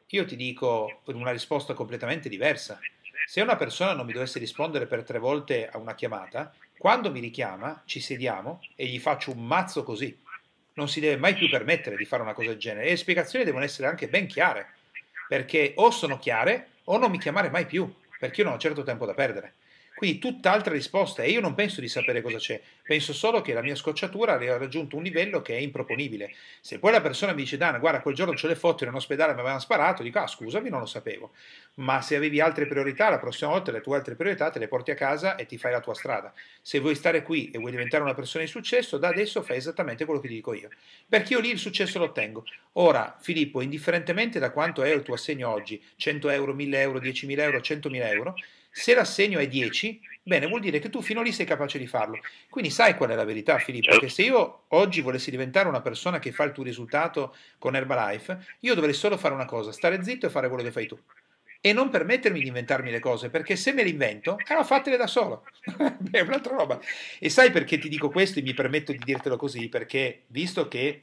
io 0.07 0.23
ti 0.23 0.37
dico 0.37 1.01
una 1.07 1.31
risposta 1.31 1.73
completamente 1.73 2.29
diversa. 2.29 2.79
Se 3.27 3.41
una 3.41 3.57
persona 3.57 3.91
non 3.91 4.05
mi 4.05 4.13
dovesse 4.13 4.39
rispondere 4.39 4.85
per 4.85 5.03
tre 5.03 5.19
volte 5.19 5.67
a 5.67 5.77
una 5.77 5.93
chiamata, 5.93 6.55
quando 6.77 7.11
mi 7.11 7.19
richiama, 7.19 7.83
ci 7.83 7.99
sediamo 7.99 8.61
e 8.75 8.85
gli 8.85 8.97
faccio 8.97 9.31
un 9.31 9.45
mazzo 9.45 9.83
così. 9.83 10.17
Non 10.75 10.87
si 10.87 11.01
deve 11.01 11.17
mai 11.17 11.33
più 11.33 11.49
permettere 11.49 11.97
di 11.97 12.05
fare 12.05 12.21
una 12.21 12.31
cosa 12.31 12.47
del 12.47 12.59
genere. 12.59 12.85
E 12.85 12.91
le 12.91 12.95
spiegazioni 12.95 13.43
devono 13.43 13.65
essere 13.65 13.89
anche 13.89 14.07
ben 14.07 14.25
chiare, 14.25 14.69
perché 15.27 15.73
o 15.75 15.91
sono 15.91 16.17
chiare 16.17 16.69
o 16.85 16.97
non 16.97 17.11
mi 17.11 17.19
chiamare 17.19 17.49
mai 17.49 17.65
più, 17.65 17.93
perché 18.17 18.39
io 18.39 18.47
non 18.47 18.55
ho 18.55 18.59
certo 18.59 18.83
tempo 18.83 19.05
da 19.05 19.13
perdere. 19.13 19.55
Quindi 19.95 20.19
tutt'altra 20.19 20.73
risposta 20.73 21.21
e 21.21 21.29
io 21.29 21.39
non 21.39 21.53
penso 21.53 21.79
di 21.79 21.87
sapere 21.87 22.21
cosa 22.21 22.37
c'è, 22.37 22.59
penso 22.81 23.13
solo 23.13 23.41
che 23.41 23.53
la 23.53 23.61
mia 23.61 23.75
scocciatura 23.75 24.33
ha 24.33 24.57
raggiunto 24.57 24.97
un 24.97 25.03
livello 25.03 25.41
che 25.41 25.55
è 25.55 25.59
improponibile. 25.59 26.33
Se 26.61 26.79
poi 26.79 26.91
la 26.91 27.01
persona 27.01 27.31
mi 27.31 27.41
dice 27.41 27.57
Dana, 27.57 27.77
guarda, 27.77 28.01
quel 28.01 28.15
giorno 28.15 28.35
ce 28.35 28.47
le 28.47 28.55
foto 28.55 28.83
in 28.83 28.89
un 28.89 28.95
ospedale 28.95 29.33
mi 29.33 29.39
avevano 29.39 29.59
sparato, 29.59 30.01
dico 30.01 30.19
ah 30.19 30.27
scusami, 30.27 30.69
non 30.69 30.79
lo 30.79 30.85
sapevo. 30.87 31.31
Ma 31.75 32.01
se 32.01 32.15
avevi 32.15 32.39
altre 32.39 32.65
priorità, 32.65 33.09
la 33.09 33.19
prossima 33.19 33.51
volta 33.51 33.71
le 33.71 33.81
tue 33.81 33.95
altre 33.95 34.15
priorità 34.15 34.49
te 34.49 34.59
le 34.59 34.67
porti 34.67 34.91
a 34.91 34.95
casa 34.95 35.35
e 35.35 35.45
ti 35.45 35.57
fai 35.57 35.71
la 35.71 35.79
tua 35.79 35.93
strada. 35.93 36.33
Se 36.61 36.79
vuoi 36.79 36.95
stare 36.95 37.21
qui 37.23 37.51
e 37.51 37.59
vuoi 37.59 37.71
diventare 37.71 38.03
una 38.03 38.13
persona 38.13 38.43
di 38.43 38.49
successo, 38.49 38.97
da 38.97 39.09
adesso 39.09 39.41
fai 39.43 39.57
esattamente 39.57 40.05
quello 40.05 40.19
che 40.19 40.27
ti 40.27 40.33
dico 40.33 40.53
io. 40.53 40.69
Perché 41.07 41.33
io 41.33 41.39
lì 41.39 41.49
il 41.51 41.59
successo 41.59 41.99
lo 41.99 42.05
ottengo. 42.05 42.43
Ora, 42.73 43.15
Filippo, 43.19 43.61
indifferentemente 43.61 44.39
da 44.39 44.51
quanto 44.51 44.81
è 44.81 44.91
il 44.91 45.03
tuo 45.03 45.13
assegno 45.13 45.49
oggi, 45.49 45.81
100 45.95 46.29
euro, 46.29 46.53
1000 46.53 46.81
euro, 46.81 46.99
10.000 46.99 47.39
euro, 47.39 47.57
100.000 47.59 48.07
euro, 48.07 48.35
se 48.75 48.95
l'assegno 48.95 49.37
è 49.37 49.47
10, 49.47 50.01
bene, 50.23 50.47
vuol 50.47 50.59
dire 50.59 50.79
che 50.79 50.89
tu 50.89 51.03
fino 51.03 51.21
lì 51.21 51.31
sei 51.31 51.45
capace 51.45 51.77
di 51.77 51.85
farlo. 51.85 52.19
Quindi 52.49 52.71
sai 52.71 52.95
qual 52.95 53.11
è 53.11 53.15
la 53.15 53.23
verità, 53.23 53.59
Filippo? 53.59 53.91
Certo. 53.91 54.05
Che 54.05 54.11
se 54.11 54.23
io 54.23 54.63
oggi 54.69 55.01
volessi 55.01 55.29
diventare 55.29 55.67
una 55.67 55.81
persona 55.81 56.17
che 56.17 56.31
fa 56.31 56.43
il 56.43 56.53
tuo 56.53 56.63
risultato 56.63 57.35
con 57.59 57.75
Herbalife, 57.75 58.43
io 58.61 58.73
dovrei 58.73 58.95
solo 58.95 59.15
fare 59.17 59.35
una 59.35 59.45
cosa, 59.45 59.71
stare 59.71 60.03
zitto 60.03 60.25
e 60.25 60.31
fare 60.31 60.47
quello 60.47 60.63
che 60.63 60.71
fai 60.71 60.87
tu. 60.87 60.97
E 61.61 61.71
non 61.71 61.89
permettermi 61.89 62.41
di 62.41 62.47
inventarmi 62.47 62.89
le 62.89 62.99
cose, 62.99 63.29
perché 63.29 63.55
se 63.55 63.73
me 63.73 63.83
le 63.83 63.89
invento, 63.89 64.37
eh, 64.39 64.63
fatele 64.63 64.97
da 64.97 65.07
solo. 65.07 65.45
è 66.11 66.21
un'altra 66.21 66.55
roba. 66.55 66.79
E 67.19 67.29
sai 67.29 67.51
perché 67.51 67.77
ti 67.77 67.89
dico 67.89 68.09
questo 68.09 68.39
e 68.39 68.41
mi 68.41 68.55
permetto 68.55 68.91
di 68.91 68.99
dirtelo 69.03 69.37
così? 69.37 69.69
Perché 69.69 70.23
visto 70.27 70.67
che 70.67 70.99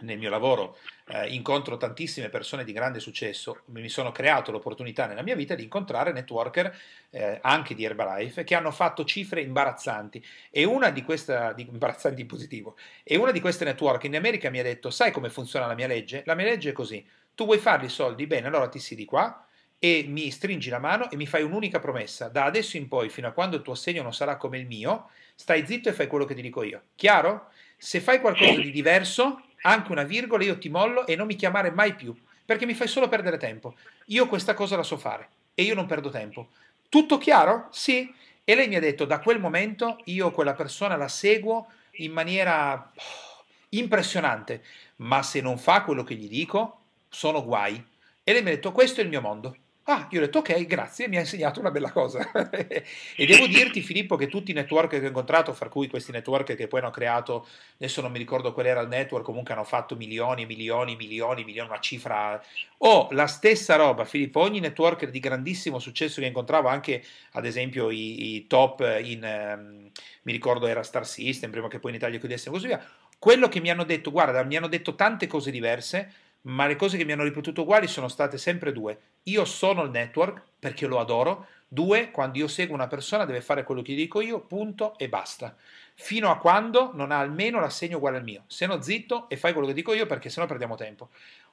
nel 0.00 0.18
mio 0.18 0.30
lavoro 0.30 0.76
eh, 1.10 1.28
incontro 1.34 1.76
tantissime 1.76 2.28
persone 2.28 2.64
di 2.64 2.72
grande 2.72 3.00
successo, 3.00 3.62
mi 3.66 3.88
sono 3.88 4.12
creato 4.12 4.52
l'opportunità 4.52 5.06
nella 5.06 5.22
mia 5.22 5.34
vita 5.34 5.54
di 5.54 5.64
incontrare 5.64 6.12
networker 6.12 6.74
eh, 7.10 7.38
anche 7.42 7.74
di 7.74 7.84
Herbalife 7.84 8.44
che 8.44 8.54
hanno 8.54 8.70
fatto 8.70 9.04
cifre 9.04 9.40
imbarazzanti 9.40 10.24
e 10.50 10.64
una 10.64 10.90
di 10.90 11.02
queste, 11.02 11.52
di, 11.56 11.66
imbarazzanti 11.70 12.20
in 12.20 12.26
positivo, 12.26 12.76
e 13.02 13.16
una 13.16 13.32
di 13.32 13.40
queste 13.40 13.64
network 13.64 14.04
in 14.04 14.16
America 14.16 14.50
mi 14.50 14.60
ha 14.60 14.62
detto 14.62 14.90
sai 14.90 15.10
come 15.10 15.30
funziona 15.30 15.66
la 15.66 15.74
mia 15.74 15.86
legge? 15.86 16.22
La 16.26 16.34
mia 16.34 16.46
legge 16.46 16.70
è 16.70 16.72
così, 16.72 17.04
tu 17.34 17.44
vuoi 17.44 17.58
farli 17.58 17.86
i 17.86 17.90
soldi? 17.90 18.26
Bene, 18.26 18.46
allora 18.46 18.68
ti 18.68 18.78
siedi 18.78 19.04
qua 19.04 19.44
e 19.82 20.04
mi 20.06 20.30
stringi 20.30 20.68
la 20.68 20.78
mano 20.78 21.10
e 21.10 21.16
mi 21.16 21.26
fai 21.26 21.42
un'unica 21.42 21.80
promessa, 21.80 22.28
da 22.28 22.44
adesso 22.44 22.76
in 22.76 22.86
poi 22.86 23.08
fino 23.08 23.26
a 23.26 23.32
quando 23.32 23.56
il 23.56 23.62
tuo 23.62 23.72
assegno 23.72 24.02
non 24.02 24.12
sarà 24.12 24.36
come 24.36 24.58
il 24.58 24.66
mio, 24.66 25.08
stai 25.34 25.66
zitto 25.66 25.88
e 25.88 25.92
fai 25.92 26.06
quello 26.06 26.26
che 26.26 26.34
ti 26.34 26.42
dico 26.42 26.62
io. 26.62 26.82
Chiaro? 26.94 27.48
Se 27.78 27.98
fai 28.00 28.20
qualcosa 28.20 28.60
di 28.60 28.70
diverso, 28.70 29.42
anche 29.62 29.92
una 29.92 30.04
virgola, 30.04 30.44
io 30.44 30.58
ti 30.58 30.68
mollo 30.68 31.06
e 31.06 31.16
non 31.16 31.26
mi 31.26 31.36
chiamare 31.36 31.70
mai 31.70 31.94
più, 31.94 32.14
perché 32.44 32.66
mi 32.66 32.74
fai 32.74 32.88
solo 32.88 33.08
perdere 33.08 33.36
tempo. 33.36 33.74
Io 34.06 34.26
questa 34.26 34.54
cosa 34.54 34.76
la 34.76 34.82
so 34.82 34.96
fare 34.96 35.28
e 35.54 35.62
io 35.62 35.74
non 35.74 35.86
perdo 35.86 36.10
tempo. 36.10 36.48
Tutto 36.88 37.18
chiaro? 37.18 37.68
Sì. 37.70 38.12
E 38.42 38.54
lei 38.54 38.68
mi 38.68 38.76
ha 38.76 38.80
detto, 38.80 39.04
da 39.04 39.20
quel 39.20 39.38
momento 39.38 40.00
io 40.04 40.30
quella 40.32 40.54
persona 40.54 40.96
la 40.96 41.08
seguo 41.08 41.68
in 41.92 42.10
maniera 42.12 42.90
oh, 42.94 43.44
impressionante, 43.70 44.64
ma 44.96 45.22
se 45.22 45.40
non 45.40 45.58
fa 45.58 45.82
quello 45.82 46.02
che 46.02 46.14
gli 46.14 46.28
dico, 46.28 46.78
sono 47.08 47.44
guai. 47.44 47.84
E 48.24 48.32
lei 48.32 48.42
mi 48.42 48.48
ha 48.48 48.54
detto, 48.54 48.72
questo 48.72 49.00
è 49.00 49.04
il 49.04 49.10
mio 49.10 49.20
mondo. 49.20 49.56
Ah, 49.84 50.06
io 50.10 50.20
ho 50.20 50.24
detto 50.24 50.38
ok, 50.38 50.66
grazie, 50.66 51.08
mi 51.08 51.16
ha 51.16 51.20
insegnato 51.20 51.58
una 51.58 51.70
bella 51.70 51.90
cosa. 51.90 52.30
e 52.52 53.26
devo 53.26 53.46
dirti, 53.46 53.80
Filippo, 53.80 54.14
che 54.14 54.28
tutti 54.28 54.52
i 54.52 54.54
network 54.54 54.90
che 54.90 55.04
ho 55.04 55.06
incontrato, 55.06 55.52
fra 55.52 55.68
cui 55.68 55.88
questi 55.88 56.12
network 56.12 56.54
che 56.54 56.68
poi 56.68 56.80
hanno 56.80 56.90
creato, 56.90 57.46
adesso 57.74 58.00
non 58.00 58.12
mi 58.12 58.18
ricordo 58.18 58.52
qual 58.52 58.66
era 58.66 58.80
il 58.82 58.88
network, 58.88 59.24
comunque 59.24 59.52
hanno 59.54 59.64
fatto 59.64 59.96
milioni, 59.96 60.46
milioni, 60.46 60.94
milioni, 60.94 61.44
milioni, 61.44 61.68
una 61.68 61.80
cifra. 61.80 62.40
O 62.78 62.88
oh, 62.88 63.08
la 63.12 63.26
stessa 63.26 63.76
roba, 63.76 64.04
Filippo, 64.04 64.40
ogni 64.40 64.60
networker 64.60 65.10
di 65.10 65.18
grandissimo 65.18 65.78
successo 65.78 66.20
che 66.20 66.26
incontravo, 66.26 66.68
anche 66.68 67.02
ad 67.32 67.44
esempio 67.44 67.90
i, 67.90 68.36
i 68.36 68.46
top 68.46 68.80
in, 69.02 69.22
um, 69.22 69.90
mi 70.22 70.32
ricordo 70.32 70.66
era 70.66 70.82
Star 70.82 71.06
System, 71.06 71.50
prima 71.50 71.68
che 71.68 71.80
poi 71.80 71.90
in 71.90 71.96
Italia 71.96 72.18
chiudessero 72.18 72.50
e 72.50 72.54
così 72.54 72.66
via, 72.68 72.86
quello 73.18 73.48
che 73.48 73.60
mi 73.60 73.70
hanno 73.70 73.84
detto, 73.84 74.10
guarda, 74.10 74.42
mi 74.44 74.56
hanno 74.56 74.68
detto 74.68 74.94
tante 74.94 75.26
cose 75.26 75.50
diverse, 75.50 76.12
ma 76.42 76.66
le 76.66 76.76
cose 76.76 76.96
che 76.96 77.04
mi 77.04 77.12
hanno 77.12 77.24
ripetuto 77.24 77.62
uguali 77.62 77.86
sono 77.86 78.08
state 78.08 78.38
sempre 78.38 78.72
due. 78.72 78.98
Io 79.24 79.44
sono 79.44 79.82
il 79.82 79.90
network 79.90 80.42
perché 80.58 80.86
lo 80.86 80.98
adoro. 80.98 81.46
Due, 81.68 82.10
quando 82.10 82.38
io 82.38 82.48
seguo 82.48 82.74
una 82.74 82.88
persona 82.88 83.24
deve 83.24 83.40
fare 83.40 83.62
quello 83.62 83.82
che 83.82 83.92
gli 83.92 83.96
dico 83.96 84.20
io, 84.20 84.40
punto 84.40 84.96
e 84.98 85.08
basta. 85.08 85.54
Fino 85.94 86.30
a 86.30 86.38
quando 86.38 86.90
non 86.94 87.12
ha 87.12 87.18
almeno 87.18 87.60
l'assegno 87.60 87.98
uguale 87.98 88.16
al 88.16 88.24
mio. 88.24 88.44
Se 88.46 88.66
no 88.66 88.80
zitto 88.80 89.28
e 89.28 89.36
fai 89.36 89.52
quello 89.52 89.68
che 89.68 89.74
dico 89.74 89.92
io 89.92 90.06
perché 90.06 90.30
sennò 90.30 90.46
perdiamo 90.46 90.74
tempo. 90.74 91.10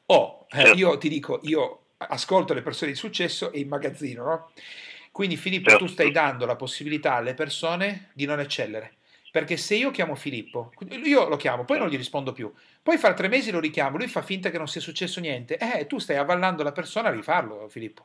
O 0.07 0.45
certo. 0.47 0.77
io 0.77 0.97
ti 0.97 1.09
dico, 1.09 1.39
io 1.43 1.81
ascolto 1.97 2.53
le 2.53 2.61
persone 2.61 2.91
di 2.91 2.97
successo 2.97 3.51
e 3.51 3.59
immagazzino, 3.59 4.23
no? 4.23 4.51
Quindi 5.11 5.35
Filippo, 5.35 5.71
tu 5.71 5.79
certo. 5.79 5.93
stai 5.93 6.11
dando 6.11 6.45
la 6.45 6.55
possibilità 6.55 7.15
alle 7.15 7.33
persone 7.33 8.09
di 8.13 8.25
non 8.25 8.39
eccellere. 8.39 8.97
Perché 9.37 9.55
se 9.55 9.75
io 9.75 9.91
chiamo 9.91 10.15
Filippo, 10.15 10.71
io 11.03 11.29
lo 11.29 11.35
chiamo, 11.35 11.63
poi 11.63 11.77
non 11.77 11.89
gli 11.89 11.95
rispondo 11.95 12.31
più, 12.31 12.51
poi 12.81 12.97
fra 12.97 13.13
tre 13.13 13.27
mesi 13.27 13.51
lo 13.51 13.59
richiamo, 13.59 13.95
lui 13.97 14.07
fa 14.07 14.23
finta 14.23 14.49
che 14.49 14.57
non 14.57 14.67
sia 14.67 14.81
successo 14.81 15.19
niente, 15.19 15.57
eh, 15.57 15.85
tu 15.85 15.99
stai 15.99 16.15
avvallando 16.15 16.63
la 16.63 16.71
persona 16.71 17.09
a 17.09 17.11
rifarlo, 17.11 17.67
Filippo. 17.69 18.03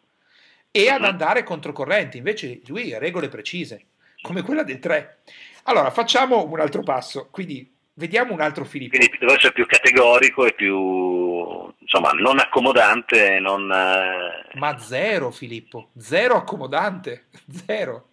E 0.70 0.90
ad 0.90 1.02
andare 1.02 1.42
controcorrente, 1.42 2.18
invece 2.18 2.60
lui 2.66 2.92
ha 2.92 2.98
regole 2.98 3.30
precise, 3.30 3.86
come 4.20 4.42
quella 4.42 4.62
del 4.62 4.78
3. 4.78 5.20
Allora, 5.62 5.90
facciamo 5.90 6.44
un 6.44 6.60
altro 6.60 6.82
passo, 6.82 7.28
quindi 7.30 7.74
vediamo 7.94 8.34
un 8.34 8.42
altro 8.42 8.66
Filippo. 8.66 8.98
Quindi 8.98 9.16
deve 9.18 9.32
essere 9.32 9.54
più 9.54 9.64
categorico 9.64 10.44
e 10.44 10.52
più, 10.52 11.72
insomma, 11.78 12.10
non 12.10 12.40
accomodante, 12.40 13.38
non... 13.40 13.72
Eh, 13.72 14.58
Ma 14.58 14.76
zero, 14.76 15.30
Filippo, 15.30 15.92
zero 15.96 16.34
accomodante, 16.34 17.28
zero. 17.66 18.08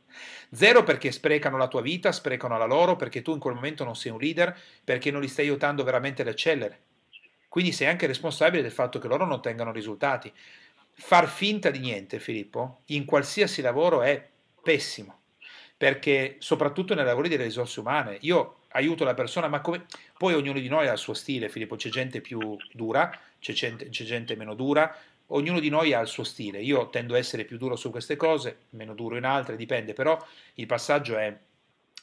Zero 0.52 0.84
perché 0.84 1.12
sprecano 1.12 1.58
la 1.58 1.68
tua 1.68 1.82
vita, 1.82 2.12
sprecano 2.12 2.58
la 2.58 2.66
loro, 2.66 2.95
perché 2.95 3.22
tu 3.22 3.34
in 3.34 3.39
quel 3.39 3.54
momento 3.54 3.84
non 3.84 3.95
sei 3.95 4.12
un 4.12 4.20
leader, 4.20 4.58
perché 4.84 5.12
non 5.12 5.22
li 5.22 5.28
stai 5.28 5.45
aiutando 5.45 5.84
veramente 5.84 6.24
ad 6.24 6.28
eccellere. 6.28 6.80
Quindi 7.47 7.72
sei 7.72 7.88
anche 7.88 8.08
responsabile 8.08 8.62
del 8.62 8.72
fatto 8.72 9.00
che 9.00 9.08
loro 9.08 9.26
non 9.26 9.34
ottengano 9.34 9.72
risultati. 9.72 10.32
Far 10.93 11.28
finta 11.28 11.70
di 11.70 11.80
niente, 11.80 12.20
Filippo, 12.20 12.82
in 12.88 13.06
qualsiasi 13.06 13.62
lavoro 13.62 14.02
è 14.02 14.28
pessimo, 14.62 15.20
perché 15.78 16.36
soprattutto 16.39 16.93
nei 16.93 17.06
lavori 17.06 17.30
delle 17.30 17.45
risorse 17.45 17.80
umane, 17.80 18.18
io 18.22 18.58
aiuto 18.70 19.04
la 19.04 19.14
persona, 19.14 19.47
ma 19.47 19.62
come... 19.62 19.86
poi 20.18 20.34
ognuno 20.34 20.60
di 20.60 20.68
noi 20.68 20.88
ha 20.88 20.91
il 20.91 20.97
suo 20.97 21.14
stile, 21.14 21.50
Filippo, 21.50 21.76
c'è 21.76 21.89
gente 21.89 22.22
più 22.22 22.58
dura, 22.72 23.18
c'è 23.39 23.54
gente, 23.54 23.89
c'è 23.89 24.04
gente 24.04 24.36
meno 24.36 24.54
dura, 24.54 24.95
ognuno 25.32 25.59
di 25.59 25.69
noi 25.69 25.93
ha 25.93 25.99
il 25.99 26.07
suo 26.07 26.23
stile. 26.23 26.61
Io 26.61 26.89
tendo 26.89 27.15
a 27.15 27.17
essere 27.17 27.45
più 27.45 27.57
duro 27.57 27.75
su 27.75 27.89
queste 27.91 28.15
cose, 28.15 28.57
meno 28.71 28.93
duro 28.93 29.17
in 29.17 29.25
altre, 29.25 29.55
dipende, 29.55 29.93
però 29.93 30.17
il 30.55 30.65
passaggio 30.65 31.17
è 31.17 31.38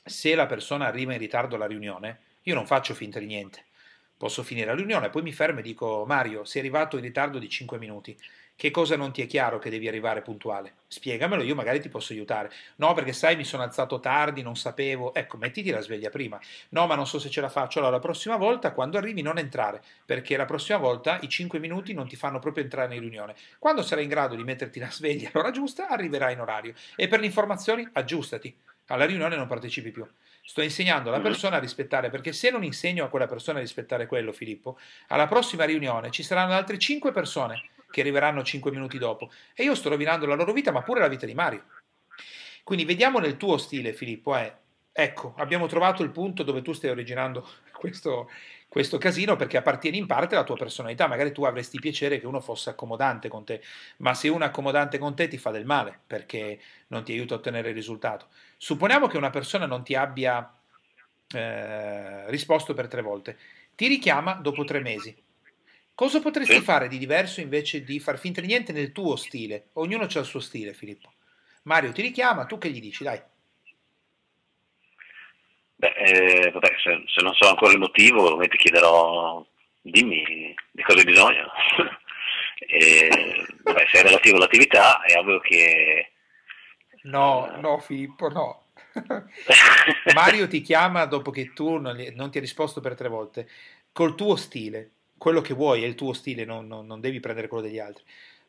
se 0.04 0.34
la 0.34 0.46
persona 0.46 0.86
arriva 0.86 1.12
in 1.12 1.18
ritardo 1.18 1.56
alla 1.56 1.66
riunione, 1.66 2.20
io 2.42 2.54
non 2.54 2.66
faccio 2.66 2.94
finta 2.94 3.18
di 3.18 3.26
niente. 3.26 3.64
Posso 4.16 4.42
finire 4.42 4.66
la 4.68 4.74
riunione, 4.74 5.10
poi 5.10 5.22
mi 5.22 5.32
fermo 5.32 5.58
e 5.58 5.62
dico 5.62 6.04
Mario, 6.06 6.44
sei 6.44 6.62
arrivato 6.62 6.96
in 6.96 7.02
ritardo 7.02 7.38
di 7.38 7.48
5 7.48 7.78
minuti. 7.78 8.16
Che 8.58 8.70
cosa 8.70 8.96
non 8.96 9.12
ti 9.12 9.20
è 9.20 9.26
chiaro 9.26 9.58
che 9.58 9.68
devi 9.68 9.86
arrivare 9.86 10.22
puntuale? 10.22 10.76
Spiegamelo, 10.88 11.42
io 11.42 11.54
magari 11.54 11.78
ti 11.78 11.90
posso 11.90 12.14
aiutare. 12.14 12.50
No, 12.76 12.94
perché 12.94 13.12
sai, 13.12 13.36
mi 13.36 13.44
sono 13.44 13.62
alzato 13.62 14.00
tardi, 14.00 14.40
non 14.40 14.56
sapevo. 14.56 15.12
Ecco, 15.12 15.36
mettiti 15.36 15.68
la 15.68 15.82
sveglia 15.82 16.08
prima. 16.08 16.40
No, 16.70 16.86
ma 16.86 16.94
non 16.94 17.06
so 17.06 17.18
se 17.18 17.28
ce 17.28 17.42
la 17.42 17.50
faccio. 17.50 17.80
Allora, 17.80 17.96
la 17.96 18.00
prossima 18.00 18.36
volta, 18.36 18.72
quando 18.72 18.96
arrivi, 18.96 19.20
non 19.20 19.36
entrare, 19.36 19.82
perché 20.06 20.38
la 20.38 20.46
prossima 20.46 20.78
volta 20.78 21.18
i 21.20 21.28
5 21.28 21.58
minuti 21.58 21.92
non 21.92 22.08
ti 22.08 22.16
fanno 22.16 22.38
proprio 22.38 22.64
entrare 22.64 22.94
in 22.94 23.02
riunione. 23.02 23.34
Quando 23.58 23.82
sarai 23.82 24.04
in 24.04 24.08
grado 24.08 24.34
di 24.34 24.42
metterti 24.42 24.80
la 24.80 24.90
sveglia 24.90 25.28
all'ora 25.34 25.50
giusta, 25.50 25.88
arriverai 25.88 26.32
in 26.32 26.40
orario. 26.40 26.72
E 26.96 27.08
per 27.08 27.20
le 27.20 27.26
informazioni, 27.26 27.86
aggiustati. 27.92 28.56
Alla 28.86 29.04
riunione 29.04 29.36
non 29.36 29.48
partecipi 29.48 29.90
più. 29.90 30.08
Sto 30.42 30.62
insegnando 30.62 31.10
alla 31.10 31.20
persona 31.20 31.56
a 31.56 31.60
rispettare, 31.60 32.08
perché 32.08 32.32
se 32.32 32.48
non 32.48 32.64
insegno 32.64 33.04
a 33.04 33.08
quella 33.08 33.26
persona 33.26 33.58
a 33.58 33.60
rispettare 33.60 34.06
quello, 34.06 34.32
Filippo, 34.32 34.78
alla 35.08 35.26
prossima 35.26 35.64
riunione 35.64 36.10
ci 36.10 36.22
saranno 36.22 36.54
altre 36.54 36.78
5 36.78 37.12
persone 37.12 37.74
che 37.96 38.02
arriveranno 38.02 38.42
5 38.42 38.70
minuti 38.70 38.98
dopo. 38.98 39.30
E 39.54 39.64
io 39.64 39.74
sto 39.74 39.88
rovinando 39.88 40.26
la 40.26 40.34
loro 40.34 40.52
vita, 40.52 40.70
ma 40.70 40.82
pure 40.82 41.00
la 41.00 41.08
vita 41.08 41.24
di 41.24 41.32
Mario. 41.32 41.64
Quindi 42.62 42.84
vediamo 42.84 43.20
nel 43.20 43.38
tuo 43.38 43.56
stile, 43.56 43.94
Filippo, 43.94 44.36
eh, 44.36 44.52
ecco, 44.92 45.32
abbiamo 45.38 45.66
trovato 45.66 46.02
il 46.02 46.10
punto 46.10 46.42
dove 46.42 46.60
tu 46.60 46.74
stai 46.74 46.90
originando 46.90 47.48
questo, 47.72 48.28
questo 48.68 48.98
casino 48.98 49.36
perché 49.36 49.56
appartiene 49.56 49.96
in 49.96 50.04
parte 50.04 50.34
alla 50.34 50.44
tua 50.44 50.56
personalità. 50.56 51.06
Magari 51.06 51.32
tu 51.32 51.44
avresti 51.44 51.78
piacere 51.78 52.20
che 52.20 52.26
uno 52.26 52.40
fosse 52.40 52.68
accomodante 52.68 53.28
con 53.28 53.46
te, 53.46 53.62
ma 53.98 54.12
se 54.12 54.28
uno 54.28 54.44
è 54.44 54.48
accomodante 54.48 54.98
con 54.98 55.16
te 55.16 55.26
ti 55.28 55.38
fa 55.38 55.50
del 55.50 55.64
male 55.64 55.98
perché 56.06 56.60
non 56.88 57.02
ti 57.02 57.12
aiuta 57.12 57.32
a 57.32 57.38
ottenere 57.38 57.70
il 57.70 57.74
risultato. 57.74 58.26
Supponiamo 58.58 59.06
che 59.06 59.16
una 59.16 59.30
persona 59.30 59.64
non 59.64 59.82
ti 59.82 59.94
abbia 59.94 60.54
eh, 61.32 62.28
risposto 62.30 62.74
per 62.74 62.88
tre 62.88 63.00
volte, 63.00 63.38
ti 63.74 63.86
richiama 63.86 64.34
dopo 64.34 64.64
tre 64.64 64.80
mesi. 64.80 65.24
Cosa 65.96 66.20
potresti 66.20 66.56
sì. 66.56 66.60
fare 66.60 66.88
di 66.88 66.98
diverso 66.98 67.40
invece 67.40 67.82
di 67.82 67.98
far 68.00 68.18
finta 68.18 68.42
di 68.42 68.48
niente 68.48 68.70
nel 68.70 68.92
tuo 68.92 69.16
stile? 69.16 69.68
Ognuno 69.74 70.02
ha 70.02 70.18
il 70.18 70.24
suo 70.26 70.40
stile, 70.40 70.74
Filippo. 70.74 71.10
Mario 71.62 71.90
ti 71.92 72.02
richiama, 72.02 72.44
tu 72.44 72.58
che 72.58 72.68
gli 72.68 72.82
dici? 72.82 73.02
Dai. 73.02 73.18
Beh, 75.76 75.92
eh, 75.94 76.50
vabbè, 76.50 76.68
se, 76.82 77.02
se, 77.06 77.22
non 77.22 77.32
so 77.32 77.48
ancora 77.48 77.72
il 77.72 77.78
motivo, 77.78 78.38
ti 78.46 78.58
chiederò, 78.58 79.42
dimmi 79.80 80.54
di 80.70 80.82
cosa 80.82 80.98
hai 80.98 81.04
bisogno. 81.04 81.50
E, 82.58 83.08
vabbè, 83.62 83.86
se 83.92 84.00
è 84.00 84.02
relativo 84.02 84.36
all'attività 84.36 85.02
è 85.02 85.16
ovvio 85.18 85.38
che... 85.40 86.12
No, 87.02 87.44
uh, 87.44 87.60
no 87.60 87.78
Filippo, 87.78 88.28
no. 88.28 88.64
Mario 90.14 90.48
ti 90.48 90.62
chiama 90.62 91.04
dopo 91.04 91.30
che 91.30 91.52
tu 91.52 91.76
non, 91.76 91.96
non, 92.14 92.30
ti 92.30 92.38
hai 92.38 92.42
risposto 92.42 92.80
per 92.80 92.94
tre 92.94 93.08
volte, 93.08 93.48
col 93.92 94.14
tuo 94.14 94.36
stile, 94.36 94.95
quello 95.18 95.40
che 95.40 95.54
vuoi 95.54 95.82
è 95.82 95.86
il 95.86 95.94
tuo 95.94 96.12
stile, 96.12 96.44
non, 96.44 96.66
non, 96.66 96.86
non 96.86 97.00
devi 97.00 97.20
prendere 97.20 97.48
quello 97.48 97.64
degli 97.64 97.78
altri. 97.78 98.04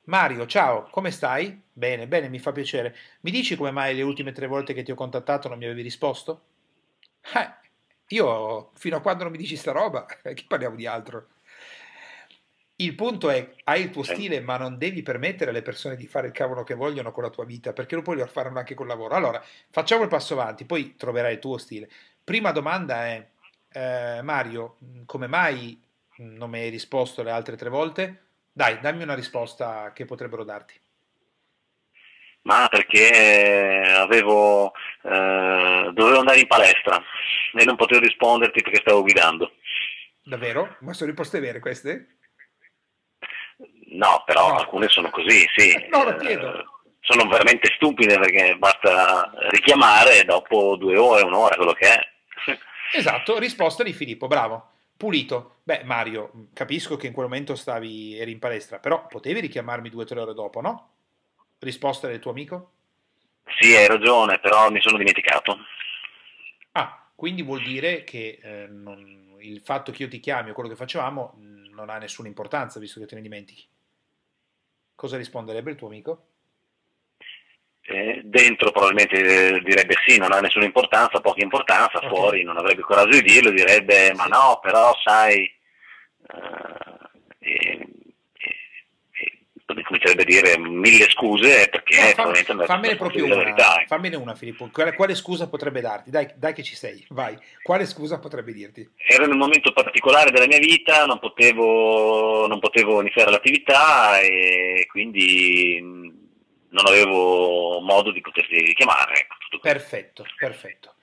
Mario, 0.07 0.45
ciao, 0.45 0.87
come 0.89 1.11
stai? 1.11 1.61
Bene, 1.73 2.07
bene, 2.07 2.29
mi 2.29 2.39
fa 2.39 2.51
piacere. 2.53 2.95
Mi 3.21 3.31
dici 3.31 3.55
come 3.57 3.71
mai 3.71 3.95
le 3.95 4.03
ultime 4.03 4.31
tre 4.31 4.47
volte 4.47 4.73
che 4.73 4.83
ti 4.83 4.91
ho 4.91 4.95
contattato 4.95 5.49
non 5.49 5.57
mi 5.57 5.65
avevi 5.65 5.81
risposto? 5.81 6.41
Eh, 7.35 7.49
io 8.09 8.71
fino 8.75 8.95
a 8.97 9.01
quando 9.01 9.23
non 9.23 9.31
mi 9.33 9.37
dici 9.37 9.57
sta 9.57 9.71
roba, 9.71 10.05
che 10.23 10.45
parliamo 10.47 10.75
di 10.75 10.85
altro. 10.85 11.27
Il 12.79 12.93
punto 12.95 13.29
è, 13.29 13.55
hai 13.63 13.81
il 13.81 13.89
tuo 13.89 14.03
stile, 14.03 14.39
ma 14.39 14.55
non 14.55 14.77
devi 14.77 15.01
permettere 15.01 15.49
alle 15.49 15.63
persone 15.63 15.95
di 15.95 16.05
fare 16.05 16.27
il 16.27 16.33
cavolo 16.33 16.63
che 16.63 16.75
vogliono 16.75 17.11
con 17.11 17.23
la 17.23 17.29
tua 17.29 17.43
vita, 17.43 17.73
perché 17.73 17.95
lo 17.95 18.03
puoi 18.03 18.23
fare 18.27 18.49
anche 18.49 18.75
col 18.75 18.87
lavoro. 18.87 19.15
Allora, 19.15 19.43
facciamo 19.71 20.03
il 20.03 20.09
passo 20.09 20.33
avanti, 20.33 20.63
poi 20.63 20.95
troverai 20.95 21.33
il 21.33 21.39
tuo 21.39 21.57
stile. 21.57 21.89
Prima 22.23 22.51
domanda 22.51 23.07
è, 23.07 23.27
eh, 23.71 24.21
Mario, 24.21 24.77
come 25.05 25.27
mai 25.27 25.81
non 26.17 26.49
mi 26.49 26.59
hai 26.59 26.69
risposto 26.69 27.23
le 27.23 27.31
altre 27.31 27.55
tre 27.55 27.69
volte? 27.69 28.27
Dai, 28.51 28.79
dammi 28.79 29.03
una 29.03 29.13
risposta 29.13 29.91
che 29.93 30.05
potrebbero 30.05 30.43
darti. 30.43 30.79
Ma 32.41 32.67
perché 32.69 33.81
avevo, 33.95 34.71
eh, 35.03 35.89
dovevo 35.93 36.19
andare 36.19 36.39
in 36.39 36.47
palestra 36.47 37.01
e 37.53 37.65
non 37.65 37.75
potevo 37.75 37.99
risponderti 37.99 38.61
perché 38.61 38.79
stavo 38.79 39.01
guidando. 39.01 39.51
Davvero? 40.23 40.77
Ma 40.79 40.93
sono 40.93 41.09
risposte 41.09 41.39
vere 41.39 41.59
queste? 41.59 42.17
No, 43.91 44.23
però 44.25 44.49
no. 44.49 44.57
alcune 44.57 44.87
sono 44.87 45.09
così, 45.09 45.45
sì. 45.55 45.87
No, 45.89 46.03
lo 46.03 46.15
chiedo. 46.15 46.57
Eh, 46.57 46.65
sono 47.01 47.27
veramente 47.27 47.71
stupide 47.75 48.17
perché 48.17 48.55
basta 48.57 49.31
richiamare 49.49 50.23
dopo 50.23 50.75
due 50.77 50.97
ore, 50.97 51.23
un'ora, 51.23 51.55
quello 51.55 51.73
che 51.73 51.93
è. 51.93 51.99
Esatto, 52.93 53.37
risposta 53.39 53.83
di 53.83 53.93
Filippo, 53.93 54.27
bravo. 54.27 54.76
Pulito. 54.97 55.59
Beh, 55.63 55.83
Mario, 55.83 56.47
capisco 56.53 56.97
che 56.97 57.07
in 57.07 57.13
quel 57.13 57.27
momento 57.27 57.55
stavi, 57.55 58.17
eri 58.17 58.31
in 58.31 58.39
palestra, 58.39 58.79
però 58.79 59.05
potevi 59.05 59.41
richiamarmi 59.41 59.89
due 59.89 60.03
o 60.03 60.05
tre 60.05 60.19
ore 60.19 60.33
dopo, 60.33 60.59
no? 60.59 60.93
Risposta 61.59 62.07
del 62.07 62.19
tuo 62.19 62.31
amico? 62.31 62.71
Sì, 63.59 63.75
hai 63.75 63.87
ragione, 63.87 64.39
però 64.39 64.69
mi 64.69 64.81
sono 64.81 64.97
dimenticato. 64.97 65.57
Ah, 66.71 67.09
quindi 67.15 67.43
vuol 67.43 67.63
dire 67.63 68.03
che 68.03 68.39
eh, 68.41 68.67
non, 68.67 69.37
il 69.39 69.61
fatto 69.61 69.91
che 69.91 70.03
io 70.03 70.09
ti 70.09 70.19
chiami 70.19 70.49
o 70.49 70.53
quello 70.53 70.69
che 70.69 70.75
facevamo 70.75 71.35
non 71.37 71.89
ha 71.89 71.97
nessuna 71.97 72.27
importanza, 72.27 72.79
visto 72.79 72.99
che 72.99 73.05
te 73.05 73.15
ne 73.15 73.21
dimentichi. 73.21 73.67
Cosa 74.95 75.17
risponderebbe 75.17 75.69
il 75.69 75.77
tuo 75.77 75.87
amico? 75.87 76.27
Eh, 77.89 78.19
dentro 78.25 78.71
probabilmente 78.71 79.15
eh, 79.55 79.61
direbbe 79.61 79.95
sì, 80.05 80.17
non 80.17 80.33
ha 80.33 80.41
nessuna 80.41 80.65
importanza, 80.65 81.21
poca 81.21 81.41
importanza, 81.41 81.99
okay. 81.99 82.09
fuori 82.09 82.43
non 82.43 82.57
avrebbe 82.57 82.81
coraggio 82.81 83.21
di 83.21 83.21
dirlo, 83.21 83.49
direbbe 83.49 84.13
ma 84.13 84.25
no, 84.25 84.59
però 84.61 84.93
sai, 85.01 85.49
eh, 87.39 87.87
comincerebbe 89.87 90.23
a 90.23 90.25
dire 90.25 90.57
mille 90.59 91.09
scuse 91.09 91.69
perché 91.69 92.13
no, 92.17 92.33
fammi, 92.33 92.65
fammene 92.65 92.95
proprio 92.97 93.23
una, 93.23 93.37
verità, 93.37 93.83
fammene 93.87 94.17
una 94.17 94.35
Filippo, 94.35 94.69
quale, 94.71 94.93
quale, 94.93 95.15
scusa 95.15 95.47
potrebbe 95.47 95.79
darti? 95.79 96.09
Dai, 96.09 96.27
dai 96.35 96.53
che 96.53 96.63
ci 96.63 96.75
sei, 96.75 97.05
vai, 97.09 97.37
quale 97.63 97.85
scusa 97.85 98.19
potrebbe 98.19 98.51
dirti? 98.51 98.87
Ero 98.95 99.23
in 99.23 99.31
un 99.31 99.37
momento 99.37 99.71
particolare 99.71 100.31
della 100.31 100.47
mia 100.47 100.59
vita, 100.59 101.05
non 101.05 101.19
potevo, 101.19 102.47
non 102.47 102.59
potevo 102.59 102.99
iniziare 102.99 103.31
l'attività 103.31 104.19
e 104.19 104.85
quindi 104.89 106.25
non 106.77 106.85
avevo 106.85 107.79
modo 107.81 108.11
di 108.11 108.21
poterti 108.21 108.59
richiamare. 108.59 109.21
Ecco, 109.21 109.59
perfetto, 109.59 110.25
perfetto. 110.37 110.93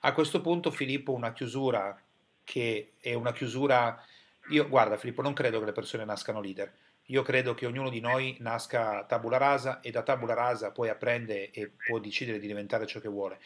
A 0.00 0.12
questo 0.12 0.40
punto 0.40 0.70
Filippo 0.70 1.12
una 1.12 1.32
chiusura 1.32 2.00
che 2.44 2.92
è 2.98 3.12
una 3.12 3.32
chiusura... 3.32 4.02
Io, 4.50 4.66
guarda 4.66 4.96
Filippo, 4.96 5.20
non 5.20 5.34
credo 5.34 5.58
che 5.58 5.66
le 5.66 5.72
persone 5.72 6.04
nascano 6.04 6.40
leader. 6.40 6.72
Io 7.10 7.22
credo 7.22 7.54
che 7.54 7.66
ognuno 7.66 7.90
di 7.90 8.00
noi 8.00 8.36
nasca 8.40 9.04
tabula 9.04 9.36
rasa 9.36 9.80
e 9.80 9.90
da 9.90 10.02
tabula 10.02 10.34
rasa 10.34 10.72
poi 10.72 10.88
apprende 10.88 11.50
e 11.50 11.70
può 11.86 11.98
decidere 11.98 12.38
di 12.38 12.46
diventare 12.46 12.86
ciò 12.86 13.00
che 13.00 13.08
vuole. 13.08 13.38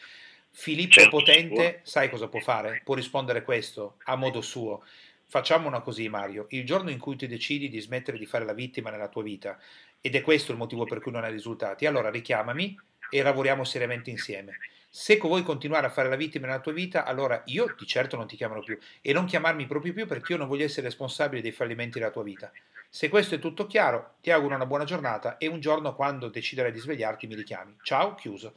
Filippo 0.51 0.91
certo, 0.91 1.17
Potente, 1.17 1.79
sai 1.83 2.09
cosa 2.09 2.27
può 2.27 2.39
fare? 2.39 2.81
Può 2.83 2.93
rispondere 2.95 3.43
questo 3.43 3.95
a 4.03 4.15
modo 4.15 4.41
suo. 4.41 4.83
Facciamo 5.25 5.67
una 5.67 5.79
così, 5.79 6.07
Mario. 6.09 6.45
Il 6.49 6.65
giorno 6.65 6.91
in 6.91 6.99
cui 6.99 7.15
ti 7.15 7.25
decidi 7.25 7.69
di 7.69 7.79
smettere 7.79 8.17
di 8.17 8.25
fare 8.25 8.45
la 8.45 8.53
vittima 8.53 8.91
nella 8.91 9.07
tua 9.07 9.23
vita 9.23 9.57
ed 10.05 10.15
è 10.15 10.21
questo 10.21 10.51
il 10.51 10.57
motivo 10.57 10.83
per 10.83 10.99
cui 10.99 11.13
non 11.13 11.23
hai 11.23 11.31
risultati, 11.31 11.85
allora 11.85 12.09
richiamami 12.09 12.77
e 13.09 13.21
lavoriamo 13.21 13.63
seriamente 13.63 14.09
insieme. 14.09 14.57
Se 14.89 15.15
vuoi 15.15 15.43
continuare 15.43 15.87
a 15.87 15.89
fare 15.89 16.09
la 16.09 16.17
vittima 16.17 16.45
nella 16.45 16.59
tua 16.59 16.73
vita, 16.73 17.05
allora 17.05 17.41
io 17.45 17.73
di 17.77 17.85
certo 17.87 18.17
non 18.17 18.27
ti 18.27 18.35
chiamerò 18.35 18.59
più 18.59 18.77
e 19.01 19.13
non 19.13 19.23
chiamarmi 19.23 19.65
proprio 19.65 19.93
più 19.93 20.05
perché 20.05 20.33
io 20.33 20.39
non 20.39 20.49
voglio 20.49 20.65
essere 20.65 20.87
responsabile 20.87 21.41
dei 21.41 21.53
fallimenti 21.53 21.99
della 21.99 22.11
tua 22.11 22.21
vita. 22.21 22.51
Se 22.89 23.07
questo 23.07 23.35
è 23.35 23.39
tutto 23.39 23.65
chiaro, 23.65 24.15
ti 24.19 24.29
auguro 24.29 24.55
una 24.55 24.65
buona 24.65 24.83
giornata 24.83 25.37
e 25.37 25.47
un 25.47 25.61
giorno 25.61 25.95
quando 25.95 26.27
deciderai 26.27 26.73
di 26.73 26.79
svegliarti 26.79 27.25
mi 27.25 27.35
richiami. 27.35 27.77
Ciao, 27.81 28.13
chiuso. 28.15 28.55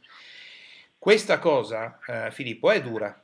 Questa 0.98 1.38
cosa, 1.38 2.00
eh, 2.06 2.32
Filippo, 2.32 2.72
è 2.72 2.82
dura, 2.82 3.22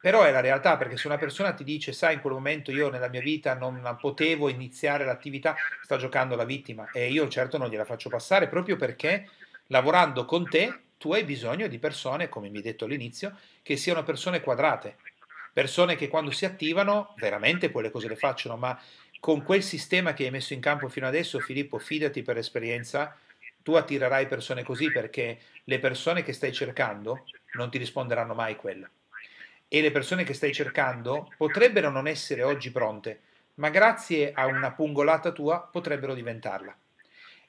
però 0.00 0.22
è 0.22 0.30
la 0.30 0.40
realtà 0.40 0.78
perché 0.78 0.96
se 0.96 1.06
una 1.06 1.18
persona 1.18 1.52
ti 1.52 1.62
dice, 1.62 1.92
sai, 1.92 2.14
in 2.14 2.20
quel 2.22 2.32
momento 2.32 2.70
io 2.70 2.88
nella 2.88 3.08
mia 3.08 3.20
vita 3.20 3.54
non 3.54 3.96
potevo 4.00 4.48
iniziare 4.48 5.04
l'attività, 5.04 5.54
sta 5.82 5.98
giocando 5.98 6.36
la 6.36 6.44
vittima. 6.44 6.90
E 6.90 7.10
io 7.10 7.28
certo 7.28 7.58
non 7.58 7.68
gliela 7.68 7.84
faccio 7.84 8.08
passare 8.08 8.48
proprio 8.48 8.76
perché 8.76 9.28
lavorando 9.66 10.24
con 10.24 10.48
te 10.48 10.84
tu 10.96 11.12
hai 11.12 11.24
bisogno 11.24 11.66
di 11.66 11.78
persone, 11.78 12.30
come 12.30 12.48
mi 12.48 12.56
hai 12.56 12.62
detto 12.62 12.86
all'inizio, 12.86 13.36
che 13.62 13.76
siano 13.76 14.02
persone 14.02 14.40
quadrate, 14.40 14.96
persone 15.52 15.96
che 15.96 16.08
quando 16.08 16.30
si 16.30 16.46
attivano 16.46 17.14
veramente 17.18 17.70
poi 17.70 17.82
le 17.82 17.90
cose 17.90 18.08
le 18.08 18.16
facciano, 18.16 18.56
ma 18.56 18.80
con 19.18 19.42
quel 19.42 19.62
sistema 19.62 20.14
che 20.14 20.24
hai 20.24 20.30
messo 20.30 20.54
in 20.54 20.60
campo 20.60 20.88
fino 20.88 21.06
adesso, 21.06 21.40
Filippo, 21.40 21.78
fidati 21.78 22.22
per 22.22 22.38
esperienza, 22.38 23.14
tu 23.62 23.74
attirerai 23.74 24.26
persone 24.26 24.62
così 24.62 24.90
perché 24.90 25.38
le 25.64 25.78
persone 25.78 26.22
che 26.22 26.32
stai 26.32 26.52
cercando 26.52 27.26
non 27.52 27.70
ti 27.70 27.76
risponderanno 27.76 28.32
mai 28.32 28.56
quello 28.56 28.88
e 29.72 29.80
le 29.80 29.92
persone 29.92 30.24
che 30.24 30.34
stai 30.34 30.52
cercando 30.52 31.32
potrebbero 31.36 31.90
non 31.90 32.08
essere 32.08 32.42
oggi 32.42 32.72
pronte, 32.72 33.20
ma 33.54 33.70
grazie 33.70 34.32
a 34.34 34.46
una 34.46 34.72
pungolata 34.72 35.30
tua 35.30 35.60
potrebbero 35.70 36.12
diventarla. 36.12 36.76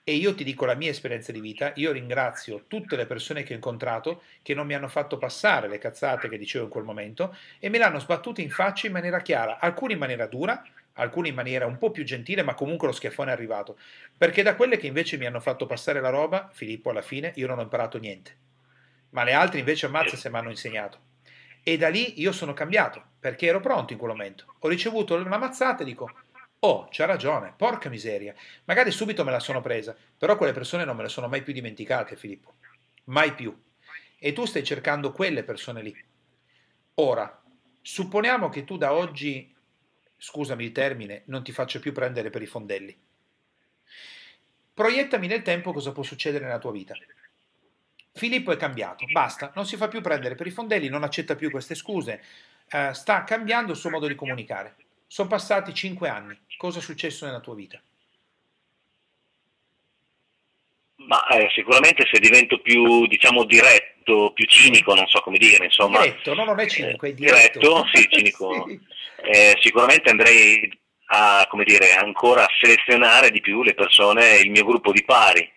E 0.03 0.13
io 0.13 0.35
ti 0.35 0.43
dico 0.43 0.65
la 0.65 0.75
mia 0.75 0.91
esperienza 0.91 1.31
di 1.31 1.39
vita, 1.39 1.71
io 1.77 1.91
ringrazio 1.91 2.65
tutte 2.67 2.95
le 2.95 3.07
persone 3.07 3.41
che 3.41 3.53
ho 3.53 3.55
incontrato 3.55 4.21
che 4.43 4.53
non 4.53 4.67
mi 4.67 4.75
hanno 4.75 4.87
fatto 4.87 5.17
passare 5.17 5.67
le 5.67 5.79
cazzate 5.79 6.29
che 6.29 6.37
dicevo 6.37 6.65
in 6.65 6.69
quel 6.69 6.83
momento 6.83 7.35
e 7.57 7.69
me 7.69 7.79
l'hanno 7.79 7.99
sbattuta 7.99 8.39
in 8.39 8.51
faccia 8.51 8.85
in 8.85 8.93
maniera 8.93 9.21
chiara, 9.21 9.57
alcune 9.59 9.93
in 9.93 9.99
maniera 9.99 10.27
dura, 10.27 10.63
alcune 10.93 11.29
in 11.29 11.35
maniera 11.35 11.65
un 11.65 11.79
po' 11.79 11.89
più 11.89 12.03
gentile, 12.03 12.43
ma 12.43 12.53
comunque 12.53 12.85
lo 12.85 12.93
schiaffone 12.93 13.31
è 13.31 13.33
arrivato. 13.33 13.79
Perché 14.15 14.43
da 14.43 14.55
quelle 14.55 14.77
che 14.77 14.85
invece 14.85 15.17
mi 15.17 15.25
hanno 15.25 15.39
fatto 15.39 15.65
passare 15.65 15.99
la 15.99 16.09
roba, 16.09 16.51
Filippo, 16.53 16.91
alla 16.91 17.01
fine 17.01 17.31
io 17.35 17.47
non 17.47 17.57
ho 17.57 17.63
imparato 17.63 17.97
niente. 17.97 18.35
Ma 19.09 19.23
le 19.23 19.33
altre 19.33 19.57
invece 19.57 19.87
ammazza 19.87 20.15
se 20.15 20.29
mi 20.29 20.37
hanno 20.37 20.51
insegnato. 20.51 21.09
E 21.63 21.77
da 21.77 21.89
lì 21.89 22.19
io 22.19 22.31
sono 22.31 22.53
cambiato, 22.53 23.03
perché 23.19 23.45
ero 23.45 23.59
pronto 23.59 23.93
in 23.93 23.99
quel 23.99 24.11
momento. 24.11 24.55
Ho 24.59 24.67
ricevuto 24.67 25.15
una 25.15 25.37
mazzata 25.37 25.83
e 25.83 25.85
dico, 25.85 26.11
oh, 26.59 26.87
c'ha 26.89 27.05
ragione, 27.05 27.53
porca 27.55 27.89
miseria. 27.89 28.33
Magari 28.65 28.91
subito 28.91 29.23
me 29.23 29.31
la 29.31 29.39
sono 29.39 29.61
presa, 29.61 29.95
però 30.17 30.35
quelle 30.35 30.53
persone 30.53 30.85
non 30.85 30.95
me 30.95 31.03
le 31.03 31.09
sono 31.09 31.27
mai 31.27 31.43
più 31.43 31.53
dimenticate, 31.53 32.15
Filippo. 32.15 32.55
Mai 33.05 33.33
più. 33.33 33.55
E 34.17 34.33
tu 34.33 34.45
stai 34.45 34.63
cercando 34.63 35.11
quelle 35.11 35.43
persone 35.43 35.81
lì. 35.81 36.05
Ora, 36.95 37.41
supponiamo 37.81 38.49
che 38.49 38.63
tu 38.63 38.77
da 38.77 38.93
oggi, 38.93 39.55
scusami 40.17 40.65
il 40.65 40.71
termine, 40.71 41.23
non 41.25 41.43
ti 41.43 41.51
faccia 41.51 41.79
più 41.79 41.91
prendere 41.91 42.29
per 42.29 42.41
i 42.41 42.47
fondelli. 42.47 42.95
Proiettami 44.73 45.27
nel 45.27 45.41
tempo 45.41 45.73
cosa 45.73 45.91
può 45.91 46.03
succedere 46.03 46.45
nella 46.45 46.59
tua 46.59 46.71
vita. 46.71 46.95
Filippo 48.13 48.51
è 48.51 48.57
cambiato, 48.57 49.05
basta, 49.11 49.51
non 49.55 49.65
si 49.65 49.77
fa 49.77 49.87
più 49.87 50.01
prendere 50.01 50.35
per 50.35 50.47
i 50.47 50.51
fondelli, 50.51 50.89
non 50.89 51.03
accetta 51.03 51.35
più 51.35 51.49
queste 51.49 51.75
scuse, 51.75 52.21
eh, 52.69 52.93
sta 52.93 53.23
cambiando 53.23 53.71
il 53.71 53.77
suo 53.77 53.89
modo 53.89 54.07
di 54.07 54.15
comunicare. 54.15 54.75
Sono 55.07 55.29
passati 55.29 55.73
cinque 55.73 56.09
anni, 56.09 56.37
cosa 56.57 56.79
è 56.79 56.81
successo 56.81 57.25
nella 57.25 57.39
tua 57.39 57.55
vita? 57.55 57.81
Ma 61.07 61.25
eh, 61.27 61.49
sicuramente 61.53 62.07
se 62.11 62.19
divento 62.19 62.59
più, 62.59 63.07
diciamo, 63.07 63.45
diretto, 63.45 64.31
più 64.33 64.45
cinico, 64.45 64.93
non 64.93 65.07
so 65.07 65.19
come 65.21 65.37
dire, 65.37 65.65
insomma. 65.65 66.01
Diretto, 66.01 66.33
no, 66.33 66.43
non 66.43 66.59
è 66.59 66.67
cinico, 66.67 67.05
è 67.05 67.13
diretto. 67.13 67.59
Diretto, 67.59 67.87
sì, 67.93 68.07
cinico. 68.09 68.65
sì. 68.67 68.79
Eh, 69.23 69.57
sicuramente 69.61 70.09
andrei 70.09 70.79
a, 71.05 71.45
come 71.49 71.63
dire, 71.63 71.93
ancora 71.93 72.43
a 72.43 72.49
selezionare 72.59 73.31
di 73.31 73.41
più 73.41 73.63
le 73.63 73.73
persone, 73.73 74.37
il 74.37 74.51
mio 74.51 74.65
gruppo 74.65 74.91
di 74.91 75.03
pari. 75.03 75.51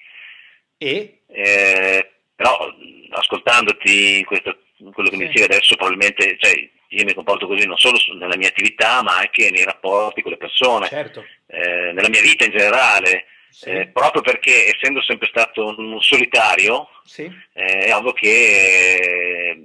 E? 0.79 1.21
Eh, 1.27 2.14
però 2.35 2.73
ascoltandoti 3.11 4.19
in 4.19 4.25
questo, 4.25 4.59
quello 4.93 5.09
che 5.09 5.17
sì. 5.17 5.23
mi 5.23 5.29
dicevi 5.29 5.53
adesso 5.53 5.77
probabilmente 5.77 6.37
cioè, 6.39 6.71
io 6.89 7.05
mi 7.05 7.15
comporto 7.15 7.47
così 7.47 7.67
non 7.67 7.77
solo 7.77 7.99
nella 8.19 8.37
mia 8.37 8.49
attività 8.49 9.03
ma 9.03 9.17
anche 9.19 9.51
nei 9.51 9.65
rapporti 9.65 10.23
con 10.23 10.33
le 10.33 10.39
persone, 10.39 10.89
certo. 10.89 11.25
eh, 11.47 11.93
nella 11.93 12.09
mia 12.09 12.21
vita 12.21 12.45
in 12.45 12.51
generale. 12.51 13.27
sì. 13.51 13.71
eh, 13.71 13.87
proprio 13.89 14.23
perché 14.23 14.75
essendo 14.75 15.03
sempre 15.03 15.29
stato 15.29 15.67
un 15.77 16.01
solitario, 16.01 16.89
sì. 17.05 17.31
eh, 17.53 17.79
è 17.87 17.95
ovvio 17.95 18.13
che 18.13 19.59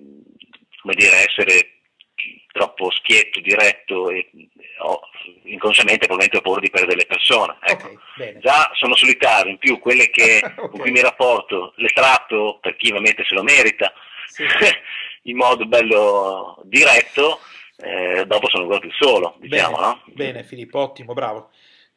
come 0.81 0.93
dire, 0.95 1.25
essere 1.27 1.79
troppo 2.51 2.91
schietto, 2.91 3.39
diretto 3.39 4.09
e 4.09 4.29
oh, 4.79 5.01
inconsciamente 5.43 6.05
probabilmente 6.07 6.37
ho 6.37 6.41
paura 6.41 6.59
di 6.59 6.69
perdere 6.69 6.95
le 6.95 7.05
persone. 7.05 7.57
Ecco. 7.61 7.99
Okay, 8.15 8.39
Già 8.39 8.71
sono 8.73 8.95
solitario, 8.95 9.51
in 9.51 9.57
più 9.57 9.79
quelle 9.79 10.09
che, 10.09 10.39
okay. 10.43 10.55
con 10.55 10.79
cui 10.79 10.91
mi 10.91 11.01
rapporto 11.01 11.73
le 11.75 11.89
tratto 11.89 12.59
per 12.61 12.75
chi 12.75 12.87
ovviamente 12.89 13.23
se 13.25 13.35
lo 13.35 13.43
merita 13.43 13.91
sì. 14.27 14.43
in 15.23 15.37
modo 15.37 15.65
bello 15.65 16.61
diretto, 16.63 17.39
eh, 17.77 18.25
dopo 18.25 18.49
sono 18.49 18.63
ancora 18.63 18.79
più 18.79 18.91
solo, 18.91 19.35
diciamo. 19.39 19.75
Bene, 19.75 19.87
no? 19.87 20.01
bene 20.07 20.43
Filippo, 20.43 20.79
ottimo, 20.79 21.13
bravo. 21.13 21.49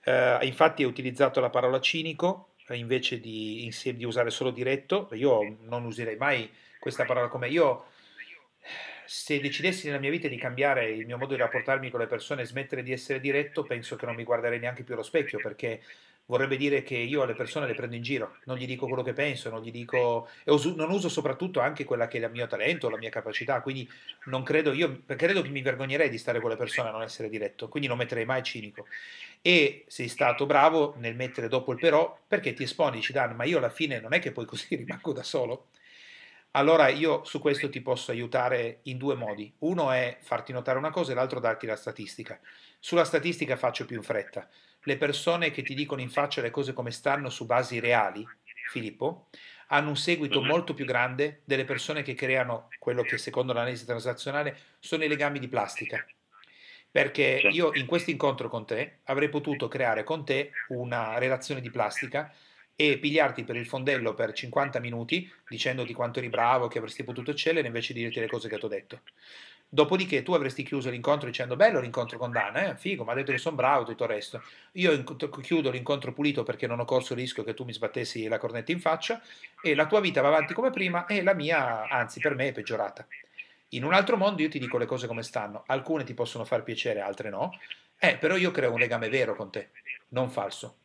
Uh, 0.05 0.45
infatti 0.45 0.83
hai 0.83 0.89
utilizzato 0.89 1.39
la 1.39 1.51
parola 1.51 1.80
cinico 1.80 2.55
eh, 2.68 2.76
invece 2.76 3.20
di, 3.20 3.72
di, 3.95 4.05
usare 4.05 4.30
solo 4.30 4.51
diretto, 4.51 5.09
io 5.12 5.59
non 5.61 5.85
userei 5.85 6.16
mai 6.16 6.51
questa 6.80 7.05
parola 7.05 7.28
come 7.28 7.49
io 7.49 7.85
se 9.13 9.41
decidessi 9.41 9.87
nella 9.87 9.99
mia 9.99 10.09
vita 10.09 10.27
di 10.27 10.39
cambiare 10.39 10.91
il 10.91 11.05
mio 11.05 11.19
modo 11.19 11.35
di 11.35 11.41
rapportarmi 11.41 11.91
con 11.91 12.01
le 12.01 12.07
persone 12.07 12.41
e 12.41 12.47
smettere 12.47 12.83
di 12.83 12.93
essere 12.93 13.21
diretto, 13.21 13.63
penso 13.63 13.95
che 13.95 14.07
non 14.07 14.15
mi 14.15 14.25
guarderei 14.25 14.59
neanche 14.59 14.85
più 14.85 14.95
allo 14.95 15.03
specchio 15.03 15.39
perché 15.39 15.83
vorrebbe 16.25 16.57
dire 16.57 16.83
che 16.83 16.97
io 16.97 17.21
alle 17.21 17.35
persone 17.35 17.67
le 17.67 17.75
prendo 17.75 17.95
in 17.95 18.01
giro, 18.01 18.39
non 18.47 18.57
gli 18.57 18.65
dico 18.65 18.87
quello 18.87 19.03
che 19.03 19.13
penso, 19.13 19.51
non 19.51 19.61
gli 19.61 19.71
dico 19.71 20.31
e 20.45 20.51
uso, 20.51 20.75
non 20.75 20.91
uso 20.91 21.11
soprattutto 21.11 21.61
anche 21.61 21.85
quella 21.85 22.09
che 22.09 22.19
è 22.19 22.25
il 22.25 22.31
mio 22.31 22.47
talento, 22.47 22.89
la 22.89 22.97
mia 22.97 23.11
capacità, 23.11 23.61
quindi 23.61 23.87
non 24.27 24.43
credo 24.43 24.73
io 24.73 25.03
credo 25.05 25.43
che 25.43 25.51
mi 25.51 25.61
vergognerei 25.61 26.09
di 26.09 26.17
stare 26.17 26.41
con 26.41 26.49
le 26.49 26.57
persone 26.57 26.89
a 26.89 26.93
non 26.93 27.03
essere 27.03 27.29
diretto, 27.29 27.69
quindi 27.69 27.89
non 27.89 27.99
metterei 27.99 28.25
mai 28.25 28.43
cinico. 28.43 28.87
E 29.43 29.85
sei 29.89 30.09
stato 30.09 30.47
bravo 30.47 30.95
nel 30.97 31.17
mettere 31.17 31.49
dopo 31.49 31.73
il 31.73 31.79
però 31.79 32.19
perché 32.27 32.55
ti 32.55 32.63
esponi, 32.63 32.97
dici 32.97 33.13
Dan, 33.13 33.37
ma 33.37 33.45
io 33.45 33.59
alla 33.59 33.69
fine 33.69 34.01
non 34.01 34.15
è 34.15 34.21
che 34.21 34.33
poi 34.33 34.47
così 34.47 34.75
rimango 34.77 35.13
da 35.13 35.23
solo. 35.23 35.67
Allora 36.53 36.89
io 36.89 37.25
su 37.25 37.41
questo 37.41 37.71
ti 37.71 37.81
posso 37.81 38.11
aiutare 38.11 38.81
in 38.83 38.99
due 38.99 39.15
modi. 39.15 39.53
Uno 39.61 39.91
è 39.91 40.19
farti 40.21 40.53
notare 40.53 40.77
una 40.79 40.91
cosa 40.91 41.13
e 41.13 41.15
l'altro 41.15 41.41
darti 41.41 41.67
la 41.67 41.77
statistica. 41.77 42.39
Sulla 42.79 43.05
statistica 43.05 43.57
faccio 43.57 43.87
più 43.87 43.97
in 43.97 44.03
fretta. 44.03 44.49
Le 44.83 44.97
persone 44.99 45.51
che 45.51 45.63
ti 45.63 45.75
dicono 45.75 46.03
in 46.03 46.11
faccia 46.11 46.43
le 46.43 46.51
cose 46.51 46.75
come 46.75 46.91
stanno 46.91 47.31
su 47.31 47.47
basi 47.47 47.81
reali, 47.81 48.27
Filippo, 48.69 49.29
hanno 49.69 49.89
un 49.89 49.97
seguito 49.97 50.43
molto 50.43 50.75
più 50.75 50.85
grande 50.85 51.41
delle 51.45 51.65
persone 51.65 52.03
che 52.03 52.15
creano 52.15 52.69
quello 52.79 53.03
che 53.03 53.17
secondo 53.17 53.55
l'analisi 53.55 53.87
transazionale 53.87 54.59
sono 54.79 55.05
i 55.05 55.09
legami 55.09 55.39
di 55.39 55.49
plastica. 55.49 56.05
Perché 56.91 57.49
io 57.51 57.73
in 57.75 57.87
questo 57.87 58.11
incontro 58.11 58.51
con 58.51 58.67
te 58.67 58.99
avrei 59.05 59.31
potuto 59.31 59.69
creare 59.69 60.05
con 60.05 60.27
te 60.27 60.51
una 60.69 61.17
relazione 61.17 61.63
di 61.63 61.71
plastica 61.71 62.31
e 62.91 62.99
pigliarti 62.99 63.45
per 63.45 63.55
il 63.55 63.66
fondello 63.66 64.12
per 64.12 64.33
50 64.33 64.80
minuti 64.80 65.30
dicendoti 65.49 65.93
quanto 65.93 66.18
eri 66.18 66.28
bravo, 66.28 66.66
che 66.66 66.78
avresti 66.78 67.05
potuto 67.05 67.30
eccellere 67.30 67.68
invece 67.68 67.93
di 67.93 68.01
dirti 68.01 68.18
le 68.18 68.26
cose 68.26 68.49
che 68.49 68.59
ti 68.59 68.64
ho 68.64 68.68
detto. 68.68 69.01
Dopodiché 69.68 70.24
tu 70.24 70.33
avresti 70.33 70.64
chiuso 70.64 70.91
l'incontro 70.91 71.28
dicendo 71.28 71.55
bello 71.55 71.78
l'incontro 71.78 72.18
con 72.18 72.33
Dana, 72.33 72.70
eh? 72.70 72.76
figo, 72.76 73.05
mi 73.05 73.11
ha 73.12 73.14
detto 73.14 73.30
che 73.30 73.39
sono 73.39 73.55
bravo, 73.55 73.85
tutto 73.85 74.03
il 74.03 74.11
resto. 74.11 74.43
Io 74.72 75.05
chiudo 75.41 75.70
l'incontro 75.70 76.12
pulito 76.12 76.43
perché 76.43 76.66
non 76.66 76.80
ho 76.80 76.85
corso 76.85 77.12
il 77.12 77.20
rischio 77.20 77.45
che 77.45 77.55
tu 77.55 77.62
mi 77.64 77.72
sbattessi 77.72 78.26
la 78.26 78.39
cornetta 78.39 78.72
in 78.72 78.80
faccia 78.80 79.22
e 79.62 79.76
la 79.76 79.87
tua 79.87 80.01
vita 80.01 80.20
va 80.20 80.28
avanti 80.28 80.53
come 80.53 80.70
prima 80.70 81.07
e 81.07 81.22
la 81.22 81.35
mia, 81.35 81.87
anzi 81.89 82.18
per 82.18 82.35
me, 82.35 82.49
è 82.49 82.53
peggiorata. 82.53 83.07
In 83.70 83.85
un 83.85 83.95
altro 83.95 84.16
mondo 84.16 84.43
io 84.43 84.49
ti 84.49 84.59
dico 84.59 84.76
le 84.76 84.87
cose 84.87 85.07
come 85.07 85.22
stanno, 85.22 85.62
alcune 85.66 86.03
ti 86.03 86.14
possono 86.14 86.45
far 86.45 86.64
piacere, 86.64 87.01
altre 87.01 87.30
no, 87.30 87.53
eh, 87.99 88.16
però 88.16 88.37
io 88.37 88.51
creo 88.51 88.72
un 88.72 88.80
legame 88.80 89.09
vero 89.09 89.37
con 89.37 89.53
te, 89.53 89.70
non 90.09 90.28
falso. 90.28 90.78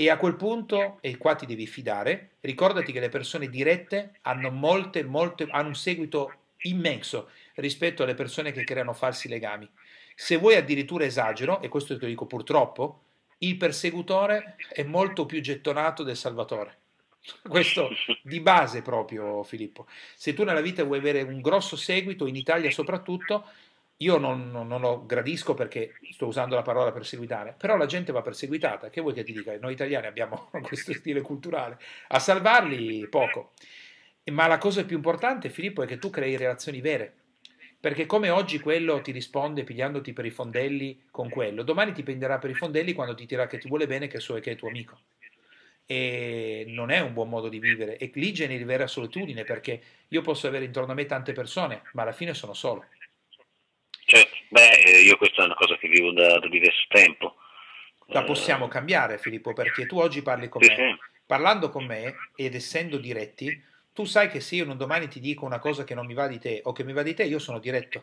E 0.00 0.10
a 0.10 0.16
quel 0.16 0.36
punto, 0.36 0.98
e 1.00 1.16
qua 1.16 1.34
ti 1.34 1.44
devi 1.44 1.66
fidare, 1.66 2.36
ricordati 2.42 2.92
che 2.92 3.00
le 3.00 3.08
persone 3.08 3.48
dirette 3.48 4.18
hanno 4.22 4.48
molte, 4.52 5.02
molte, 5.02 5.48
hanno 5.50 5.68
un 5.68 5.74
seguito 5.74 6.32
immenso 6.58 7.30
rispetto 7.56 8.04
alle 8.04 8.14
persone 8.14 8.52
che 8.52 8.62
creano 8.62 8.92
falsi 8.92 9.26
legami. 9.26 9.68
Se 10.14 10.36
vuoi 10.36 10.54
addirittura 10.54 11.04
esagero, 11.04 11.60
e 11.60 11.66
questo 11.66 11.94
te 11.94 12.02
lo 12.02 12.06
dico 12.06 12.26
purtroppo, 12.26 13.00
il 13.38 13.56
persecutore 13.56 14.54
è 14.70 14.84
molto 14.84 15.26
più 15.26 15.40
gettonato 15.40 16.04
del 16.04 16.16
salvatore. 16.16 16.76
Questo 17.42 17.90
di 18.22 18.38
base 18.38 18.82
proprio, 18.82 19.42
Filippo. 19.42 19.88
Se 20.14 20.32
tu 20.32 20.44
nella 20.44 20.60
vita 20.60 20.84
vuoi 20.84 20.98
avere 20.98 21.22
un 21.22 21.40
grosso 21.40 21.74
seguito, 21.74 22.28
in 22.28 22.36
Italia 22.36 22.70
soprattutto, 22.70 23.46
io 23.98 24.18
non, 24.18 24.50
non, 24.50 24.68
non, 24.68 24.80
lo 24.80 25.04
gradisco 25.06 25.54
perché 25.54 25.94
sto 26.12 26.26
usando 26.26 26.54
la 26.54 26.62
parola 26.62 26.92
perseguitare, 26.92 27.54
però 27.58 27.76
la 27.76 27.86
gente 27.86 28.12
va 28.12 28.22
perseguitata. 28.22 28.90
Che 28.90 29.00
vuoi 29.00 29.14
che 29.14 29.24
ti 29.24 29.32
dica? 29.32 29.56
Noi 29.58 29.72
italiani 29.72 30.06
abbiamo 30.06 30.50
questo 30.62 30.92
stile 30.92 31.20
culturale. 31.20 31.78
A 32.08 32.18
salvarli 32.18 33.08
poco. 33.08 33.52
Ma 34.30 34.46
la 34.46 34.58
cosa 34.58 34.84
più 34.84 34.96
importante, 34.96 35.48
Filippo, 35.48 35.82
è 35.82 35.86
che 35.86 35.98
tu 35.98 36.10
crei 36.10 36.36
relazioni 36.36 36.80
vere. 36.80 37.14
Perché 37.80 38.06
come 38.06 38.30
oggi 38.30 38.60
quello 38.60 39.00
ti 39.00 39.10
risponde 39.10 39.64
pigliandoti 39.64 40.12
per 40.12 40.26
i 40.26 40.30
fondelli 40.30 41.06
con 41.10 41.28
quello, 41.28 41.62
domani 41.62 41.92
ti 41.92 42.02
prenderà 42.02 42.38
per 42.38 42.50
i 42.50 42.54
fondelli 42.54 42.92
quando 42.92 43.14
ti 43.14 43.24
dirà 43.24 43.46
che 43.46 43.58
ti 43.58 43.68
vuole 43.68 43.86
bene, 43.86 44.08
che 44.08 44.20
so 44.20 44.34
che 44.34 44.52
è 44.52 44.56
tuo 44.56 44.68
amico. 44.68 44.98
E 45.86 46.64
non 46.68 46.90
è 46.90 47.00
un 47.00 47.14
buon 47.14 47.28
modo 47.28 47.48
di 47.48 47.58
vivere. 47.58 47.96
E 47.96 48.10
lì 48.14 48.32
generi 48.32 48.62
vera 48.62 48.86
solitudine 48.86 49.42
perché 49.42 49.80
io 50.08 50.22
posso 50.22 50.46
avere 50.46 50.66
intorno 50.66 50.92
a 50.92 50.94
me 50.94 51.06
tante 51.06 51.32
persone, 51.32 51.82
ma 51.94 52.02
alla 52.02 52.12
fine 52.12 52.34
sono 52.34 52.52
solo. 52.52 52.84
Certo, 54.10 54.36
beh, 54.48 54.70
eh, 54.86 55.00
io 55.02 55.18
questa 55.18 55.42
è 55.42 55.44
una 55.44 55.54
cosa 55.54 55.76
che 55.76 55.86
vivo 55.86 56.12
da, 56.12 56.38
da 56.38 56.48
diverso 56.48 56.86
tempo. 56.88 57.36
La 58.06 58.24
possiamo 58.24 58.64
eh, 58.64 58.68
cambiare, 58.70 59.18
Filippo, 59.18 59.52
perché 59.52 59.84
tu 59.84 59.98
oggi 59.98 60.22
parli 60.22 60.48
con 60.48 60.62
sì, 60.62 60.70
me. 60.70 60.76
Sì. 60.76 61.20
Parlando 61.26 61.68
con 61.68 61.84
me 61.84 62.14
ed 62.34 62.54
essendo 62.54 62.96
diretti, 62.96 63.62
tu 63.92 64.04
sai 64.04 64.30
che 64.30 64.40
se 64.40 64.54
io 64.56 64.64
un 64.64 64.78
domani 64.78 65.08
ti 65.08 65.20
dico 65.20 65.44
una 65.44 65.58
cosa 65.58 65.84
che 65.84 65.94
non 65.94 66.06
mi 66.06 66.14
va 66.14 66.26
di 66.26 66.38
te 66.38 66.62
o 66.64 66.72
che 66.72 66.84
mi 66.84 66.94
va 66.94 67.02
di 67.02 67.12
te, 67.12 67.24
io 67.24 67.38
sono 67.38 67.58
diretto. 67.58 68.02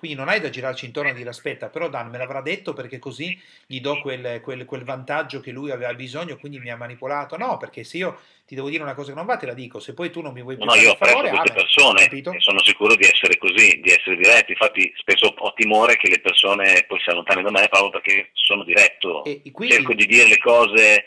Quindi 0.00 0.16
non 0.16 0.30
hai 0.30 0.40
da 0.40 0.48
girarci 0.48 0.86
intorno 0.86 1.10
e 1.10 1.12
dire 1.12 1.28
aspetta, 1.28 1.68
però 1.68 1.90
Dan 1.90 2.08
me 2.08 2.16
l'avrà 2.16 2.40
detto 2.40 2.72
perché 2.72 2.98
così 2.98 3.38
gli 3.66 3.82
do 3.82 4.00
quel, 4.00 4.40
quel, 4.40 4.64
quel, 4.64 4.82
vantaggio 4.82 5.40
che 5.40 5.50
lui 5.50 5.70
aveva 5.70 5.92
bisogno, 5.92 6.38
quindi 6.38 6.58
mi 6.58 6.70
ha 6.70 6.76
manipolato. 6.78 7.36
No, 7.36 7.58
perché 7.58 7.84
se 7.84 7.98
io 7.98 8.18
ti 8.46 8.54
devo 8.54 8.70
dire 8.70 8.82
una 8.82 8.94
cosa 8.94 9.10
che 9.10 9.16
non 9.18 9.26
va, 9.26 9.36
te 9.36 9.44
la 9.44 9.52
dico. 9.52 9.78
Se 9.78 9.92
poi 9.92 10.10
tu 10.10 10.22
non 10.22 10.32
mi 10.32 10.40
vuoi 10.40 10.56
più 10.56 10.64
no, 10.64 10.74
io 10.74 10.92
apprezzo 10.92 11.16
favore, 11.16 11.36
queste 11.36 11.52
persone 11.52 12.00
capito? 12.04 12.32
e 12.32 12.40
sono 12.40 12.64
sicuro 12.64 12.94
di 12.94 13.04
essere 13.04 13.36
così, 13.36 13.78
di 13.82 13.90
essere 13.90 14.16
diretti. 14.16 14.52
Infatti 14.52 14.90
spesso 14.96 15.34
ho 15.36 15.52
timore 15.52 15.98
che 15.98 16.08
le 16.08 16.20
persone 16.20 16.82
poi 16.88 16.98
si 17.00 17.10
allontanino 17.10 17.50
da 17.50 17.60
me 17.60 17.68
proprio 17.68 17.90
perché 17.90 18.30
sono 18.32 18.64
diretto. 18.64 19.22
E, 19.24 19.42
quindi... 19.52 19.74
Cerco 19.74 19.92
di 19.92 20.06
dire 20.06 20.28
le 20.28 20.38
cose 20.38 21.04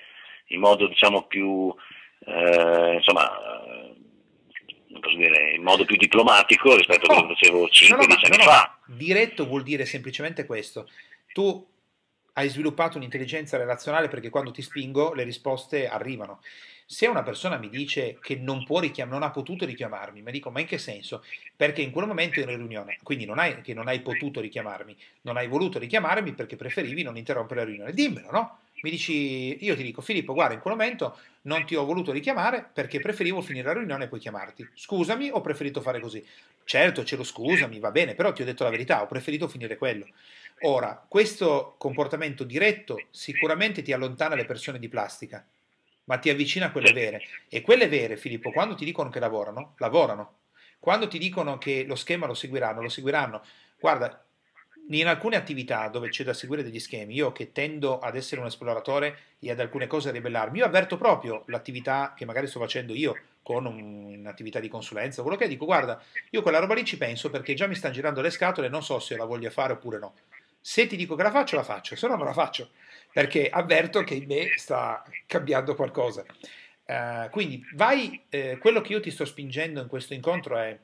in 0.50 0.60
modo 0.60 0.86
diciamo 0.86 1.24
più 1.24 1.74
eh, 2.26 2.94
insomma 2.94 3.28
dire, 5.16 5.56
in 5.56 5.64
modo 5.64 5.86
più 5.86 5.96
diplomatico 5.96 6.76
rispetto 6.76 7.06
a 7.06 7.14
quello 7.14 7.28
che 7.28 7.36
facevo 7.36 7.66
5-10 7.66 7.90
no, 7.90 7.96
no, 7.96 8.04
anni 8.04 8.44
fa. 8.44 8.78
Diretto 8.86 9.46
vuol 9.46 9.64
dire 9.64 9.86
semplicemente 9.86 10.46
questo. 10.46 10.90
Tu 11.34 11.68
hai 12.34 12.50
sviluppato 12.50 12.98
un'intelligenza 12.98 13.58
relazionale 13.58 14.08
perché 14.08 14.30
quando 14.30 14.52
ti 14.52 14.62
spingo 14.62 15.14
le 15.14 15.24
risposte 15.24 15.88
arrivano. 15.88 16.42
Se 16.86 17.08
una 17.08 17.24
persona 17.24 17.58
mi 17.58 17.70
dice 17.70 18.18
che 18.22 18.36
non, 18.36 18.64
può 18.64 18.80
richiam- 18.80 19.10
non 19.10 19.24
ha 19.24 19.32
potuto 19.32 19.66
richiamarmi, 19.66 20.22
mi 20.22 20.32
dico 20.32 20.52
ma 20.52 20.60
in 20.60 20.66
che 20.66 20.78
senso? 20.78 21.24
Perché 21.56 21.82
in 21.82 21.92
quel 21.92 22.08
momento 22.08 22.40
ero 22.40 22.52
in 22.52 22.58
riunione, 22.58 22.98
quindi 23.04 23.26
non 23.26 23.40
hai, 23.40 23.62
che 23.62 23.74
non 23.74 23.88
hai 23.88 24.02
potuto 24.02 24.42
richiamarmi, 24.42 24.96
non 25.22 25.38
hai 25.38 25.48
voluto 25.48 25.80
richiamarmi 25.80 26.34
perché 26.34 26.56
preferivi 26.56 27.04
non 27.04 27.18
interrompere 27.18 27.62
la 27.62 27.66
riunione. 27.66 27.94
Dimmelo, 27.94 28.32
no? 28.32 28.58
mi 28.84 28.90
dici, 28.90 29.64
io 29.64 29.78
ti 29.78 29.84
dico 29.84 30.02
Filippo, 30.02 30.34
guarda, 30.34 30.56
in 30.56 30.60
quel 30.60 30.76
momento 30.76 31.18
non 31.44 31.66
ti 31.66 31.74
ho 31.74 31.86
voluto 31.86 32.12
richiamare 32.12 32.70
perché 32.74 33.00
preferivo 33.00 33.42
finire 33.42 33.68
la 33.68 33.74
riunione 33.80 34.06
e 34.06 34.08
poi 34.10 34.20
chiamarti. 34.20 34.68
Scusami, 34.74 35.30
ho 35.32 35.40
preferito 35.40 35.80
fare 35.80 36.02
così. 36.02 36.24
Certo, 36.66 37.06
ce 37.06 37.16
lo 37.16 37.24
scusami, 37.24 37.80
va 37.80 37.92
bene, 37.92 38.14
però 38.14 38.34
ti 38.34 38.42
ho 38.42 38.46
detto 38.46 38.66
la 38.66 38.70
verità, 38.70 39.02
ho 39.02 39.08
preferito 39.08 39.48
finire 39.48 39.78
quello. 39.78 40.06
Ora, 40.64 41.02
questo 41.08 41.76
comportamento 41.78 42.44
diretto 42.44 42.98
sicuramente 43.10 43.82
ti 43.82 43.94
allontana 43.94 44.36
le 44.36 44.46
persone 44.46 44.80
di 44.80 44.90
plastica, 44.90 45.46
ma 46.06 46.18
ti 46.18 46.30
avvicina 46.30 46.68
a 46.68 46.72
quelle 46.72 46.92
vere. 46.92 47.22
E 47.50 47.62
quelle 47.62 47.88
vere, 47.88 48.18
Filippo, 48.18 48.52
quando 48.52 48.76
ti 48.76 48.86
dicono 48.86 49.10
che 49.10 49.20
lavorano, 49.20 49.76
lavorano. 49.78 50.40
Quando 50.80 51.08
ti 51.08 51.18
dicono 51.18 51.58
che 51.58 51.86
lo 51.86 51.96
schema 51.96 52.26
lo 52.26 52.34
seguiranno, 52.34 52.82
lo 52.82 52.90
seguiranno. 52.90 53.42
Guarda, 53.80 54.24
in 54.90 55.08
alcune 55.08 55.38
attività 55.38 55.88
dove 55.88 56.10
c'è 56.10 56.24
da 56.24 56.34
seguire 56.34 56.62
degli 56.62 56.80
schemi, 56.80 57.16
io 57.16 57.32
che 57.32 57.54
tendo 57.54 58.00
ad 58.00 58.18
essere 58.18 58.42
un 58.42 58.48
esploratore 58.48 59.18
e 59.40 59.50
ad 59.50 59.60
alcune 59.60 59.88
cose 59.88 60.10
a 60.10 60.12
ribellarmi, 60.12 60.58
io 60.60 60.66
avverto 60.66 60.98
proprio 60.98 61.44
l'attività 61.48 62.14
che 62.16 62.26
magari 62.26 62.48
sto 62.48 62.60
facendo 62.60 62.94
io 62.94 63.18
con 63.42 63.66
un'attività 63.66 64.60
di 64.60 64.68
consulenza, 64.68 65.22
quello 65.22 65.38
che 65.38 65.48
dico, 65.48 65.66
guarda, 65.66 66.02
io 66.32 66.42
quella 66.42 66.60
roba 66.60 66.74
lì 66.74 66.84
ci 66.84 66.98
penso 66.98 67.30
perché 67.30 67.54
già 67.54 67.68
mi 67.68 67.76
stanno 67.76 67.94
girando 67.94 68.22
le 68.22 68.30
scatole, 68.30 68.68
non 68.68 68.84
so 68.84 69.00
se 69.00 69.16
la 69.16 69.26
voglio 69.26 69.50
fare 69.50 69.74
oppure 69.74 70.00
no. 70.00 70.14
Se 70.66 70.88
ti 70.88 70.96
dico 70.96 71.16
che 71.16 71.24
la 71.24 71.32
faccio, 71.32 71.58
la 71.58 71.64
faccio, 71.64 71.98
se 71.98 72.08
no 72.08 72.16
non 72.16 72.26
la 72.26 72.32
faccio, 72.32 72.70
perché 73.12 73.50
avverto 73.50 74.02
che 74.04 74.14
in 74.14 74.26
me 74.28 74.54
sta 74.56 75.04
cambiando 75.26 75.76
qualcosa. 75.76 76.24
Uh, 76.86 77.30
quindi 77.32 77.62
vai, 77.74 78.24
eh, 78.30 78.58
quello 78.60 78.80
che 78.80 78.94
io 78.94 79.02
ti 79.02 79.12
sto 79.12 79.26
spingendo 79.26 79.82
in 79.82 79.88
questo 79.88 80.14
incontro 80.14 80.58
è 80.58 80.78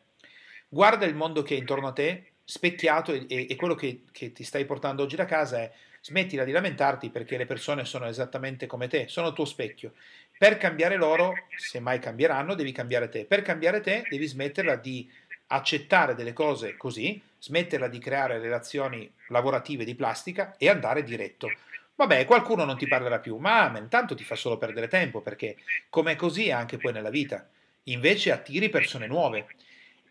guarda 0.68 1.06
il 1.06 1.16
mondo 1.16 1.44
che 1.44 1.56
è 1.56 1.58
intorno 1.58 1.88
a 1.88 1.94
te, 1.94 2.32
specchiato 2.44 3.14
e, 3.14 3.26
e 3.30 3.56
quello 3.56 3.76
che, 3.76 4.04
che, 4.12 4.34
ti 4.34 4.44
stai 4.44 4.66
portando 4.66 5.04
oggi 5.04 5.16
da 5.16 5.26
casa 5.26 5.60
è 5.60 5.72
Smettila 6.02 6.44
di 6.44 6.52
lamentarti 6.52 7.10
perché 7.10 7.38
le 7.38 7.46
persone 7.46 7.84
sono 7.84 8.06
esattamente 8.06 8.68
come 8.68 8.88
te, 8.88 9.08
sono 9.08 9.28
il 9.28 9.34
tuo 9.34 9.46
specchio. 9.46 9.94
Per 10.38 10.58
cambiare 10.58 10.96
loro, 10.96 11.34
se 11.58 11.80
mai 11.80 12.00
cambieranno, 12.00 12.56
devi 12.56 12.72
cambiare 12.72 13.10
te. 13.10 13.26
Per 13.26 13.42
cambiare 13.42 13.82
te, 13.82 14.04
devi 14.10 14.26
smetterla 14.26 14.76
di 14.76 15.10
accettare 15.52 16.16
delle 16.16 16.34
cose 16.34 16.76
così, 16.78 17.22
smetterla 17.40 17.88
di 17.88 18.00
creare 18.00 18.40
relazioni 18.40 19.12
lavorative 19.28 19.84
di 19.84 19.96
plastica 19.96 20.56
e 20.58 20.70
andare 20.70 21.04
diretto. 21.04 21.50
Vabbè, 21.96 22.26
qualcuno 22.26 22.64
non 22.64 22.78
ti 22.78 22.88
parlerà 22.88 23.20
più, 23.20 23.38
ma 23.38 23.78
intanto 23.78 24.16
ti 24.16 24.24
fa 24.24 24.36
solo 24.36 24.58
perdere 24.58 24.88
tempo 24.88 25.22
perché 25.22 25.58
come 25.90 26.14
è 26.14 26.16
così 26.16 26.52
anche 26.52 26.78
poi 26.78 26.94
nella 26.94 27.10
vita. 27.10 27.48
Invece 27.84 28.32
attiri 28.32 28.70
persone 28.70 29.08
nuove. 29.08 29.48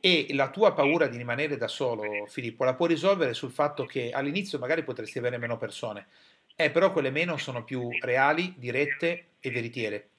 E 0.00 0.28
la 0.30 0.48
tua 0.50 0.74
paura 0.74 1.08
di 1.08 1.16
rimanere 1.16 1.56
da 1.56 1.66
solo, 1.66 2.24
Filippo, 2.26 2.62
la 2.62 2.74
puoi 2.74 2.90
risolvere 2.90 3.34
sul 3.34 3.50
fatto 3.50 3.84
che 3.84 4.10
all'inizio 4.12 4.58
magari 4.58 4.84
potresti 4.84 5.18
avere 5.18 5.38
meno 5.38 5.56
persone, 5.56 6.06
eh, 6.54 6.70
però 6.70 6.92
quelle 6.92 7.10
meno 7.10 7.36
sono 7.36 7.64
più 7.64 7.88
reali, 8.00 8.54
dirette 8.56 9.24
e 9.40 9.50
veritiere. 9.50 10.10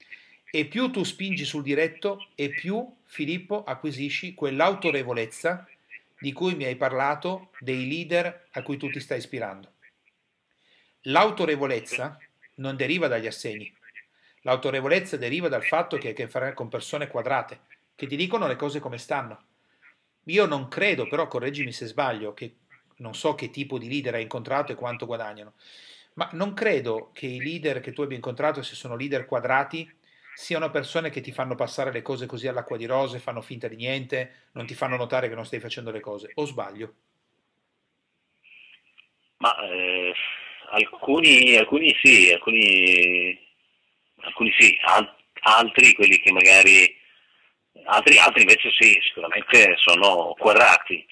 E 0.51 0.65
più 0.65 0.89
tu 0.89 1.03
spingi 1.03 1.45
sul 1.45 1.61
diretto, 1.61 2.27
e 2.35 2.49
più, 2.49 2.95
Filippo, 3.05 3.63
acquisisci 3.63 4.33
quell'autorevolezza 4.33 5.67
di 6.19 6.33
cui 6.33 6.55
mi 6.55 6.65
hai 6.65 6.75
parlato 6.75 7.51
dei 7.59 7.87
leader 7.87 8.47
a 8.51 8.63
cui 8.63 8.77
tu 8.77 8.89
ti 8.89 8.99
stai 8.99 9.19
ispirando. 9.19 9.73
L'autorevolezza 11.03 12.17
non 12.55 12.75
deriva 12.75 13.07
dagli 13.07 13.27
assegni. 13.27 13.73
L'autorevolezza 14.41 15.17
deriva 15.17 15.47
dal 15.49 15.63
fatto 15.63 15.97
che 15.97 16.07
hai 16.07 16.13
a 16.13 16.15
che 16.15 16.27
fare 16.27 16.53
con 16.53 16.67
persone 16.67 17.07
quadrate, 17.07 17.61
che 17.95 18.07
ti 18.07 18.15
dicono 18.15 18.47
le 18.47 18.55
cose 18.55 18.79
come 18.79 18.97
stanno. 18.97 19.43
Io 20.25 20.45
non 20.45 20.67
credo, 20.67 21.07
però 21.07 21.27
correggimi 21.27 21.71
se 21.71 21.85
sbaglio, 21.85 22.33
che 22.33 22.55
non 22.97 23.13
so 23.13 23.35
che 23.35 23.49
tipo 23.49 23.77
di 23.77 23.87
leader 23.87 24.15
hai 24.15 24.23
incontrato 24.23 24.71
e 24.71 24.75
quanto 24.75 25.05
guadagnano, 25.05 25.53
ma 26.13 26.29
non 26.33 26.53
credo 26.53 27.11
che 27.13 27.27
i 27.27 27.39
leader 27.39 27.79
che 27.79 27.93
tu 27.93 28.01
abbia 28.01 28.15
incontrato, 28.15 28.61
se 28.61 28.75
sono 28.75 28.95
leader 28.95 29.25
quadrati, 29.25 29.89
siano 30.39 30.71
persone 30.71 31.09
che 31.09 31.19
ti 31.19 31.33
fanno 31.33 31.55
passare 31.55 31.91
le 31.91 32.01
cose 32.01 32.25
così 32.25 32.47
all'acqua 32.47 32.77
di 32.77 32.85
rose, 32.85 33.19
fanno 33.19 33.41
finta 33.41 33.67
di 33.67 33.75
niente, 33.75 34.47
non 34.53 34.65
ti 34.65 34.73
fanno 34.73 34.95
notare 34.95 35.27
che 35.27 35.35
non 35.35 35.45
stai 35.45 35.59
facendo 35.59 35.91
le 35.91 35.99
cose. 35.99 36.31
O 36.35 36.45
sbaglio? 36.45 36.93
Ma 39.39 39.53
eh, 39.69 40.13
alcuni, 40.69 41.57
alcuni 41.57 41.93
sì, 42.01 42.31
alcuni, 42.31 43.37
alcuni 44.21 44.55
sì, 44.57 44.77
Al- 44.85 45.13
altri, 45.41 45.91
quelli 45.91 46.17
che 46.19 46.31
magari, 46.31 46.97
altri, 47.83 48.17
altri 48.17 48.43
invece 48.43 48.71
sì, 48.79 48.97
sicuramente 49.03 49.75
sono 49.75 50.35
quadrati. 50.37 51.05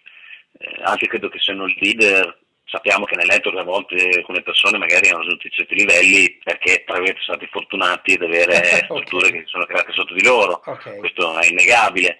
Eh, 0.57 0.84
altri 0.84 1.09
credo 1.09 1.28
che 1.28 1.39
siano 1.39 1.65
leader 1.65 2.45
sappiamo 2.68 3.05
che 3.05 3.15
nel 3.15 3.28
network 3.28 3.57
a 3.57 3.63
volte 3.63 3.95
alcune 4.18 4.41
persone 4.41 4.78
magari 4.78 5.07
hanno 5.07 5.20
raggiunto 5.20 5.47
certi 5.49 5.74
livelli 5.74 6.38
perché 6.43 6.84
tra 6.86 6.97
sono 6.97 7.15
stati 7.20 7.47
fortunati 7.47 8.13
ad 8.13 8.24
avere 8.24 8.63
strutture 8.84 9.28
okay. 9.28 9.39
che 9.39 9.47
sono 9.47 9.65
create 9.65 9.93
sotto 9.93 10.13
di 10.13 10.24
loro, 10.24 10.61
okay. 10.65 10.97
questo 10.97 11.39
è 11.39 11.47
innegabile. 11.47 12.18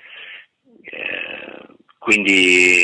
Eh, 0.84 1.76
quindi, 1.98 2.82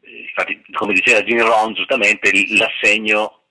infatti, 0.00 0.64
come 0.72 0.94
diceva 0.94 1.22
Jim 1.22 1.42
Ron, 1.42 1.74
giustamente 1.74 2.30
l'assegno, 2.56 3.42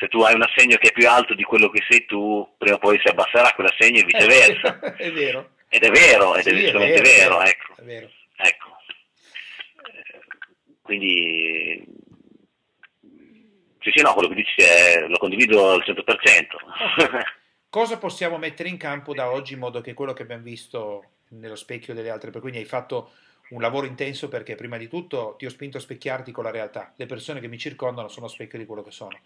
se 0.00 0.08
tu 0.08 0.20
hai 0.22 0.34
un 0.34 0.42
assegno 0.42 0.76
che 0.78 0.88
è 0.88 0.92
più 0.92 1.08
alto 1.08 1.34
di 1.34 1.44
quello 1.44 1.70
che 1.70 1.84
sei 1.88 2.04
tu, 2.06 2.54
prima 2.58 2.74
o 2.74 2.78
poi 2.78 2.98
si 3.00 3.08
abbasserà 3.08 3.52
quell'assegno 3.52 4.00
e 4.00 4.04
viceversa. 4.04 4.80
è 4.98 5.12
vero. 5.12 5.50
Ed 5.68 5.82
è 5.82 5.90
vero, 5.90 6.34
ed 6.34 6.42
sì, 6.42 6.50
è 6.50 6.54
decisamente 6.54 7.00
vero, 7.00 7.38
vero, 7.38 7.42
ecco. 7.42 7.74
È 7.76 7.82
vero. 7.82 8.10
ecco. 8.36 8.76
Eh, 9.84 10.20
quindi 10.82 11.84
sì, 13.86 13.92
sì, 13.94 14.02
no, 14.02 14.12
quello 14.14 14.28
che 14.28 14.34
dici 14.34 14.60
è, 14.62 15.06
lo 15.06 15.16
condivido 15.16 15.70
al 15.70 15.84
100%. 15.86 17.22
Cosa 17.70 17.98
possiamo 17.98 18.36
mettere 18.36 18.68
in 18.68 18.78
campo 18.78 19.14
da 19.14 19.30
oggi 19.30 19.52
in 19.52 19.60
modo 19.60 19.80
che 19.80 19.94
quello 19.94 20.12
che 20.12 20.22
abbiamo 20.22 20.42
visto 20.42 21.04
nello 21.28 21.54
specchio 21.54 21.94
delle 21.94 22.10
altre, 22.10 22.30
per 22.30 22.40
quindi 22.40 22.58
hai 22.58 22.64
fatto 22.64 23.10
un 23.50 23.60
lavoro 23.60 23.86
intenso 23.86 24.28
perché 24.28 24.56
prima 24.56 24.76
di 24.76 24.88
tutto 24.88 25.36
ti 25.38 25.46
ho 25.46 25.50
spinto 25.50 25.76
a 25.76 25.80
specchiarti 25.80 26.32
con 26.32 26.42
la 26.42 26.50
realtà, 26.50 26.92
le 26.96 27.06
persone 27.06 27.38
che 27.38 27.46
mi 27.46 27.58
circondano 27.58 28.08
sono 28.08 28.26
specchio 28.26 28.58
di 28.58 28.66
quello 28.66 28.82
che 28.82 28.90
sono 28.90 29.16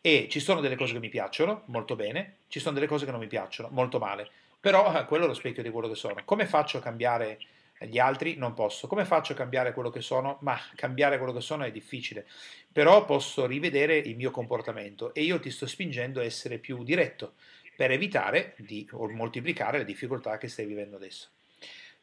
e 0.00 0.26
ci 0.28 0.40
sono 0.40 0.60
delle 0.60 0.74
cose 0.74 0.94
che 0.94 0.98
mi 0.98 1.08
piacciono 1.08 1.62
molto 1.66 1.94
bene, 1.94 2.38
ci 2.48 2.58
sono 2.58 2.74
delle 2.74 2.88
cose 2.88 3.04
che 3.04 3.12
non 3.12 3.20
mi 3.20 3.28
piacciono 3.28 3.68
molto 3.70 4.00
male, 4.00 4.28
però 4.58 4.98
eh, 4.98 5.04
quello 5.04 5.26
è 5.26 5.28
lo 5.28 5.34
specchio 5.34 5.62
di 5.62 5.70
quello 5.70 5.88
che 5.88 5.94
sono. 5.94 6.16
Come 6.24 6.46
faccio 6.46 6.78
a 6.78 6.80
cambiare 6.80 7.38
gli 7.84 7.98
altri? 7.98 8.36
Non 8.36 8.54
posso. 8.54 8.86
Come 8.86 9.04
faccio 9.04 9.32
a 9.32 9.36
cambiare 9.36 9.72
quello 9.72 9.90
che 9.90 10.00
sono? 10.00 10.38
Ma 10.40 10.58
cambiare 10.74 11.18
quello 11.18 11.32
che 11.32 11.40
sono 11.40 11.64
è 11.64 11.70
difficile 11.70 12.26
però 12.72 13.04
posso 13.04 13.46
rivedere 13.46 13.98
il 13.98 14.16
mio 14.16 14.30
comportamento 14.30 15.12
e 15.12 15.22
io 15.22 15.38
ti 15.38 15.50
sto 15.50 15.66
spingendo 15.66 16.20
a 16.20 16.24
essere 16.24 16.58
più 16.58 16.82
diretto 16.82 17.34
per 17.76 17.90
evitare 17.90 18.54
di 18.56 18.88
moltiplicare 18.90 19.78
le 19.78 19.84
difficoltà 19.84 20.38
che 20.38 20.48
stai 20.48 20.64
vivendo 20.64 20.96
adesso. 20.96 21.28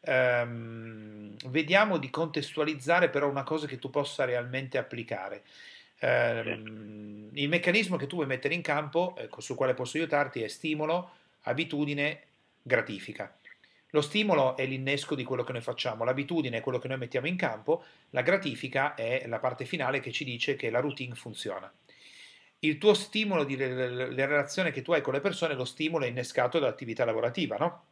Um, 0.02 1.34
vediamo 1.48 1.98
di 1.98 2.08
contestualizzare 2.08 3.10
però 3.10 3.28
una 3.28 3.42
cosa 3.42 3.66
che 3.66 3.78
tu 3.78 3.90
possa 3.90 4.24
realmente 4.24 4.78
applicare. 4.78 5.42
Um, 6.00 7.28
il 7.32 7.48
meccanismo 7.48 7.96
che 7.96 8.06
tu 8.06 8.16
vuoi 8.16 8.26
mettere 8.26 8.54
in 8.54 8.62
campo, 8.62 9.14
ecco, 9.18 9.40
sul 9.40 9.56
quale 9.56 9.74
posso 9.74 9.96
aiutarti, 9.96 10.42
è 10.42 10.48
stimolo, 10.48 11.10
abitudine, 11.42 12.20
gratifica. 12.62 13.34
Lo 13.90 14.00
stimolo 14.00 14.56
è 14.56 14.66
l'innesco 14.66 15.14
di 15.14 15.24
quello 15.24 15.42
che 15.42 15.52
noi 15.52 15.62
facciamo, 15.62 16.04
l'abitudine 16.04 16.58
è 16.58 16.60
quello 16.60 16.78
che 16.78 16.88
noi 16.88 16.98
mettiamo 16.98 17.26
in 17.26 17.36
campo, 17.36 17.84
la 18.10 18.22
gratifica 18.22 18.94
è 18.94 19.24
la 19.26 19.38
parte 19.38 19.64
finale 19.64 20.00
che 20.00 20.12
ci 20.12 20.24
dice 20.24 20.54
che 20.54 20.70
la 20.70 20.80
routine 20.80 21.14
funziona. 21.14 21.72
Il 22.60 22.78
tuo 22.78 22.94
stimolo, 22.94 23.44
di, 23.44 23.56
la 23.56 24.26
relazione 24.26 24.70
che 24.70 24.82
tu 24.82 24.92
hai 24.92 25.00
con 25.00 25.14
le 25.14 25.20
persone, 25.20 25.54
lo 25.54 25.64
stimolo 25.64 26.04
è 26.04 26.08
innescato 26.08 26.58
dall'attività 26.58 27.04
lavorativa, 27.04 27.56
no? 27.56 27.84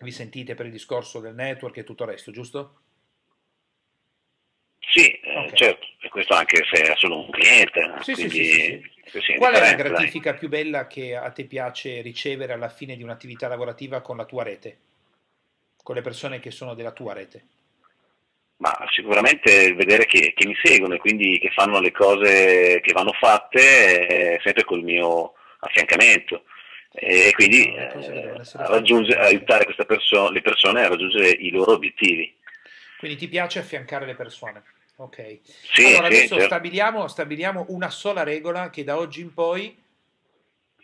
Vi 0.00 0.10
sentite 0.10 0.54
per 0.54 0.66
il 0.66 0.72
discorso 0.72 1.20
del 1.20 1.34
network 1.34 1.78
e 1.78 1.84
tutto 1.84 2.04
il 2.04 2.10
resto, 2.10 2.30
giusto? 2.30 2.80
Sì, 4.78 5.10
eh, 5.10 5.38
okay. 5.38 5.56
certo, 5.56 5.86
e 6.00 6.08
questo 6.08 6.34
anche 6.34 6.62
se 6.70 6.82
è 6.82 6.94
solo 6.96 7.24
un 7.24 7.30
cliente. 7.30 7.80
Quindi, 8.02 8.30
sì, 8.30 8.82
sì, 9.04 9.20
sì 9.20 9.34
Qual 9.34 9.52
è 9.52 9.60
la 9.60 9.74
gratifica 9.74 10.30
dai. 10.30 10.38
più 10.38 10.48
bella 10.48 10.86
che 10.86 11.16
a 11.16 11.30
te 11.30 11.44
piace 11.44 12.00
ricevere 12.00 12.52
alla 12.52 12.68
fine 12.68 12.96
di 12.96 13.02
un'attività 13.02 13.48
lavorativa 13.48 14.00
con 14.00 14.16
la 14.16 14.24
tua 14.24 14.44
rete? 14.44 14.78
Con 15.86 15.94
le 15.94 16.02
persone 16.02 16.40
che 16.40 16.50
sono 16.50 16.74
della 16.74 16.90
tua 16.90 17.12
rete? 17.12 17.46
Ma 18.56 18.76
sicuramente 18.90 19.72
vedere 19.74 20.04
che, 20.06 20.32
che 20.34 20.44
mi 20.44 20.56
seguono 20.60 20.94
e 20.94 20.98
quindi 20.98 21.38
che 21.38 21.50
fanno 21.50 21.78
le 21.78 21.92
cose 21.92 22.80
che 22.82 22.92
vanno 22.92 23.12
fatte 23.12 24.08
eh, 24.08 24.40
sempre 24.42 24.64
col 24.64 24.82
mio 24.82 25.34
affiancamento 25.60 26.42
e 26.90 27.30
quindi 27.34 27.72
eh, 27.72 27.92
aiutare 29.16 29.72
perso- 29.86 30.28
le 30.30 30.42
persone 30.42 30.82
a 30.82 30.88
raggiungere 30.88 31.28
i 31.28 31.50
loro 31.50 31.74
obiettivi. 31.74 32.36
Quindi 32.98 33.16
ti 33.16 33.28
piace 33.28 33.60
affiancare 33.60 34.06
le 34.06 34.16
persone? 34.16 34.64
Ok. 34.96 35.38
Sì, 35.44 35.84
allora 35.84 36.08
sì, 36.08 36.14
adesso 36.14 36.34
certo. 36.34 36.46
stabiliamo, 36.46 37.06
stabiliamo 37.06 37.66
una 37.68 37.90
sola 37.90 38.24
regola 38.24 38.70
che 38.70 38.82
da 38.82 38.96
oggi 38.96 39.20
in 39.20 39.32
poi 39.32 39.80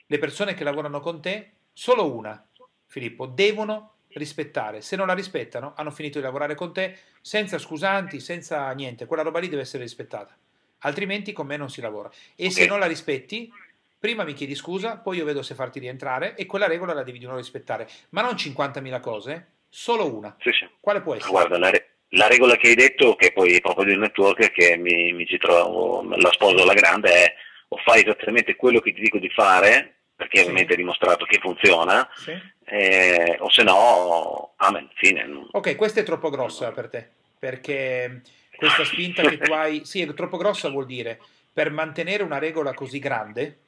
le 0.07 0.18
persone 0.18 0.55
che 0.55 0.62
lavorano 0.62 1.00
con 1.00 1.20
te, 1.20 1.55
solo 1.72 2.14
una, 2.14 2.40
Filippo, 2.86 3.26
devono 3.26 3.91
rispettare. 4.14 4.80
Se 4.80 4.96
non 4.96 5.06
la 5.06 5.14
rispettano, 5.14 5.72
hanno 5.76 5.90
finito 5.90 6.18
di 6.18 6.24
lavorare 6.24 6.54
con 6.54 6.72
te 6.72 6.96
senza 7.20 7.58
scusanti, 7.58 8.20
senza 8.20 8.70
niente. 8.72 9.06
Quella 9.06 9.22
roba 9.22 9.38
lì 9.38 9.48
deve 9.48 9.62
essere 9.62 9.82
rispettata. 9.82 10.36
Altrimenti 10.80 11.32
con 11.32 11.46
me 11.46 11.56
non 11.56 11.70
si 11.70 11.80
lavora. 11.80 12.10
E 12.34 12.50
se 12.50 12.66
non 12.66 12.78
la 12.78 12.86
rispetti, 12.86 13.50
prima 13.98 14.24
mi 14.24 14.32
chiedi 14.32 14.54
scusa, 14.54 14.96
poi 14.96 15.18
io 15.18 15.24
vedo 15.24 15.42
se 15.42 15.54
farti 15.54 15.78
rientrare 15.78 16.34
e 16.34 16.46
quella 16.46 16.66
regola 16.66 16.92
la 16.92 17.04
devi 17.04 17.18
di 17.18 17.24
nuovo 17.24 17.38
rispettare. 17.38 17.88
Ma 18.10 18.22
non 18.22 18.34
50.000 18.34 19.00
cose, 19.00 19.46
solo 19.68 20.12
una. 20.12 20.36
Sì, 20.40 20.50
sì. 20.52 20.68
Quale 20.80 21.00
può 21.00 21.14
essere? 21.14 21.30
Guarda, 21.30 21.58
la, 21.58 21.70
re- 21.70 21.90
la, 22.08 22.26
regola 22.26 22.56
che 22.56 22.68
hai 22.68 22.74
detto, 22.74 23.14
che 23.14 23.32
poi 23.32 23.60
proprio 23.60 23.84
del 23.84 23.98
network, 23.98 24.50
che 24.50 24.76
mi, 24.76 25.12
mi 25.12 25.24
ci 25.26 25.38
trovo, 25.38 26.02
la 26.16 26.32
sposo 26.32 26.62
alla 26.62 26.74
grande, 26.74 27.10
è 27.10 27.34
o 27.68 27.76
fai 27.78 28.02
esattamente 28.02 28.54
quello 28.56 28.80
che 28.80 28.92
ti 28.92 29.00
dico 29.00 29.18
di 29.18 29.30
fare, 29.30 30.01
perché 30.14 30.38
sì. 30.38 30.42
ovviamente 30.42 30.74
è 30.74 30.76
dimostrato 30.76 31.24
che 31.24 31.38
funziona, 31.40 32.08
sì 32.14 32.32
eh, 32.74 33.36
o 33.40 33.50
se 33.50 33.62
no, 33.64 34.54
amen, 34.56 34.88
fine. 34.94 35.28
Ok, 35.50 35.76
questa 35.76 36.00
è 36.00 36.04
troppo 36.04 36.30
grossa 36.30 36.72
per 36.72 36.88
te, 36.88 37.06
perché 37.38 38.22
questa 38.56 38.84
spinta 38.84 39.22
che 39.22 39.36
tu 39.36 39.52
hai, 39.52 39.84
sì, 39.84 40.00
è 40.00 40.14
troppo 40.14 40.38
grossa 40.38 40.70
vuol 40.70 40.86
dire, 40.86 41.20
per 41.52 41.70
mantenere 41.70 42.22
una 42.22 42.38
regola 42.38 42.72
così 42.72 42.98
grande, 42.98 43.58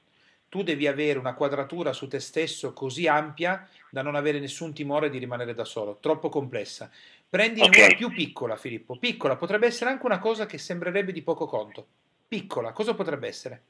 tu 0.49 0.63
devi 0.63 0.87
avere 0.87 1.19
una 1.19 1.35
quadratura 1.35 1.93
su 1.93 2.09
te 2.09 2.19
stesso 2.19 2.73
così 2.73 3.07
ampia 3.07 3.69
da 3.91 4.01
non 4.01 4.15
avere 4.15 4.39
nessun 4.39 4.73
timore 4.73 5.11
di 5.11 5.19
rimanere 5.19 5.53
da 5.53 5.65
solo, 5.65 5.99
troppo 6.01 6.31
complessa. 6.31 6.91
Prendi 7.29 7.61
okay. 7.61 7.87
una 7.87 7.95
più 7.97 8.11
piccola, 8.11 8.57
Filippo, 8.57 8.97
piccola, 8.97 9.37
potrebbe 9.37 9.67
essere 9.67 9.91
anche 9.91 10.07
una 10.07 10.19
cosa 10.19 10.47
che 10.47 10.57
sembrerebbe 10.57 11.13
di 11.13 11.21
poco 11.21 11.47
conto. 11.47 11.87
Piccola, 12.27 12.73
cosa 12.73 12.95
potrebbe 12.95 13.29
essere? 13.29 13.63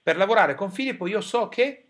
Per 0.00 0.16
lavorare 0.16 0.54
con 0.54 0.70
Filippo 0.70 1.08
io 1.08 1.20
so 1.20 1.48
che 1.48 1.86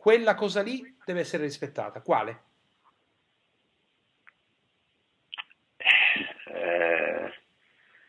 quella 0.00 0.34
cosa 0.34 0.62
lì 0.62 0.96
deve 1.04 1.20
essere 1.20 1.42
rispettata. 1.42 2.00
Quale? 2.00 2.42
Eh, 6.46 7.32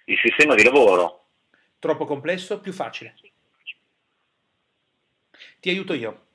il 0.06 0.18
sistema 0.24 0.56
di 0.56 0.64
lavoro. 0.64 1.26
Troppo 1.80 2.06
complesso? 2.06 2.62
Più 2.62 2.72
facile? 2.72 3.16
Ti 5.60 5.70
aiuto 5.70 5.94
io. 5.94 6.28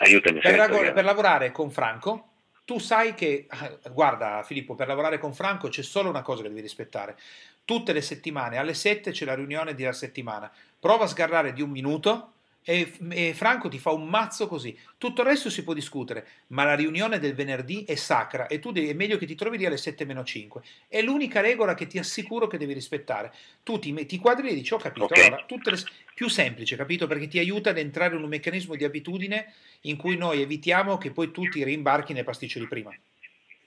Aiutami. 0.00 0.40
Per, 0.40 0.56
lavor- 0.56 0.92
per 0.92 1.04
lavorare 1.04 1.50
con 1.50 1.70
Franco, 1.70 2.32
tu 2.66 2.78
sai 2.78 3.14
che, 3.14 3.46
guarda 3.92 4.42
Filippo, 4.42 4.74
per 4.74 4.86
lavorare 4.86 5.18
con 5.18 5.32
Franco 5.32 5.68
c'è 5.68 5.82
solo 5.82 6.10
una 6.10 6.20
cosa 6.20 6.42
che 6.42 6.48
devi 6.48 6.60
rispettare. 6.60 7.18
Tutte 7.64 7.94
le 7.94 8.02
settimane 8.02 8.58
alle 8.58 8.74
7 8.74 9.12
c'è 9.12 9.24
la 9.24 9.34
riunione 9.34 9.74
di 9.74 9.82
la 9.82 9.92
settimana. 9.92 10.52
Prova 10.78 11.04
a 11.04 11.08
sgarrare 11.08 11.54
di 11.54 11.62
un 11.62 11.70
minuto 11.70 12.32
e, 12.62 12.92
e, 13.10 13.34
Franco 13.34 13.68
ti 13.68 13.78
fa 13.78 13.90
un 13.90 14.06
mazzo 14.06 14.46
così. 14.46 14.76
Tutto 14.98 15.22
il 15.22 15.28
resto 15.28 15.48
si 15.48 15.64
può 15.64 15.72
discutere, 15.72 16.26
ma 16.48 16.64
la 16.64 16.74
riunione 16.74 17.18
del 17.18 17.34
venerdì 17.34 17.84
è 17.84 17.94
sacra 17.94 18.46
e 18.46 18.58
tu 18.58 18.70
devi, 18.70 18.88
è 18.88 18.92
meglio 18.92 19.16
che 19.16 19.26
ti 19.26 19.34
trovi 19.34 19.56
lì 19.58 19.66
alle 19.66 19.76
7 19.76 20.04
meno 20.04 20.22
5. 20.22 20.62
È 20.88 21.00
l'unica 21.00 21.40
regola 21.40 21.74
che 21.74 21.86
ti 21.86 21.98
assicuro 21.98 22.46
che 22.46 22.58
devi 22.58 22.72
rispettare. 22.72 23.32
Tu 23.62 23.78
ti, 23.78 24.06
ti 24.06 24.18
quadri 24.18 24.50
e 24.50 24.54
dici: 24.54 24.74
Ho 24.74 24.78
capito. 24.78 25.04
Okay. 25.06 25.26
Allora, 25.26 25.44
tutte 25.46 25.70
le, 25.70 25.78
più 26.14 26.28
semplice, 26.28 26.76
capito? 26.76 27.06
Perché 27.06 27.28
ti 27.28 27.38
aiuta 27.38 27.70
ad 27.70 27.78
entrare 27.78 28.16
in 28.16 28.22
un 28.22 28.28
meccanismo 28.28 28.74
di 28.74 28.84
abitudine 28.84 29.52
in 29.82 29.96
cui 29.96 30.16
noi 30.16 30.42
evitiamo 30.42 30.98
che 30.98 31.10
poi 31.10 31.30
tu 31.30 31.48
ti 31.48 31.64
rimbarchi 31.64 32.12
nel 32.12 32.24
pasticcio 32.24 32.58
di 32.58 32.68
prima. 32.68 32.94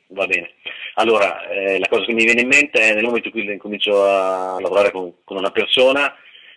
Va 0.08 0.28
bene. 0.28 0.52
Allora, 0.96 1.48
eh, 1.50 1.80
la 1.80 1.88
cosa 1.88 2.06
che 2.06 2.14
mi 2.14 2.24
viene 2.24 2.42
in 2.42 2.48
mente 2.48 2.80
è 2.80 2.94
nel 2.94 3.04
momento 3.04 3.30
in 3.30 3.34
cui 3.34 3.58
comincio 3.58 4.06
a 4.06 4.62
lavorare 4.62 4.92
con, 4.92 5.12
con 5.24 5.38
una 5.38 5.50
persona 5.50 6.16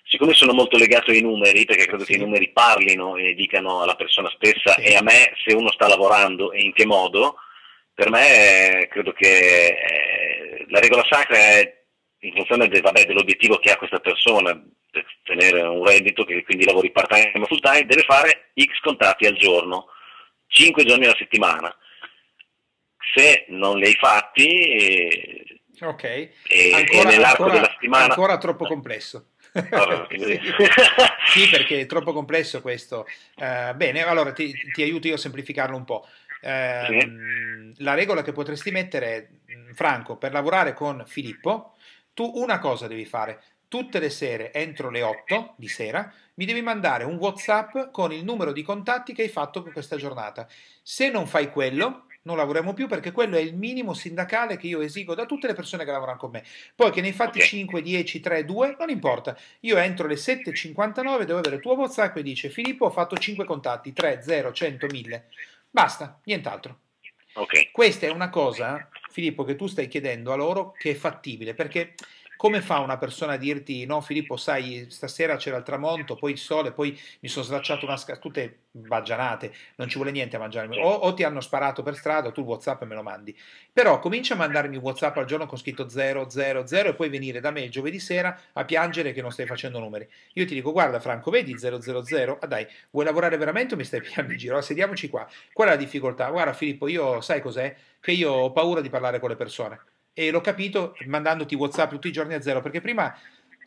siccome 0.09 0.35
sono 0.35 0.53
molto 0.53 0.77
legato 0.77 1.11
ai 1.11 1.21
numeri, 1.21 1.65
perché 1.65 1.87
credo 1.87 2.05
sì. 2.05 2.13
che 2.13 2.19
i 2.19 2.23
numeri 2.23 2.51
parlino 2.51 3.17
e 3.17 3.35
dicano 3.35 3.83
alla 3.83 3.97
persona 3.97 4.31
stessa 4.37 4.75
sì. 4.75 4.83
e 4.83 4.97
a 4.97 5.03
me 5.03 5.33
se 5.45 5.55
uno 5.55 5.71
sta 5.73 5.89
lavorando 5.89 6.53
e 6.53 6.63
in 6.63 6.73
che 6.73 6.87
modo, 6.87 7.37
per 7.93 8.11
me 8.11 8.83
eh, 8.83 8.89
credo 8.89 9.13
che 9.13 9.67
eh, 9.67 10.67
la 10.69 10.81
regola 10.81 11.05
sacra 11.09 11.37
è 11.37 11.85
in 12.21 12.33
funzione 12.35 12.69
de, 12.69 12.81
vabbè, 12.81 13.05
dell'obiettivo 13.05 13.59
che 13.59 13.71
ha 13.71 13.77
questa 13.77 13.99
persona, 13.99 14.53
per 14.91 15.05
tenere 15.25 15.63
un 15.63 15.85
reddito 15.85 16.25
che 16.25 16.43
quindi 16.45 16.65
lavori 16.65 16.91
part 16.91 17.13
time 17.13 17.45
o 17.45 17.47
full 17.47 17.61
time, 17.61 17.85
deve 17.85 18.03
fare 18.03 18.51
X 18.55 18.81
contatti 18.83 19.27
al 19.27 19.37
giorno, 19.37 19.87
5 20.47 20.85
giorni 20.85 21.05
alla 21.05 21.17
settimana. 21.19 21.77
Se 23.15 23.45
non 23.49 23.79
li 23.79 23.87
hai 23.87 23.95
fatti, 23.95 24.47
eh, 24.47 25.61
ok, 25.81 26.05
e, 26.05 26.73
ancora, 26.75 27.01
e 27.01 27.05
nell'arco 27.05 27.43
ancora, 27.43 27.53
della 27.53 27.71
settimana... 27.73 28.05
Ancora 28.05 28.39
troppo 28.39 28.67
complesso 28.67 29.31
sì, 31.33 31.49
perché 31.51 31.81
è 31.81 31.87
troppo 31.87 32.13
complesso 32.13 32.61
questo. 32.61 33.07
Uh, 33.37 33.75
bene, 33.75 34.03
allora 34.03 34.33
ti, 34.33 34.55
ti, 34.73 34.83
aiuto 34.83 35.09
io 35.09 35.15
a 35.15 35.19
semplificarlo 35.19 35.77
un 35.77 35.85
po'. 35.85 36.07
Uh, 36.43 37.01
sì. 37.01 37.83
La 37.83 37.95
regola 37.95 38.23
che 38.23 38.33
potresti 38.33 38.71
mettere 38.71 39.41
mm, 39.51 39.73
Franco, 39.73 40.17
per 40.17 40.33
lavorare 40.33 40.73
con 40.75 41.05
Filippo, 41.07 41.75
tu 42.15 42.31
una 42.35 42.59
cosa 42.59 42.87
devi 42.87 43.05
fare. 43.05 43.43
Tutte 43.69 43.99
le 43.99 44.11
sere, 44.11 44.53
entro 44.53 44.91
le 44.91 45.03
8 45.03 45.55
di 45.57 45.69
sera, 45.69 46.13
mi 46.35 46.45
devi 46.45 46.63
mandare 46.63 47.05
un 47.05 47.17
WhatsApp 47.17 47.91
con 47.91 48.13
il 48.13 48.23
numero 48.23 48.53
di 48.53 48.63
contatti 48.63 49.13
che 49.13 49.23
hai 49.23 49.29
fatto 49.29 49.63
per 49.63 49.73
questa 49.73 49.97
giornata. 49.97 50.47
Se 50.83 51.11
non 51.11 51.27
fai 51.27 51.51
quello, 51.51 52.07
non 52.27 52.37
lavoriamo 52.37 52.75
più 52.75 52.89
perché 52.89 53.13
quello 53.13 53.37
è 53.37 53.41
il 53.41 53.57
minimo 53.57 53.95
sindacale 53.95 54.57
che 54.57 54.67
io 54.67 54.81
esigo 54.81 55.15
da 55.15 55.25
tutte 55.25 55.47
le 55.47 55.55
persone 55.55 55.85
che 55.85 55.93
lavorano 55.93 56.19
con 56.19 56.33
me. 56.33 56.45
Poi 56.75 56.91
che 56.91 57.01
ne 57.01 57.07
hai 57.07 57.13
fatti 57.13 57.39
okay. 57.39 57.49
5, 57.49 57.81
10, 57.81 58.21
3, 58.21 58.45
2, 58.45 58.77
non 58.79 58.91
importa. 58.91 59.37
Io 59.61 59.77
entro 59.79 60.07
alle 60.07 60.17
7.59, 60.17 61.23
devo 61.23 61.39
avere 61.39 61.57
il 61.57 61.63
tuo 61.63 61.75
WhatsApp 61.75 62.17
e 62.17 62.23
dice 62.23 62.51
Filippo 62.51 62.87
ho 62.87 62.91
fatto 62.91 63.17
5 63.17 63.45
contatti, 63.45 63.93
3, 63.93 64.21
0, 64.23 64.53
100, 64.53 64.87
1000. 64.91 65.29
Basta, 65.71 66.21
nient'altro. 66.25 66.81
Okay. 67.33 67.71
Questa 67.71 68.07
è 68.07 68.11
una 68.11 68.31
cosa, 68.31 68.89
Filippo, 69.11 69.45
che 69.45 69.57
tu 69.57 69.67
stai 69.67 69.89
chiedendo 69.89 70.33
a 70.33 70.37
loro 70.37 70.73
che 70.73 70.93
è 70.93 70.95
fattibile, 70.95 71.55
perché 71.55 71.95
come 72.37 72.61
fa 72.61 72.79
una 72.79 72.99
persona 72.99 73.35
a 73.35 73.37
dirti 73.37 73.87
no 73.87 74.01
Filippo 74.01 74.37
sai 74.37 74.87
stasera 74.89 75.37
c'era 75.37 75.57
il 75.57 75.63
tramonto 75.63 76.17
poi 76.17 76.33
il 76.33 76.39
sole 76.39 76.73
poi 76.73 76.99
mi 77.21 77.29
sono 77.29 77.45
slacciato 77.45 77.85
una 77.85 77.97
scatola 77.97 78.21
tutte 78.21 78.59
baggianate 78.77 79.53
non 79.77 79.89
ci 79.89 79.97
vuole 79.97 80.11
niente 80.11 80.37
a 80.37 80.39
mangiare. 80.39 80.69
O, 80.81 80.89
o, 80.89 81.15
ti 81.15 81.23
hanno 81.23 81.41
sparato 81.41 81.83
per 81.83 81.97
strada 81.97 82.31
tu 82.31 82.41
il 82.41 82.47
whatsapp 82.47 82.83
me 82.83 82.95
lo 82.95 83.03
mandi. 83.03 83.37
Però 83.73 83.99
comincia 83.99 84.35
a 84.35 84.37
mandarmi 84.37 84.77
whatsapp 84.77 85.17
al 85.17 85.25
giorno 85.25 85.47
con 85.47 85.59
scritto 85.59 85.89
000 85.89 86.27
e 86.89 86.95
poi 86.95 87.09
venire 87.09 87.41
da 87.41 87.51
me 87.51 87.63
il 87.63 87.71
giovedì 87.71 87.99
sera 87.99 88.39
a 88.53 88.65
piangere 88.65 89.13
che 89.13 89.23
non 89.23 89.33
stai 89.33 89.47
facendo 89.47 89.79
numeri. 89.79 90.09
Io 90.35 90.47
ti 90.47 90.55
dico 90.55 90.73
guarda 90.73 91.01
Franco 91.01 91.31
vedi 91.31 91.57
000 91.57 92.39
ah 92.41 92.47
dai 92.47 92.67
vuoi 92.91 93.05
lavorare 93.05 93.37
veramente 93.37 93.75
o 93.75 93.77
mi 93.77 93.85
stai 93.85 94.01
pigliando 94.03 94.33
in 94.33 94.39
giro? 94.39 94.61
Sediamoci 94.61 95.09
qua. 95.09 95.27
Qual 95.53 95.69
è 95.69 95.71
la 95.71 95.77
difficoltà? 95.77 96.29
Guarda 96.31 96.53
Filippo 96.53 96.89
io 96.89 97.21
sai 97.21 97.41
cos'è? 97.41 97.75
Che 98.01 98.13
io 98.13 98.31
ho 98.31 98.53
paura 98.53 98.81
di 98.81 98.91
parlare 98.91 99.19
con 99.19 99.31
le 99.31 99.37
persone 99.37 99.81
e 100.19 100.31
l'ho 100.31 100.41
capito 100.41 100.97
mandandoti 101.05 101.55
WhatsApp 101.55 101.91
tutti 101.91 102.09
i 102.09 102.13
giorni 102.13 102.33
a 102.33 102.41
zero, 102.41 102.63
perché 102.63 102.81
prima 102.81 103.15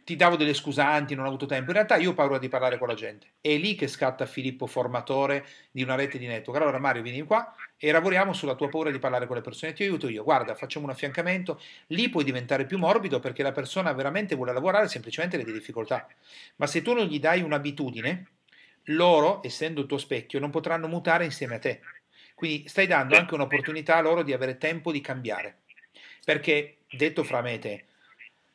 ti 0.03 0.15
davo 0.15 0.35
delle 0.35 0.55
scusanti, 0.55 1.13
non 1.13 1.25
ho 1.25 1.27
avuto 1.27 1.45
tempo. 1.45 1.69
In 1.69 1.75
realtà 1.75 1.95
io 1.97 2.09
ho 2.09 2.13
paura 2.15 2.39
di 2.39 2.47
parlare 2.47 2.79
con 2.79 2.87
la 2.87 2.95
gente. 2.95 3.33
È 3.39 3.55
lì 3.55 3.75
che 3.75 3.87
scatta 3.87 4.25
Filippo, 4.25 4.65
formatore 4.65 5.45
di 5.69 5.83
una 5.83 5.93
rete 5.93 6.17
di 6.17 6.25
network. 6.25 6.59
Allora 6.59 6.79
Mario, 6.79 7.03
vieni 7.03 7.21
qua 7.21 7.53
e 7.77 7.91
lavoriamo 7.91 8.33
sulla 8.33 8.55
tua 8.55 8.69
paura 8.69 8.89
di 8.89 8.97
parlare 8.97 9.27
con 9.27 9.35
le 9.35 9.43
persone. 9.43 9.73
Ti 9.73 9.83
aiuto 9.83 10.09
io. 10.09 10.23
Guarda, 10.23 10.55
facciamo 10.55 10.85
un 10.85 10.91
affiancamento. 10.91 11.61
Lì 11.89 12.09
puoi 12.09 12.23
diventare 12.23 12.65
più 12.65 12.79
morbido 12.79 13.19
perché 13.19 13.43
la 13.43 13.51
persona 13.51 13.93
veramente 13.93 14.33
vuole 14.33 14.51
lavorare, 14.51 14.87
semplicemente 14.87 15.37
le 15.37 15.43
difficoltà. 15.43 16.07
Ma 16.55 16.65
se 16.65 16.81
tu 16.81 16.95
non 16.95 17.05
gli 17.05 17.19
dai 17.19 17.43
un'abitudine, 17.43 18.25
loro, 18.85 19.43
essendo 19.43 19.81
il 19.81 19.85
tuo 19.85 19.99
specchio, 19.99 20.39
non 20.39 20.49
potranno 20.49 20.87
mutare 20.87 21.23
insieme 21.23 21.53
a 21.53 21.59
te. 21.59 21.81
Quindi 22.33 22.67
stai 22.67 22.87
dando 22.87 23.15
anche 23.15 23.35
un'opportunità 23.35 23.97
a 23.97 24.01
loro 24.01 24.23
di 24.23 24.33
avere 24.33 24.57
tempo 24.57 24.91
di 24.91 25.01
cambiare. 25.01 25.58
Perché, 26.29 26.81
detto 26.91 27.23
fra 27.23 27.41
me 27.41 27.55
e 27.55 27.57
te, 27.57 27.85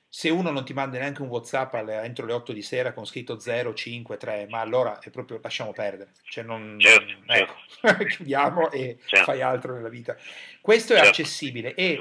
se 0.09 0.31
uno 0.31 0.53
non 0.53 0.65
ti 0.65 0.73
manda 0.73 0.97
neanche 0.97 1.23
un 1.23 1.29
WhatsApp 1.29 1.75
alle, 1.75 2.03
entro 2.03 2.25
le 2.25 2.33
8 2.33 2.53
di 2.53 2.63
sera 2.63 2.93
con 2.93 3.05
scritto 3.05 3.41
0, 3.41 3.75
5, 3.75 4.17
3, 4.17 4.47
ma 4.49 4.61
allora 4.61 5.01
è 5.01 5.11
proprio 5.11 5.41
lasciamo 5.43 5.73
perdere. 5.73 6.13
Cioè 6.23 6.45
non, 6.45 6.77
certo, 6.79 7.15
ecco, 7.27 7.55
certo. 7.81 8.05
chiudiamo 8.15 8.71
e 8.71 8.99
certo. 9.05 9.25
fai 9.25 9.43
altro 9.43 9.75
nella 9.75 9.89
vita. 9.89 10.17
Questo 10.61 10.93
è 10.93 10.99
certo. 10.99 11.11
accessibile 11.11 11.75
e 11.75 11.99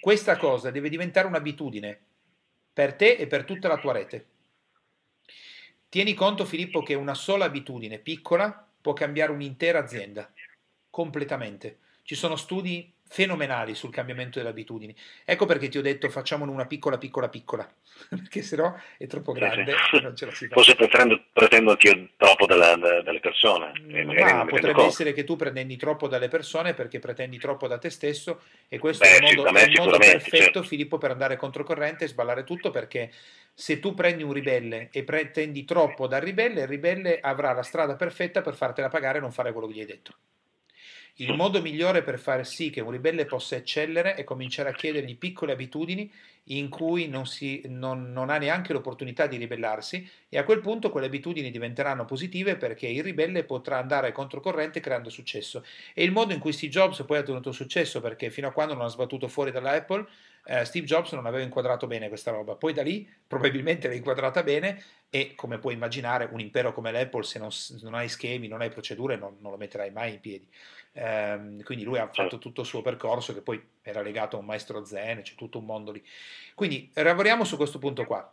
questa 0.00 0.36
cosa 0.36 0.72
deve 0.72 0.88
diventare 0.88 1.28
un'abitudine 1.28 2.00
per 2.72 2.94
te 2.94 3.12
e 3.12 3.28
per 3.28 3.44
tutta 3.44 3.68
la 3.68 3.78
tua 3.78 3.92
rete. 3.92 4.26
Tieni 5.88 6.14
conto, 6.14 6.44
Filippo, 6.44 6.82
che 6.82 6.94
una 6.94 7.14
sola 7.14 7.44
abitudine 7.44 8.00
piccola 8.00 8.68
può 8.80 8.92
cambiare 8.92 9.30
un'intera 9.30 9.78
azienda 9.78 10.28
completamente. 10.90 11.78
Ci 12.02 12.16
sono 12.16 12.34
studi 12.34 12.92
fenomenali 13.08 13.74
sul 13.74 13.90
cambiamento 13.90 14.38
delle 14.38 14.50
abitudini. 14.50 14.94
Ecco 15.24 15.46
perché 15.46 15.68
ti 15.68 15.78
ho 15.78 15.82
detto 15.82 16.08
facciamone 16.08 16.50
una 16.50 16.66
piccola, 16.66 16.98
piccola, 16.98 17.28
piccola, 17.28 17.68
perché 18.10 18.42
sennò 18.42 18.74
è 18.98 19.06
troppo 19.06 19.32
grande 19.32 19.74
sì. 20.32 20.48
Forse 20.48 20.74
pretendo, 20.74 21.22
pretendo 21.32 21.76
troppo 22.16 22.46
dalla, 22.46 22.76
dalle 22.76 23.20
persone. 23.20 23.72
Ma 24.04 24.44
potrebbe 24.44 24.84
essere 24.84 25.12
che 25.12 25.24
tu 25.24 25.36
pretendi 25.36 25.76
troppo 25.76 26.08
dalle 26.08 26.28
persone 26.28 26.74
perché 26.74 26.98
pretendi 26.98 27.38
troppo 27.38 27.68
da 27.68 27.78
te 27.78 27.90
stesso 27.90 28.42
e 28.68 28.78
questo 28.78 29.04
Beh, 29.04 29.18
è 29.18 29.30
il 29.30 29.36
modo, 29.36 29.58
è 29.58 29.62
il 29.64 29.74
modo 29.78 29.98
perfetto, 29.98 30.36
certo. 30.36 30.62
Filippo, 30.62 30.98
per 30.98 31.12
andare 31.12 31.36
controcorrente 31.36 32.04
e 32.04 32.08
sballare 32.08 32.44
tutto 32.44 32.70
perché 32.70 33.10
se 33.54 33.78
tu 33.78 33.94
prendi 33.94 34.22
un 34.22 34.32
ribelle 34.32 34.88
e 34.92 35.04
pretendi 35.04 35.64
troppo 35.64 36.06
dal 36.06 36.20
ribelle, 36.20 36.62
il 36.62 36.66
ribelle 36.66 37.20
avrà 37.20 37.52
la 37.52 37.62
strada 37.62 37.94
perfetta 37.96 38.42
per 38.42 38.54
fartela 38.54 38.88
pagare 38.88 39.18
e 39.18 39.20
non 39.20 39.32
fare 39.32 39.52
quello 39.52 39.66
che 39.66 39.74
gli 39.74 39.80
hai 39.80 39.86
detto. 39.86 40.14
Il 41.18 41.34
modo 41.34 41.62
migliore 41.62 42.02
per 42.02 42.18
far 42.18 42.46
sì 42.46 42.68
che 42.68 42.82
un 42.82 42.90
ribelle 42.90 43.24
possa 43.24 43.56
eccellere 43.56 44.14
è 44.14 44.24
cominciare 44.24 44.68
a 44.68 44.74
chiedergli 44.74 45.16
piccole 45.16 45.52
abitudini 45.52 46.12
in 46.48 46.68
cui 46.68 47.08
non, 47.08 47.26
si, 47.26 47.62
non, 47.68 48.12
non, 48.12 48.28
ha 48.28 48.36
neanche 48.36 48.74
l'opportunità 48.74 49.26
di 49.26 49.38
ribellarsi 49.38 50.06
e 50.28 50.36
a 50.36 50.44
quel 50.44 50.60
punto 50.60 50.90
quelle 50.90 51.06
abitudini 51.06 51.50
diventeranno 51.50 52.04
positive 52.04 52.56
perché 52.56 52.86
il 52.86 53.02
ribelle 53.02 53.44
potrà 53.44 53.78
andare 53.78 54.12
controcorrente 54.12 54.80
creando 54.80 55.08
successo. 55.08 55.64
E 55.94 56.04
il 56.04 56.12
modo 56.12 56.34
in 56.34 56.38
cui 56.38 56.52
Steve 56.52 56.70
Jobs 56.70 57.02
poi 57.06 57.16
ha 57.16 57.20
ottenuto 57.20 57.50
successo 57.50 58.02
perché 58.02 58.28
fino 58.28 58.48
a 58.48 58.52
quando 58.52 58.74
non 58.74 58.84
ha 58.84 58.88
sbattuto 58.88 59.26
fuori 59.26 59.50
dalla 59.50 59.70
Apple 59.70 60.06
eh, 60.48 60.64
Steve 60.64 60.86
Jobs 60.86 61.12
non 61.12 61.26
aveva 61.26 61.42
inquadrato 61.42 61.86
bene 61.86 62.08
questa 62.08 62.30
roba. 62.30 62.54
Poi 62.54 62.72
da 62.72 62.82
lì 62.82 63.08
probabilmente 63.26 63.88
l'ha 63.88 63.94
inquadrata 63.94 64.42
bene 64.42 64.82
e 65.10 65.34
come 65.34 65.58
puoi 65.58 65.74
immaginare 65.74 66.28
un 66.30 66.40
impero 66.40 66.72
come 66.72 66.92
l'Apple 66.92 67.24
se 67.24 67.38
non, 67.38 67.48
non 67.82 67.94
hai 67.94 68.08
schemi, 68.08 68.48
non 68.48 68.60
hai 68.60 68.70
procedure 68.70 69.16
non, 69.16 69.36
non 69.40 69.50
lo 69.50 69.56
metterai 69.56 69.90
mai 69.90 70.14
in 70.14 70.20
piedi. 70.20 70.48
Eh, 70.98 71.62
quindi 71.62 71.84
lui 71.84 71.98
ha 71.98 72.08
fatto 72.10 72.38
tutto 72.38 72.62
il 72.62 72.66
suo 72.66 72.80
percorso 72.80 73.34
che 73.34 73.42
poi 73.42 73.62
era 73.82 74.00
legato 74.00 74.36
a 74.36 74.40
un 74.40 74.46
maestro 74.46 74.82
zen, 74.82 75.20
c'è 75.20 75.34
tutto 75.34 75.58
un 75.58 75.66
mondo 75.66 75.92
lì. 75.92 76.02
Quindi 76.54 76.90
lavoriamo 76.94 77.44
su 77.44 77.56
questo 77.56 77.78
punto 77.78 78.04
qua. 78.06 78.32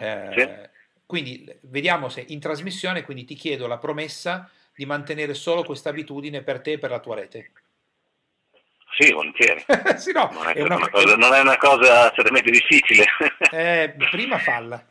Eh. 0.00 0.70
Quindi 1.06 1.48
vediamo 1.62 2.08
se 2.08 2.24
in 2.26 2.40
trasmissione, 2.40 3.04
quindi 3.04 3.24
ti 3.24 3.36
chiedo 3.36 3.68
la 3.68 3.78
promessa 3.78 4.50
di 4.74 4.84
mantenere 4.86 5.34
solo 5.34 5.62
questa 5.62 5.90
abitudine 5.90 6.42
per 6.42 6.60
te 6.60 6.72
e 6.72 6.78
per 6.78 6.90
la 6.90 6.98
tua 6.98 7.14
rete. 7.14 7.52
Sì, 8.96 9.12
volentieri. 9.12 9.64
sì, 9.96 10.10
no, 10.10 10.30
non, 10.32 10.48
è, 10.48 10.54
è 10.54 10.62
una... 10.62 10.76
Una 10.76 10.90
cosa, 10.90 11.16
non, 11.16 11.32
è 11.32 11.40
una 11.40 11.56
cosa, 11.56 12.10
certamente 12.10 12.50
difficile. 12.50 13.04
eh, 13.52 13.94
prima 14.10 14.38
falla 14.38 14.84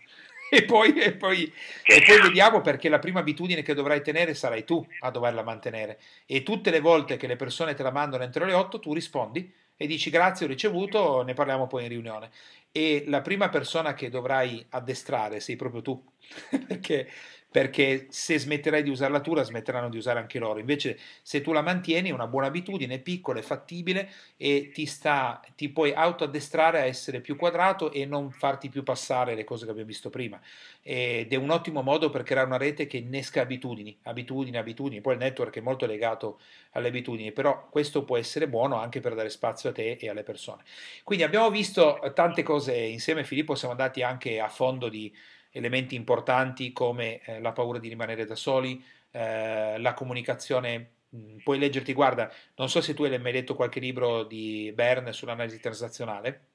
e 0.54 0.66
poi, 0.66 0.94
e, 0.94 1.14
poi, 1.14 1.52
e 1.84 2.04
poi, 2.06 2.22
vediamo 2.22 2.62
perché 2.62 2.88
la 2.88 3.00
prima 3.00 3.22
abitudine 3.22 3.64
che 3.64 3.74
dovrai 3.74 4.04
tenere 4.04 4.36
sarai 4.36 4.64
tu 4.64 4.86
a 5.00 5.10
doverla 5.10 5.42
mantenere. 5.42 6.00
E 6.28 6.44
tutte 6.44 6.70
le 6.70 6.80
volte 6.80 7.18
che 7.18 7.26
le 7.26 7.36
persone 7.36 7.74
te 7.74 7.82
la 7.82 7.92
mandano 7.92 8.24
entro 8.24 8.46
le 8.46 8.54
8 8.54 8.80
tu 8.80 8.94
rispondi 8.94 9.52
e 9.76 9.88
dici 9.88 10.12
grazie 10.12 10.46
ho 10.46 10.50
ricevuto, 10.50 11.24
ne 11.24 11.34
parliamo 11.34 11.66
poi 11.66 11.84
in 11.84 11.90
riunione. 11.90 12.30
E 12.72 13.04
la 13.08 13.22
prima 13.22 13.50
persona 13.50 13.96
che 13.96 14.10
dovrai 14.10 14.64
addestrare 14.70 15.40
sei 15.40 15.56
proprio 15.56 15.82
tu, 15.82 16.04
perché 16.68 17.10
perché 17.54 18.08
se 18.10 18.40
smetterai 18.40 18.82
di 18.82 18.90
usarla 18.90 19.20
tu 19.20 19.36
la 19.36 19.44
smetteranno 19.44 19.88
di 19.88 19.98
usare 19.98 20.18
anche 20.18 20.40
loro. 20.40 20.58
Invece 20.58 20.98
se 21.22 21.40
tu 21.42 21.52
la 21.52 21.62
mantieni 21.62 22.10
è 22.10 22.12
una 22.12 22.26
buona 22.26 22.48
abitudine, 22.48 22.98
piccola, 22.98 23.38
e 23.38 23.44
fattibile 23.44 24.10
e 24.38 24.72
ti, 24.74 24.88
sta, 24.88 25.40
ti 25.56 25.70
puoi 25.70 25.94
autoaddestrare 25.94 26.80
a 26.80 26.86
essere 26.86 27.22
più 27.22 27.36
quadrato 27.36 27.92
e 27.92 28.08
non 28.08 28.32
farti 28.32 28.70
più 28.70 28.82
passare 28.82 29.36
le 29.36 29.44
cose 29.44 29.66
che 29.66 29.70
abbiamo 29.70 29.88
visto 29.88 30.10
prima. 30.10 30.42
Ed 30.82 31.32
è 31.32 31.36
un 31.36 31.52
ottimo 31.52 31.84
modo 31.84 32.10
per 32.10 32.24
creare 32.24 32.48
una 32.48 32.58
rete 32.58 32.88
che 32.88 32.98
innesca 32.98 33.42
abitudini, 33.42 33.96
abitudini, 34.02 34.58
abitudini. 34.58 35.02
Poi 35.02 35.14
il 35.14 35.20
network 35.20 35.56
è 35.56 35.62
molto 35.62 35.86
legato 35.86 36.40
alle 36.72 36.88
abitudini, 36.88 37.32
però 37.34 37.68
questo 37.70 38.04
può 38.04 38.18
essere 38.18 38.48
buono 38.48 38.78
anche 38.80 39.00
per 39.00 39.14
dare 39.14 39.30
spazio 39.30 39.70
a 39.70 39.74
te 39.74 39.92
e 39.92 40.10
alle 40.10 40.24
persone. 40.24 40.64
Quindi 41.04 41.24
abbiamo 41.24 41.52
visto 41.52 42.00
tante 42.16 42.42
cose 42.42 42.76
insieme, 42.76 43.24
Filippo, 43.24 43.54
siamo 43.54 43.74
andati 43.74 44.02
anche 44.02 44.40
a 44.40 44.50
fondo 44.50 44.90
di 44.90 45.14
elementi 45.54 45.96
importanti 45.96 46.74
come 46.74 47.22
eh, 47.22 47.40
la 47.40 47.52
paura 47.52 47.80
di 47.80 47.88
rimanere 47.88 48.26
da 48.26 48.36
soli, 48.36 48.84
eh, 49.12 49.78
la 49.80 49.94
comunicazione. 49.94 50.90
Mm, 51.16 51.38
puoi 51.44 51.60
leggerti, 51.60 51.94
guarda, 51.94 52.32
non 52.56 52.70
so 52.70 52.82
se 52.82 52.94
tu 52.94 53.04
hai 53.04 53.20
mai 53.20 53.32
letto 53.32 53.56
qualche 53.56 53.80
libro 53.80 54.24
di 54.24 54.72
Bern 54.76 55.14
sull'analisi 55.14 55.60
transazionale. 55.60 56.48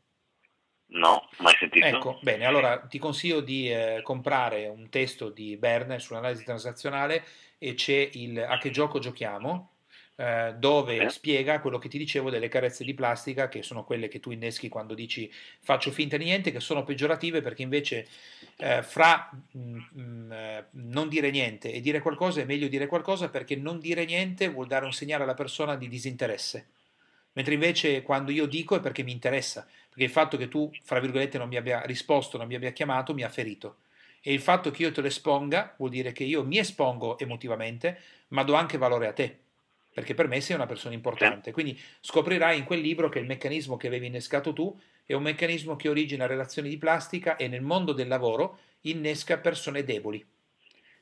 No, 0.90 1.28
mai 1.38 1.54
sentito. 1.58 1.84
Ecco, 1.84 2.18
bene, 2.22 2.46
allora 2.46 2.78
ti 2.80 2.98
consiglio 2.98 3.40
di 3.40 3.70
eh, 3.70 4.00
comprare 4.02 4.66
un 4.68 4.88
testo 4.88 5.28
di 5.28 5.56
Bern 5.56 5.98
sull'analisi 5.98 6.44
transazionale 6.44 7.24
e 7.58 7.74
c'è 7.74 8.08
il 8.14 8.38
A 8.38 8.58
che 8.58 8.70
gioco 8.70 8.98
giochiamo, 8.98 9.70
eh, 10.20 10.56
dove 10.58 10.96
eh. 10.96 11.08
spiega 11.10 11.60
quello 11.60 11.78
che 11.78 11.88
ti 11.88 11.96
dicevo 11.96 12.28
delle 12.28 12.48
carezze 12.48 12.82
di 12.82 12.92
plastica, 12.92 13.48
che 13.48 13.62
sono 13.62 13.84
quelle 13.84 14.08
che 14.08 14.18
tu 14.18 14.32
inneschi 14.32 14.68
quando 14.68 14.94
dici 14.94 15.30
faccio 15.60 15.92
finta 15.92 16.16
di 16.16 16.24
niente, 16.24 16.50
che 16.50 16.58
sono 16.58 16.82
peggiorative 16.82 17.40
perché 17.40 17.62
invece 17.62 18.08
eh, 18.56 18.82
fra 18.82 19.30
mh, 19.30 19.60
mm, 19.60 19.76
mh, 19.76 20.00
mm, 20.00 20.32
eh, 20.32 20.66
non 20.72 21.08
dire 21.08 21.30
niente 21.30 21.72
e 21.72 21.80
dire 21.80 22.00
qualcosa 22.00 22.40
è 22.40 22.44
meglio 22.44 22.66
dire 22.66 22.88
qualcosa 22.88 23.28
perché 23.28 23.54
non 23.54 23.78
dire 23.78 24.04
niente 24.04 24.48
vuol 24.48 24.66
dare 24.66 24.84
un 24.84 24.92
segnale 24.92 25.22
alla 25.22 25.34
persona 25.34 25.76
di 25.76 25.86
disinteresse. 25.86 26.66
Mentre 27.34 27.54
invece 27.54 28.02
quando 28.02 28.32
io 28.32 28.46
dico 28.46 28.74
è 28.74 28.80
perché 28.80 29.04
mi 29.04 29.12
interessa, 29.12 29.68
perché 29.88 30.02
il 30.02 30.10
fatto 30.10 30.36
che 30.36 30.48
tu, 30.48 30.68
fra 30.82 30.98
virgolette, 30.98 31.38
non 31.38 31.46
mi 31.46 31.56
abbia 31.56 31.82
risposto, 31.82 32.38
non 32.38 32.48
mi 32.48 32.56
abbia 32.56 32.72
chiamato, 32.72 33.14
mi 33.14 33.22
ha 33.22 33.28
ferito. 33.28 33.76
E 34.20 34.32
il 34.32 34.40
fatto 34.40 34.72
che 34.72 34.82
io 34.82 34.90
te 34.90 35.00
lo 35.00 35.06
esponga 35.06 35.74
vuol 35.78 35.90
dire 35.90 36.10
che 36.10 36.24
io 36.24 36.42
mi 36.42 36.58
espongo 36.58 37.16
emotivamente, 37.20 38.00
ma 38.28 38.42
do 38.42 38.54
anche 38.54 38.78
valore 38.78 39.06
a 39.06 39.12
te 39.12 39.38
perché 39.98 40.14
per 40.14 40.28
me 40.28 40.40
sei 40.40 40.54
una 40.54 40.66
persona 40.66 40.94
importante. 40.94 41.50
Quindi 41.50 41.76
scoprirai 41.98 42.56
in 42.56 42.62
quel 42.62 42.78
libro 42.78 43.08
che 43.08 43.18
il 43.18 43.26
meccanismo 43.26 43.76
che 43.76 43.88
avevi 43.88 44.06
innescato 44.06 44.52
tu 44.52 44.78
è 45.04 45.12
un 45.12 45.24
meccanismo 45.24 45.74
che 45.74 45.88
origina 45.88 46.26
relazioni 46.26 46.68
di 46.68 46.78
plastica 46.78 47.34
e 47.34 47.48
nel 47.48 47.62
mondo 47.62 47.92
del 47.92 48.06
lavoro 48.06 48.58
innesca 48.82 49.38
persone 49.38 49.82
deboli. 49.82 50.24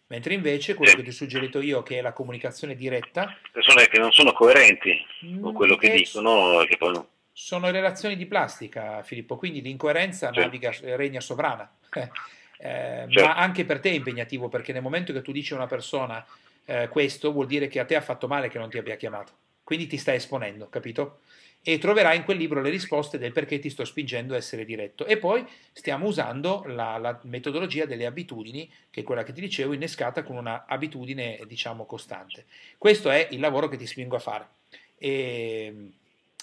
Mentre 0.07 0.33
invece 0.33 0.73
quello 0.73 0.95
che 0.95 1.03
ti 1.03 1.11
ho 1.11 1.13
suggerito 1.13 1.61
io, 1.61 1.83
che 1.83 1.99
è 1.99 2.01
la 2.01 2.15
comunicazione 2.15 2.75
diretta... 2.75 3.37
Persone 3.53 3.87
che 3.87 3.99
non 3.99 4.13
sono 4.13 4.33
coerenti 4.33 4.95
con 5.43 5.53
quello 5.53 5.77
che 5.77 5.91
dicono 5.91 6.65
che 6.67 6.79
poi 6.79 6.93
no. 6.95 7.09
Sono 7.33 7.71
relazioni 7.71 8.17
di 8.17 8.25
plastica, 8.25 9.03
Filippo, 9.03 9.37
quindi 9.37 9.61
l'incoerenza 9.61 10.33
certo. 10.33 10.41
naviga, 10.41 10.75
regna 10.97 11.21
sovrana. 11.21 11.71
Eh, 12.59 13.05
certo. 13.11 13.23
Ma 13.23 13.37
anche 13.37 13.67
per 13.67 13.81
te 13.81 13.91
è 13.91 13.93
impegnativo, 13.93 14.49
perché 14.49 14.73
nel 14.73 14.81
momento 14.81 15.13
che 15.13 15.21
tu 15.21 15.31
dici 15.31 15.53
a 15.53 15.57
una 15.57 15.67
persona 15.67 16.25
eh, 16.67 16.89
questo 16.89 17.33
vuol 17.33 17.47
dire 17.47 17.69
che 17.69 17.81
a 17.81 17.85
te 17.85 17.97
ha 17.97 18.01
fatto 18.01 18.29
male 18.29 18.49
che 18.49 18.59
non 18.59 18.69
ti 18.69 18.79
abbia 18.79 18.97
chiamato. 18.97 19.33
Quindi 19.65 19.87
ti 19.87 19.97
stai 19.97 20.17
esponendo, 20.17 20.69
capito? 20.69 21.21
E 21.63 21.79
troverai 21.79 22.17
in 22.17 22.23
quel 22.23 22.37
libro 22.37 22.61
le 22.61 22.71
risposte 22.71 23.19
del 23.19 23.33
perché 23.33 23.59
ti 23.59 23.71
sto 23.71 23.85
spingendo 23.85 24.35
a 24.35 24.37
essere 24.37 24.65
diretto. 24.65 25.05
E 25.07 25.17
poi 25.17 25.45
stiamo 25.73 26.07
usando 26.07 26.63
la, 26.67 26.97
la 26.99 27.19
metodologia 27.25 27.87
delle 27.87 28.07
abitudini, 28.07 28.71
che 28.91 29.01
è 29.01 29.03
quella 29.03 29.25
che 29.25 29.33
ti 29.33 29.41
dicevo, 29.41 29.73
innescata 29.73 30.23
con 30.23 30.37
una 30.37 30.65
abitudine, 30.69 31.41
diciamo, 31.47 31.85
costante. 31.87 32.45
Questo 32.79 33.11
è 33.11 33.27
il 33.33 33.41
lavoro 33.41 33.67
che 33.67 33.77
ti 33.77 33.87
spingo 33.87 34.15
a 34.15 34.21
fare. 34.21 34.49
E 34.97 35.91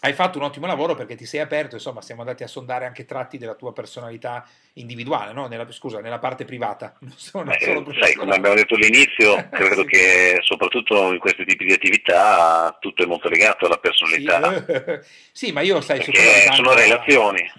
hai 0.06 0.12
fatto 0.14 0.38
un 0.38 0.43
ottimo 0.43 0.66
lavoro 0.66 0.95
perché 0.95 1.16
ti 1.16 1.26
sei 1.26 1.39
aperto, 1.39 1.76
insomma, 1.76 2.01
siamo 2.01 2.22
andati 2.22 2.43
a 2.43 2.47
sondare 2.47 2.86
anche 2.86 3.06
tratti 3.06 3.38
della 3.38 3.54
tua 3.54 3.72
personalità 3.72 4.45
individuale, 4.74 5.32
no? 5.32 5.47
nella, 5.47 5.66
scusa, 5.72 6.01
nella 6.01 6.20
parte 6.20 6.43
privata. 6.43 6.97
Non 7.04 7.14
sono, 7.16 7.45
Beh, 7.45 7.58
solo 7.62 7.86
sai, 7.99 8.14
come 8.14 8.36
abbiamo 8.36 8.56
detto 8.56 8.76
all'inizio, 8.76 9.47
credo 9.51 9.82
sì. 9.82 9.88
che 9.88 10.38
soprattutto 10.41 11.14
in 11.14 11.20
questi 11.20 11.45
tipi 11.45 11.66
di 11.66 11.74
attività 11.74 12.76
tutto 12.80 13.04
è 13.04 13.06
molto 13.06 13.30
legato 13.30 13.66
alla 13.66 13.78
personalità. 13.78 14.66
Sì, 15.32 15.45
sì 15.47 15.51
ma 15.54 15.62
io 15.62 15.80
sai, 15.80 16.01
sono 16.01 16.74
relazioni. 16.74 17.49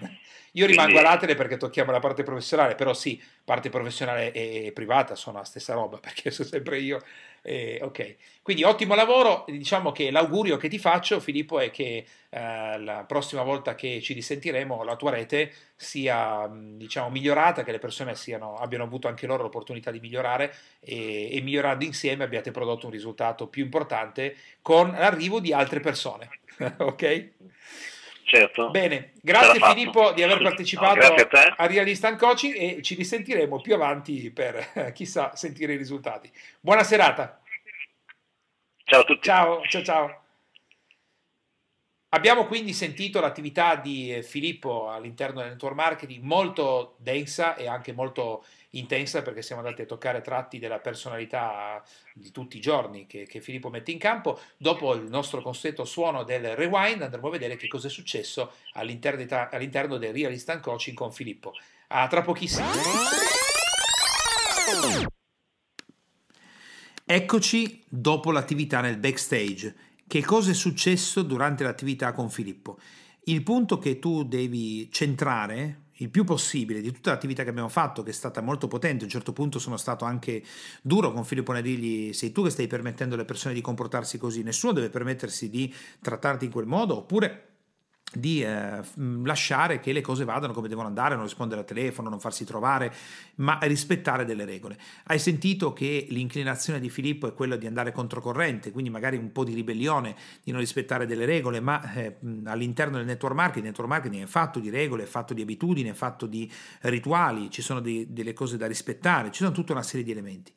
Io 0.51 0.65
rimango 0.67 0.91
Quindi... 0.91 1.07
all'atere 1.07 1.35
perché 1.35 1.57
tocchiamo 1.57 1.91
la 1.91 1.99
parte 1.99 2.23
professionale, 2.23 2.75
però 2.75 2.93
sì, 2.93 3.21
parte 3.43 3.69
professionale 3.69 4.31
e 4.31 4.71
privata 4.73 5.15
sono 5.15 5.39
la 5.39 5.43
stessa 5.43 5.73
roba, 5.73 5.97
perché 5.97 6.31
sono 6.31 6.47
sempre 6.47 6.79
io. 6.79 7.01
Eh, 7.47 7.79
ok, 7.79 8.15
quindi 8.41 8.63
ottimo 8.63 8.95
lavoro. 8.95 9.45
Diciamo 9.47 9.91
che 9.91 10.09
l'augurio 10.09 10.57
che 10.57 10.67
ti 10.67 10.79
faccio, 10.79 11.19
Filippo, 11.19 11.59
è 11.59 11.69
che 11.69 12.05
eh, 12.29 12.79
la 12.79 13.05
prossima 13.07 13.43
volta 13.43 13.75
che 13.75 14.01
ci 14.01 14.13
risentiremo 14.13 14.83
la 14.83 14.95
tua 14.95 15.11
rete 15.11 15.53
sia 15.75 16.49
diciamo, 16.51 17.11
migliorata, 17.11 17.63
che 17.63 17.71
le 17.71 17.77
persone 17.77 18.15
siano, 18.15 18.55
abbiano 18.55 18.85
avuto 18.85 19.07
anche 19.07 19.27
loro 19.27 19.43
l'opportunità 19.43 19.91
di 19.91 19.99
migliorare 19.99 20.55
e, 20.79 21.35
e 21.35 21.41
migliorando 21.41 21.85
insieme 21.85 22.23
abbiate 22.23 22.49
prodotto 22.49 22.87
un 22.87 22.91
risultato 22.91 23.47
più 23.47 23.63
importante 23.63 24.35
con 24.63 24.89
l'arrivo 24.89 25.39
di 25.39 25.53
altre 25.53 25.79
persone. 25.79 26.29
ok? 26.79 27.29
Certo. 28.25 28.71
Bene, 28.71 29.11
grazie 29.21 29.59
Filippo 29.59 30.11
di 30.11 30.23
aver 30.23 30.41
partecipato 30.41 30.95
no, 30.95 31.13
a, 31.13 31.53
a 31.57 31.67
Real 31.67 31.87
Instant 31.87 32.17
Coaching 32.17 32.55
e 32.57 32.81
ci 32.81 32.95
risentiremo 32.95 33.61
più 33.61 33.75
avanti 33.75 34.31
per 34.31 34.91
chissà 34.93 35.35
sentire 35.35 35.73
i 35.73 35.77
risultati. 35.77 36.31
Buona 36.59 36.83
serata. 36.83 37.39
Ciao 38.83 39.01
a 39.01 39.03
tutti. 39.03 39.21
Ciao, 39.21 39.61
ciao, 39.67 39.83
ciao. 39.83 40.23
Abbiamo 42.09 42.45
quindi 42.45 42.73
sentito 42.73 43.19
l'attività 43.19 43.75
di 43.75 44.19
Filippo 44.23 44.89
all'interno 44.89 45.41
del 45.41 45.51
network 45.51 45.75
marketing 45.75 46.23
molto 46.23 46.95
densa 46.97 47.55
e 47.55 47.67
anche 47.67 47.93
molto 47.93 48.43
intensa 48.77 49.21
perché 49.21 49.41
siamo 49.41 49.61
andati 49.61 49.81
a 49.81 49.85
toccare 49.85 50.21
tratti 50.21 50.59
della 50.59 50.79
personalità 50.79 51.83
di 52.13 52.31
tutti 52.31 52.57
i 52.57 52.61
giorni 52.61 53.05
che, 53.05 53.25
che 53.25 53.41
Filippo 53.41 53.69
mette 53.69 53.91
in 53.91 53.99
campo. 53.99 54.39
Dopo 54.57 54.93
il 54.93 55.03
nostro 55.09 55.41
consueto 55.41 55.85
suono 55.85 56.23
del 56.23 56.55
rewind 56.55 57.01
andremo 57.01 57.27
a 57.27 57.31
vedere 57.31 57.55
che 57.55 57.67
cosa 57.67 57.87
è 57.87 57.89
successo 57.89 58.53
all'interno, 58.73 59.47
all'interno 59.51 59.97
del 59.97 60.13
Real 60.13 60.31
Instant 60.31 60.61
Coaching 60.61 60.95
con 60.95 61.11
Filippo. 61.11 61.53
A 61.87 62.07
tra 62.07 62.21
pochissimo. 62.21 62.67
Eccoci 67.07 67.83
dopo 67.87 68.31
l'attività 68.31 68.81
nel 68.81 68.97
backstage. 68.97 69.75
Che 70.07 70.23
cosa 70.23 70.51
è 70.51 70.53
successo 70.55 71.21
durante 71.21 71.63
l'attività 71.63 72.11
con 72.13 72.29
Filippo? 72.29 72.79
Il 73.25 73.43
punto 73.43 73.77
che 73.77 73.99
tu 73.99 74.23
devi 74.23 74.91
centrare 74.91 75.84
il 75.99 76.09
più 76.09 76.23
possibile 76.23 76.81
di 76.81 76.91
tutta 76.91 77.11
l'attività 77.11 77.43
che 77.43 77.49
abbiamo 77.49 77.69
fatto, 77.69 78.03
che 78.03 78.09
è 78.09 78.13
stata 78.13 78.41
molto 78.41 78.67
potente, 78.67 79.03
a 79.03 79.05
un 79.05 79.11
certo 79.11 79.33
punto 79.33 79.59
sono 79.59 79.77
stato 79.77 80.05
anche 80.05 80.43
duro 80.81 81.13
con 81.13 81.23
Filippo 81.23 81.53
Nadigli, 81.53 82.13
sei 82.13 82.31
tu 82.31 82.43
che 82.43 82.49
stai 82.49 82.67
permettendo 82.67 83.15
alle 83.15 83.25
persone 83.25 83.53
di 83.53 83.61
comportarsi 83.61 84.17
così, 84.17 84.43
nessuno 84.43 84.73
deve 84.73 84.89
permettersi 84.89 85.49
di 85.49 85.73
trattarti 86.01 86.45
in 86.45 86.51
quel 86.51 86.65
modo, 86.65 86.97
oppure 86.97 87.54
di 88.13 88.41
eh, 88.43 88.81
lasciare 89.23 89.79
che 89.79 89.91
le 89.91 90.01
cose 90.01 90.23
vadano 90.23 90.53
come 90.53 90.67
devono 90.67 90.87
andare, 90.87 91.15
non 91.15 91.23
rispondere 91.23 91.61
al 91.61 91.65
telefono, 91.65 92.09
non 92.09 92.19
farsi 92.19 92.45
trovare, 92.45 92.93
ma 93.35 93.57
rispettare 93.63 94.25
delle 94.25 94.45
regole. 94.45 94.77
Hai 95.05 95.19
sentito 95.19 95.73
che 95.73 96.07
l'inclinazione 96.09 96.79
di 96.79 96.89
Filippo 96.89 97.27
è 97.27 97.33
quella 97.33 97.55
di 97.55 97.67
andare 97.67 97.91
controcorrente, 97.91 98.71
quindi 98.71 98.89
magari 98.89 99.17
un 99.17 99.31
po' 99.31 99.43
di 99.43 99.53
ribellione, 99.53 100.15
di 100.43 100.51
non 100.51 100.59
rispettare 100.59 101.05
delle 101.05 101.25
regole, 101.25 101.59
ma 101.59 101.93
eh, 101.93 102.15
all'interno 102.45 102.97
del 102.97 103.05
network 103.05 103.35
marketing, 103.35 103.65
il 103.65 103.71
network 103.71 103.89
marketing 103.89 104.23
è 104.23 104.27
fatto 104.27 104.59
di 104.59 104.69
regole, 104.69 105.03
è 105.03 105.07
fatto 105.07 105.33
di 105.33 105.41
abitudini, 105.41 105.89
è 105.89 105.93
fatto 105.93 106.25
di 106.25 106.49
rituali, 106.81 107.49
ci 107.49 107.61
sono 107.61 107.79
di, 107.79 108.07
delle 108.09 108.33
cose 108.33 108.57
da 108.57 108.67
rispettare, 108.67 109.31
ci 109.31 109.43
sono 109.43 109.51
tutta 109.51 109.73
una 109.73 109.83
serie 109.83 110.05
di 110.05 110.11
elementi. 110.11 110.53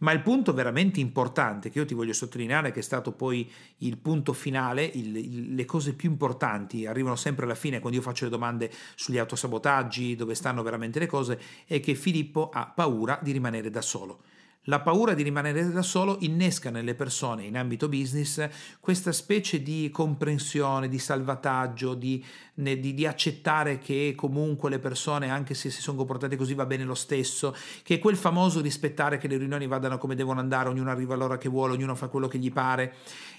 Ma 0.00 0.12
il 0.12 0.22
punto 0.22 0.52
veramente 0.52 1.00
importante 1.00 1.70
che 1.70 1.78
io 1.78 1.84
ti 1.84 1.94
voglio 1.94 2.12
sottolineare, 2.12 2.70
che 2.70 2.80
è 2.80 2.82
stato 2.82 3.12
poi 3.12 3.50
il 3.78 3.98
punto 3.98 4.32
finale, 4.32 4.84
il, 4.84 5.16
il, 5.16 5.54
le 5.54 5.64
cose 5.64 5.94
più 5.94 6.10
importanti 6.10 6.86
arrivano 6.86 7.16
sempre 7.16 7.44
alla 7.44 7.54
fine 7.54 7.80
quando 7.80 7.98
io 7.98 8.04
faccio 8.04 8.24
le 8.24 8.30
domande 8.30 8.70
sugli 8.94 9.18
autosabotaggi, 9.18 10.16
dove 10.16 10.34
stanno 10.34 10.62
veramente 10.62 10.98
le 10.98 11.06
cose, 11.06 11.40
è 11.66 11.80
che 11.80 11.94
Filippo 11.94 12.48
ha 12.50 12.66
paura 12.66 13.18
di 13.22 13.32
rimanere 13.32 13.70
da 13.70 13.82
solo. 13.82 14.20
La 14.64 14.80
paura 14.80 15.14
di 15.14 15.22
rimanere 15.22 15.70
da 15.70 15.80
solo 15.80 16.18
innesca 16.20 16.68
nelle 16.68 16.94
persone 16.94 17.44
in 17.44 17.56
ambito 17.56 17.88
business 17.88 18.46
questa 18.78 19.10
specie 19.10 19.62
di 19.62 19.88
comprensione, 19.90 20.88
di 20.88 20.98
salvataggio, 20.98 21.94
di, 21.94 22.22
di, 22.52 22.92
di, 22.92 23.06
accettare 23.06 23.78
che 23.78 24.12
comunque 24.14 24.68
le 24.68 24.78
persone, 24.78 25.30
anche 25.30 25.54
se 25.54 25.70
si 25.70 25.80
sono 25.80 25.96
comportate 25.96 26.36
così, 26.36 26.52
va 26.52 26.66
bene 26.66 26.84
lo 26.84 26.94
stesso, 26.94 27.56
che 27.82 27.94
è 27.94 27.98
quel 27.98 28.16
famoso 28.16 28.60
rispettare 28.60 29.16
che 29.16 29.28
le 29.28 29.38
riunioni 29.38 29.66
vadano 29.66 29.96
come 29.96 30.14
devono 30.14 30.40
andare, 30.40 30.68
ognuno 30.68 30.90
arriva 30.90 31.14
all'ora 31.14 31.38
che 31.38 31.48
vuole, 31.48 31.72
ognuno 31.72 31.94
fa 31.94 32.08
quello 32.08 32.28
che 32.28 32.36
gli 32.36 32.52
pare. 32.52 32.96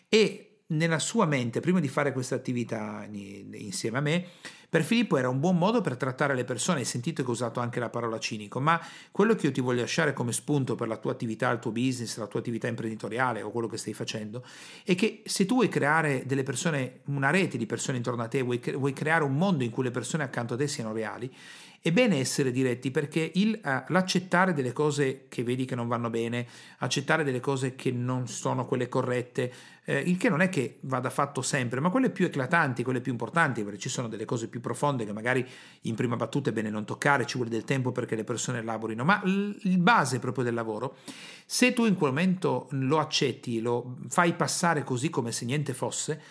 E 0.10 0.62
nella 0.68 1.00
sua 1.00 1.28
mente, 1.28 1.60
prima 1.60 1.80
di 1.80 1.88
fare 1.88 2.14
questa 2.14 2.34
attività 2.34 3.08
insieme 3.12 3.98
a 4.00 4.02
me, 4.02 4.26
Per 4.72 4.86
Filippo 4.86 5.18
era 5.18 5.28
un 5.28 5.42
buon 5.42 5.58
modo 5.58 5.82
per 5.82 5.98
trattare 5.98 6.34
le 6.34 6.46
persone, 6.46 6.80
hai 6.80 6.86
sentito 6.86 7.24
che 7.24 7.30
ho 7.30 7.34
usato 7.34 7.60
anche 7.60 7.82
la 7.82 7.90
parola 7.90 8.18
cinico, 8.20 8.62
ma 8.62 8.80
quello 9.12 9.36
che 9.36 9.48
io 9.48 9.52
ti 9.52 9.60
voglio 9.60 9.82
lasciare 9.82 10.14
come 10.14 10.32
spunto 10.32 10.76
per 10.76 10.88
la 10.88 10.96
tua 10.96 11.12
attività, 11.12 11.52
il 11.52 11.60
tuo 11.60 11.74
business, 11.74 12.18
la 12.18 12.28
tua 12.28 12.40
attività 12.40 12.70
imprenditoriale 12.70 13.42
o 13.42 13.52
quello 13.52 13.68
che 13.68 13.76
stai 13.76 13.92
facendo, 13.92 14.46
è 14.86 14.96
che 14.96 15.24
se 15.26 15.46
tu 15.46 15.56
vuoi 15.56 15.68
creare 15.68 16.24
delle 16.26 16.44
persone, 16.44 17.02
una 17.08 17.32
rete 17.32 17.58
di 17.58 17.66
persone 17.66 17.98
intorno 17.98 18.24
a 18.24 18.30
te, 18.30 18.44
vuoi, 18.44 18.62
vuoi 18.78 18.94
creare 18.94 19.26
un 19.26 19.36
mondo 19.36 19.66
in 19.66 19.72
cui 19.72 19.84
le 19.84 19.92
persone 19.92 20.24
accanto 20.24 20.54
a 20.54 20.58
te 20.58 20.70
siano 20.70 20.94
reali, 20.94 21.30
è 21.84 21.92
bene 21.92 22.20
essere 22.20 22.52
diretti 22.52 22.92
perché 22.92 23.32
il, 23.34 23.60
uh, 23.62 23.92
l'accettare 23.92 24.54
delle 24.54 24.72
cose 24.72 25.26
che 25.28 25.44
vedi 25.44 25.66
che 25.66 25.74
non 25.74 25.88
vanno 25.88 26.12
bene, 26.12 26.48
accettare 26.78 27.24
delle 27.24 27.40
cose 27.40 27.76
che 27.76 27.92
non 27.92 28.28
sono 28.28 28.66
quelle 28.66 28.88
corrette, 28.88 29.52
eh, 29.86 30.00
il 30.00 30.18
che 30.18 30.30
non 30.30 30.42
è 30.42 30.50
che 30.50 30.78
vada 30.82 31.10
fatto 31.10 31.42
sempre, 31.42 31.80
ma 31.80 31.90
quelle 31.90 32.10
più 32.10 32.26
eclatanti, 32.26 32.84
quelle 32.84 33.02
più 33.02 33.12
importanti, 33.12 33.64
perché 33.64 33.80
ci 33.80 33.90
sono 33.90 34.08
delle 34.08 34.26
cose 34.26 34.48
più 34.48 34.62
profonde 34.62 35.06
che 35.06 35.14
magari 35.14 35.46
in 35.82 35.96
prima 35.96 36.16
battuta 36.16 36.50
è 36.50 36.54
bene 36.54 36.70
non 36.70 36.86
toccare, 36.86 37.26
ci 37.26 37.38
vuole 37.38 37.50
del 37.50 37.64
tempo 37.64 37.92
perché 37.92 38.16
le 38.16 38.24
persone 38.24 38.60
elaborino, 38.60 39.04
ma 39.04 39.22
il 39.26 39.78
base 39.80 40.20
proprio 40.20 40.44
del 40.44 40.54
lavoro, 40.54 40.98
se 41.46 41.74
tu 41.74 41.86
in 41.86 41.96
quel 41.96 42.12
momento 42.12 42.68
lo 42.72 43.00
accetti, 43.00 43.60
lo 43.60 43.98
fai 44.08 44.34
passare 44.34 44.84
così 44.84 45.10
come 45.10 45.32
se 45.32 45.46
niente 45.46 45.74
fosse, 45.74 46.22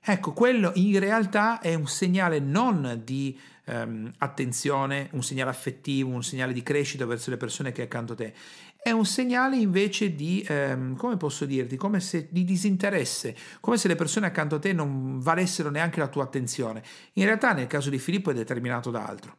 ecco, 0.00 0.32
quello 0.32 0.70
in 0.74 0.98
realtà 0.98 1.60
è 1.60 1.74
un 1.74 1.88
segnale 1.88 2.38
non 2.38 3.02
di 3.04 3.38
ehm, 3.64 4.12
attenzione, 4.18 5.08
un 5.12 5.22
segnale 5.22 5.50
affettivo, 5.50 6.10
un 6.10 6.22
segnale 6.22 6.52
di 6.52 6.62
crescita 6.62 7.06
verso 7.06 7.30
le 7.30 7.36
persone 7.36 7.72
che 7.72 7.82
è 7.82 7.84
accanto 7.84 8.12
a 8.12 8.16
te. 8.16 8.34
È 8.82 8.90
un 8.90 9.04
segnale 9.04 9.56
invece 9.56 10.14
di, 10.14 10.42
ehm, 10.46 10.96
come 10.96 11.18
posso 11.18 11.44
dirti, 11.44 11.76
come 11.76 12.00
se 12.00 12.28
di 12.30 12.44
disinteresse, 12.44 13.36
come 13.60 13.76
se 13.76 13.88
le 13.88 13.94
persone 13.94 14.26
accanto 14.26 14.54
a 14.54 14.58
te 14.58 14.72
non 14.72 15.18
valessero 15.20 15.68
neanche 15.68 16.00
la 16.00 16.08
tua 16.08 16.24
attenzione. 16.24 16.82
In 17.14 17.26
realtà 17.26 17.52
nel 17.52 17.66
caso 17.66 17.90
di 17.90 17.98
Filippo 17.98 18.30
è 18.30 18.34
determinato 18.34 18.90
da 18.90 19.04
altro. 19.04 19.36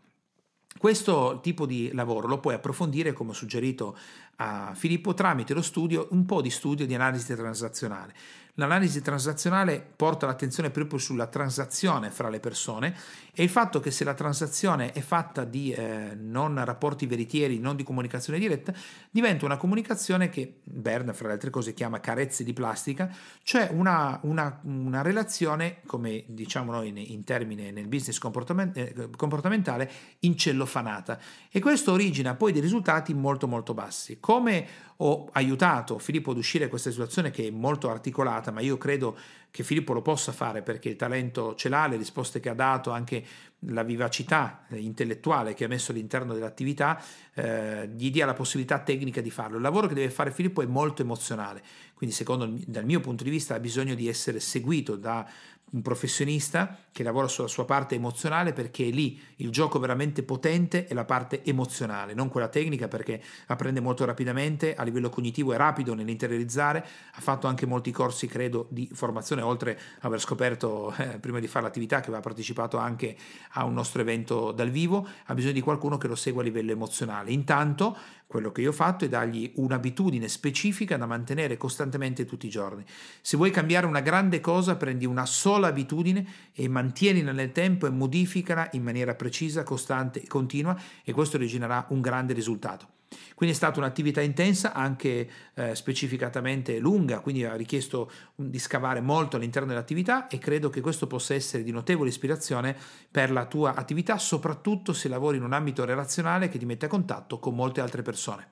Questo 0.78 1.40
tipo 1.42 1.66
di 1.66 1.92
lavoro 1.94 2.28
lo 2.28 2.40
puoi 2.40 2.54
approfondire, 2.54 3.14
come 3.14 3.32
ho 3.32 3.34
suggerito 3.34 3.98
a 4.38 4.74
Filippo, 4.76 5.14
tramite 5.14 5.54
lo 5.54 5.62
studio, 5.62 6.08
un 6.12 6.26
po' 6.26 6.42
di 6.42 6.50
studio 6.50 6.86
di 6.86 6.94
analisi 6.96 7.36
transazionale. 7.36 8.14
L'analisi 8.62 9.02
transazionale 9.02 9.84
porta 9.96 10.28
l'attenzione 10.28 10.70
proprio 10.70 11.00
sulla 11.00 11.26
transazione 11.26 12.12
fra 12.12 12.30
le 12.30 12.40
persone 12.40 12.96
e 13.34 13.42
il 13.42 13.50
fatto 13.50 13.80
che 13.80 13.90
se 13.90 14.04
la 14.04 14.14
transazione 14.14 14.92
è 14.92 15.00
fatta 15.00 15.46
di 15.46 15.72
eh, 15.72 16.16
non 16.16 16.64
rapporti 16.64 17.08
veritieri, 17.08 17.58
non 17.58 17.76
di 17.76 17.82
comunicazione 17.82 18.38
diretta, 18.38 18.72
diventa 19.10 19.46
una 19.46 19.58
comunicazione 19.58 20.30
che 20.30 20.60
Bern, 20.64 21.12
fra 21.16 21.26
le 21.26 21.34
altre 21.34 21.50
cose, 21.50 21.74
chiama 21.74 22.00
carezze 22.00 22.44
di 22.44 22.54
plastica, 22.54 23.12
cioè 23.42 23.68
una, 23.72 24.20
una, 24.24 24.60
una 24.62 25.02
relazione, 25.02 25.78
come 25.88 26.24
diciamo 26.28 26.72
noi 26.72 26.90
in, 26.90 26.98
in 26.98 27.24
termine 27.24 27.72
nel 27.72 27.88
business 27.88 28.20
comportament- 28.20 28.78
eh, 28.78 29.10
comportamentale, 29.18 29.90
incellofanata. 30.20 31.20
E 31.50 31.60
questo 31.60 31.94
origina 31.94 32.36
poi 32.36 32.52
dei 32.52 32.62
risultati 32.62 33.16
molto 33.16 33.48
molto 33.48 33.74
bassi. 33.74 34.20
Come 34.20 34.90
ho 35.04 35.30
aiutato 35.32 35.98
Filippo 35.98 36.32
ad 36.32 36.38
uscire 36.38 36.66
da 36.66 36.70
questa 36.70 36.92
situazione 36.92 37.32
che 37.32 37.48
è 37.48 37.50
molto 37.50 37.90
articolata, 37.90 38.51
ma 38.52 38.62
io 38.62 38.78
credo 38.78 39.18
che 39.52 39.64
Filippo 39.64 39.92
lo 39.92 40.02
possa 40.02 40.32
fare 40.32 40.62
perché 40.62 40.90
il 40.90 40.96
talento 40.96 41.56
ce 41.56 41.68
l'ha, 41.68 41.86
le 41.88 41.98
risposte 41.98 42.40
che 42.40 42.50
ha 42.50 42.54
dato, 42.54 42.92
anche 42.92 43.24
la 43.66 43.84
vivacità 43.84 44.66
intellettuale 44.70 45.54
che 45.54 45.66
ha 45.66 45.68
messo 45.68 45.92
all'interno 45.92 46.34
dell'attività, 46.34 47.02
eh, 47.34 47.90
gli 47.94 48.10
dia 48.10 48.26
la 48.26 48.34
possibilità 48.34 48.80
tecnica 48.80 49.20
di 49.22 49.30
farlo. 49.30 49.58
Il 49.58 49.62
lavoro 49.62 49.88
che 49.88 49.94
deve 49.94 50.10
fare 50.10 50.32
Filippo 50.32 50.62
è 50.62 50.66
molto 50.66 51.02
emozionale, 51.02 51.62
quindi 51.94 52.16
secondo 52.16 52.50
dal 52.66 52.86
mio 52.86 53.02
punto 53.02 53.24
di 53.24 53.30
vista 53.30 53.56
ha 53.56 53.60
bisogno 53.60 53.94
di 53.94 54.08
essere 54.08 54.40
seguito 54.40 54.96
da 54.96 55.30
un 55.72 55.82
professionista 55.82 56.78
che 56.92 57.04
lavora 57.04 57.28
sulla 57.28 57.48
sua 57.48 57.66
parte 57.66 57.96
emozionale 57.96 58.52
perché 58.52 58.84
lì 58.86 59.20
il 59.38 59.50
gioco 59.52 59.80
veramente 59.80 60.24
potente 60.24 60.86
è 60.86 60.94
la 60.94 61.06
parte 61.06 61.44
emozionale, 61.44 62.14
non 62.14 62.30
quella 62.30 62.50
tecnica 62.50 62.88
perché 62.88 63.22
apprende 63.48 63.80
molto 63.80 64.04
rapidamente, 64.04 64.76
a 64.76 64.84
livello 64.84 65.10
cognitivo 65.10 65.54
è 65.54 65.58
rapido 65.58 65.94
nell'interiorizzare, 65.94 66.86
ha 67.14 67.22
fatto 67.22 67.48
anche 67.48 67.66
molti 67.66 67.92
corsi 67.92 68.28
credo 68.28 68.68
di 68.70 68.90
formazione 68.92 69.42
oltre 69.42 69.72
ad 69.72 70.06
aver 70.06 70.20
scoperto 70.20 70.94
eh, 70.98 71.20
prima 71.20 71.40
di 71.40 71.48
fare 71.48 71.66
l'attività 71.66 72.00
che 72.00 72.08
aveva 72.08 72.22
partecipato 72.22 72.78
anche 72.78 73.16
a 73.52 73.64
un 73.64 73.74
nostro 73.74 74.02
evento 74.02 74.52
dal 74.52 74.70
vivo, 74.70 75.08
ha 75.26 75.34
bisogno 75.34 75.54
di 75.54 75.62
qualcuno 75.62 75.98
che 75.98 76.08
lo 76.08 76.16
segua 76.16 76.42
a 76.42 76.46
livello 76.46 76.72
emozionale. 76.72 77.32
Intanto 77.32 77.98
quello 78.32 78.54
che 78.54 78.62
io 78.62 78.70
ho 78.70 78.74
fatto 78.74 79.04
è 79.04 79.10
dargli 79.10 79.52
un'abitudine 79.56 80.30
specifica 80.30 80.96
da 80.96 81.06
mantenere 81.06 81.58
costantemente 81.58 82.24
tutti 82.24 82.48
i 82.48 82.50
giorni. 82.50 82.86
Se 83.22 83.36
vuoi 83.36 83.52
cambiare 83.52 83.86
una 83.86 84.00
grande 84.00 84.40
cosa, 84.40 84.78
prendi 84.78 85.06
una 85.06 85.26
sola 85.26 85.68
abitudine 85.68 86.26
e 86.54 86.70
mantienila 86.70 87.34
nel 87.34 87.52
tempo 87.52 87.88
e 87.88 87.90
modificala 87.90 88.70
in 88.72 88.84
maniera 88.84 89.16
precisa, 89.16 89.64
costante 89.64 90.22
e 90.22 90.28
continua 90.28 90.80
e 91.04 91.12
questo 91.12 91.36
originerà 91.36 91.86
un 91.90 92.00
grande 92.00 92.32
risultato. 92.32 93.01
Quindi 93.36 93.56
è 93.56 93.58
stata 93.58 93.80
un'attività 93.80 94.22
intensa, 94.22 94.74
anche 94.74 95.30
eh, 95.54 95.76
specificatamente 95.76 96.80
lunga, 96.80 97.20
quindi 97.20 97.44
ha 97.44 97.56
richiesto 97.56 98.12
di 98.36 98.60
scavare 98.60 99.02
molto 99.02 99.36
all'interno 99.36 99.68
dell'attività 99.68 100.28
e 100.28 100.38
credo 100.38 100.70
che 100.70 100.82
questo 100.82 101.08
possa 101.08 101.34
essere 101.34 101.64
di 101.64 101.72
notevole 101.72 102.10
ispirazione 102.10 102.76
per 103.10 103.32
la 103.32 103.46
tua 103.46 103.76
attività, 103.76 104.18
soprattutto 104.18 104.94
se 104.94 105.10
lavori 105.10 105.38
in 105.38 105.44
un 105.44 105.54
ambito 105.54 105.86
relazionale 105.86 106.50
che 106.50 106.58
ti 106.58 106.66
mette 106.66 106.86
a 106.86 106.90
contatto 106.90 107.40
con 107.40 107.56
molte 107.56 107.82
altre 107.82 108.02
persone. 108.02 108.48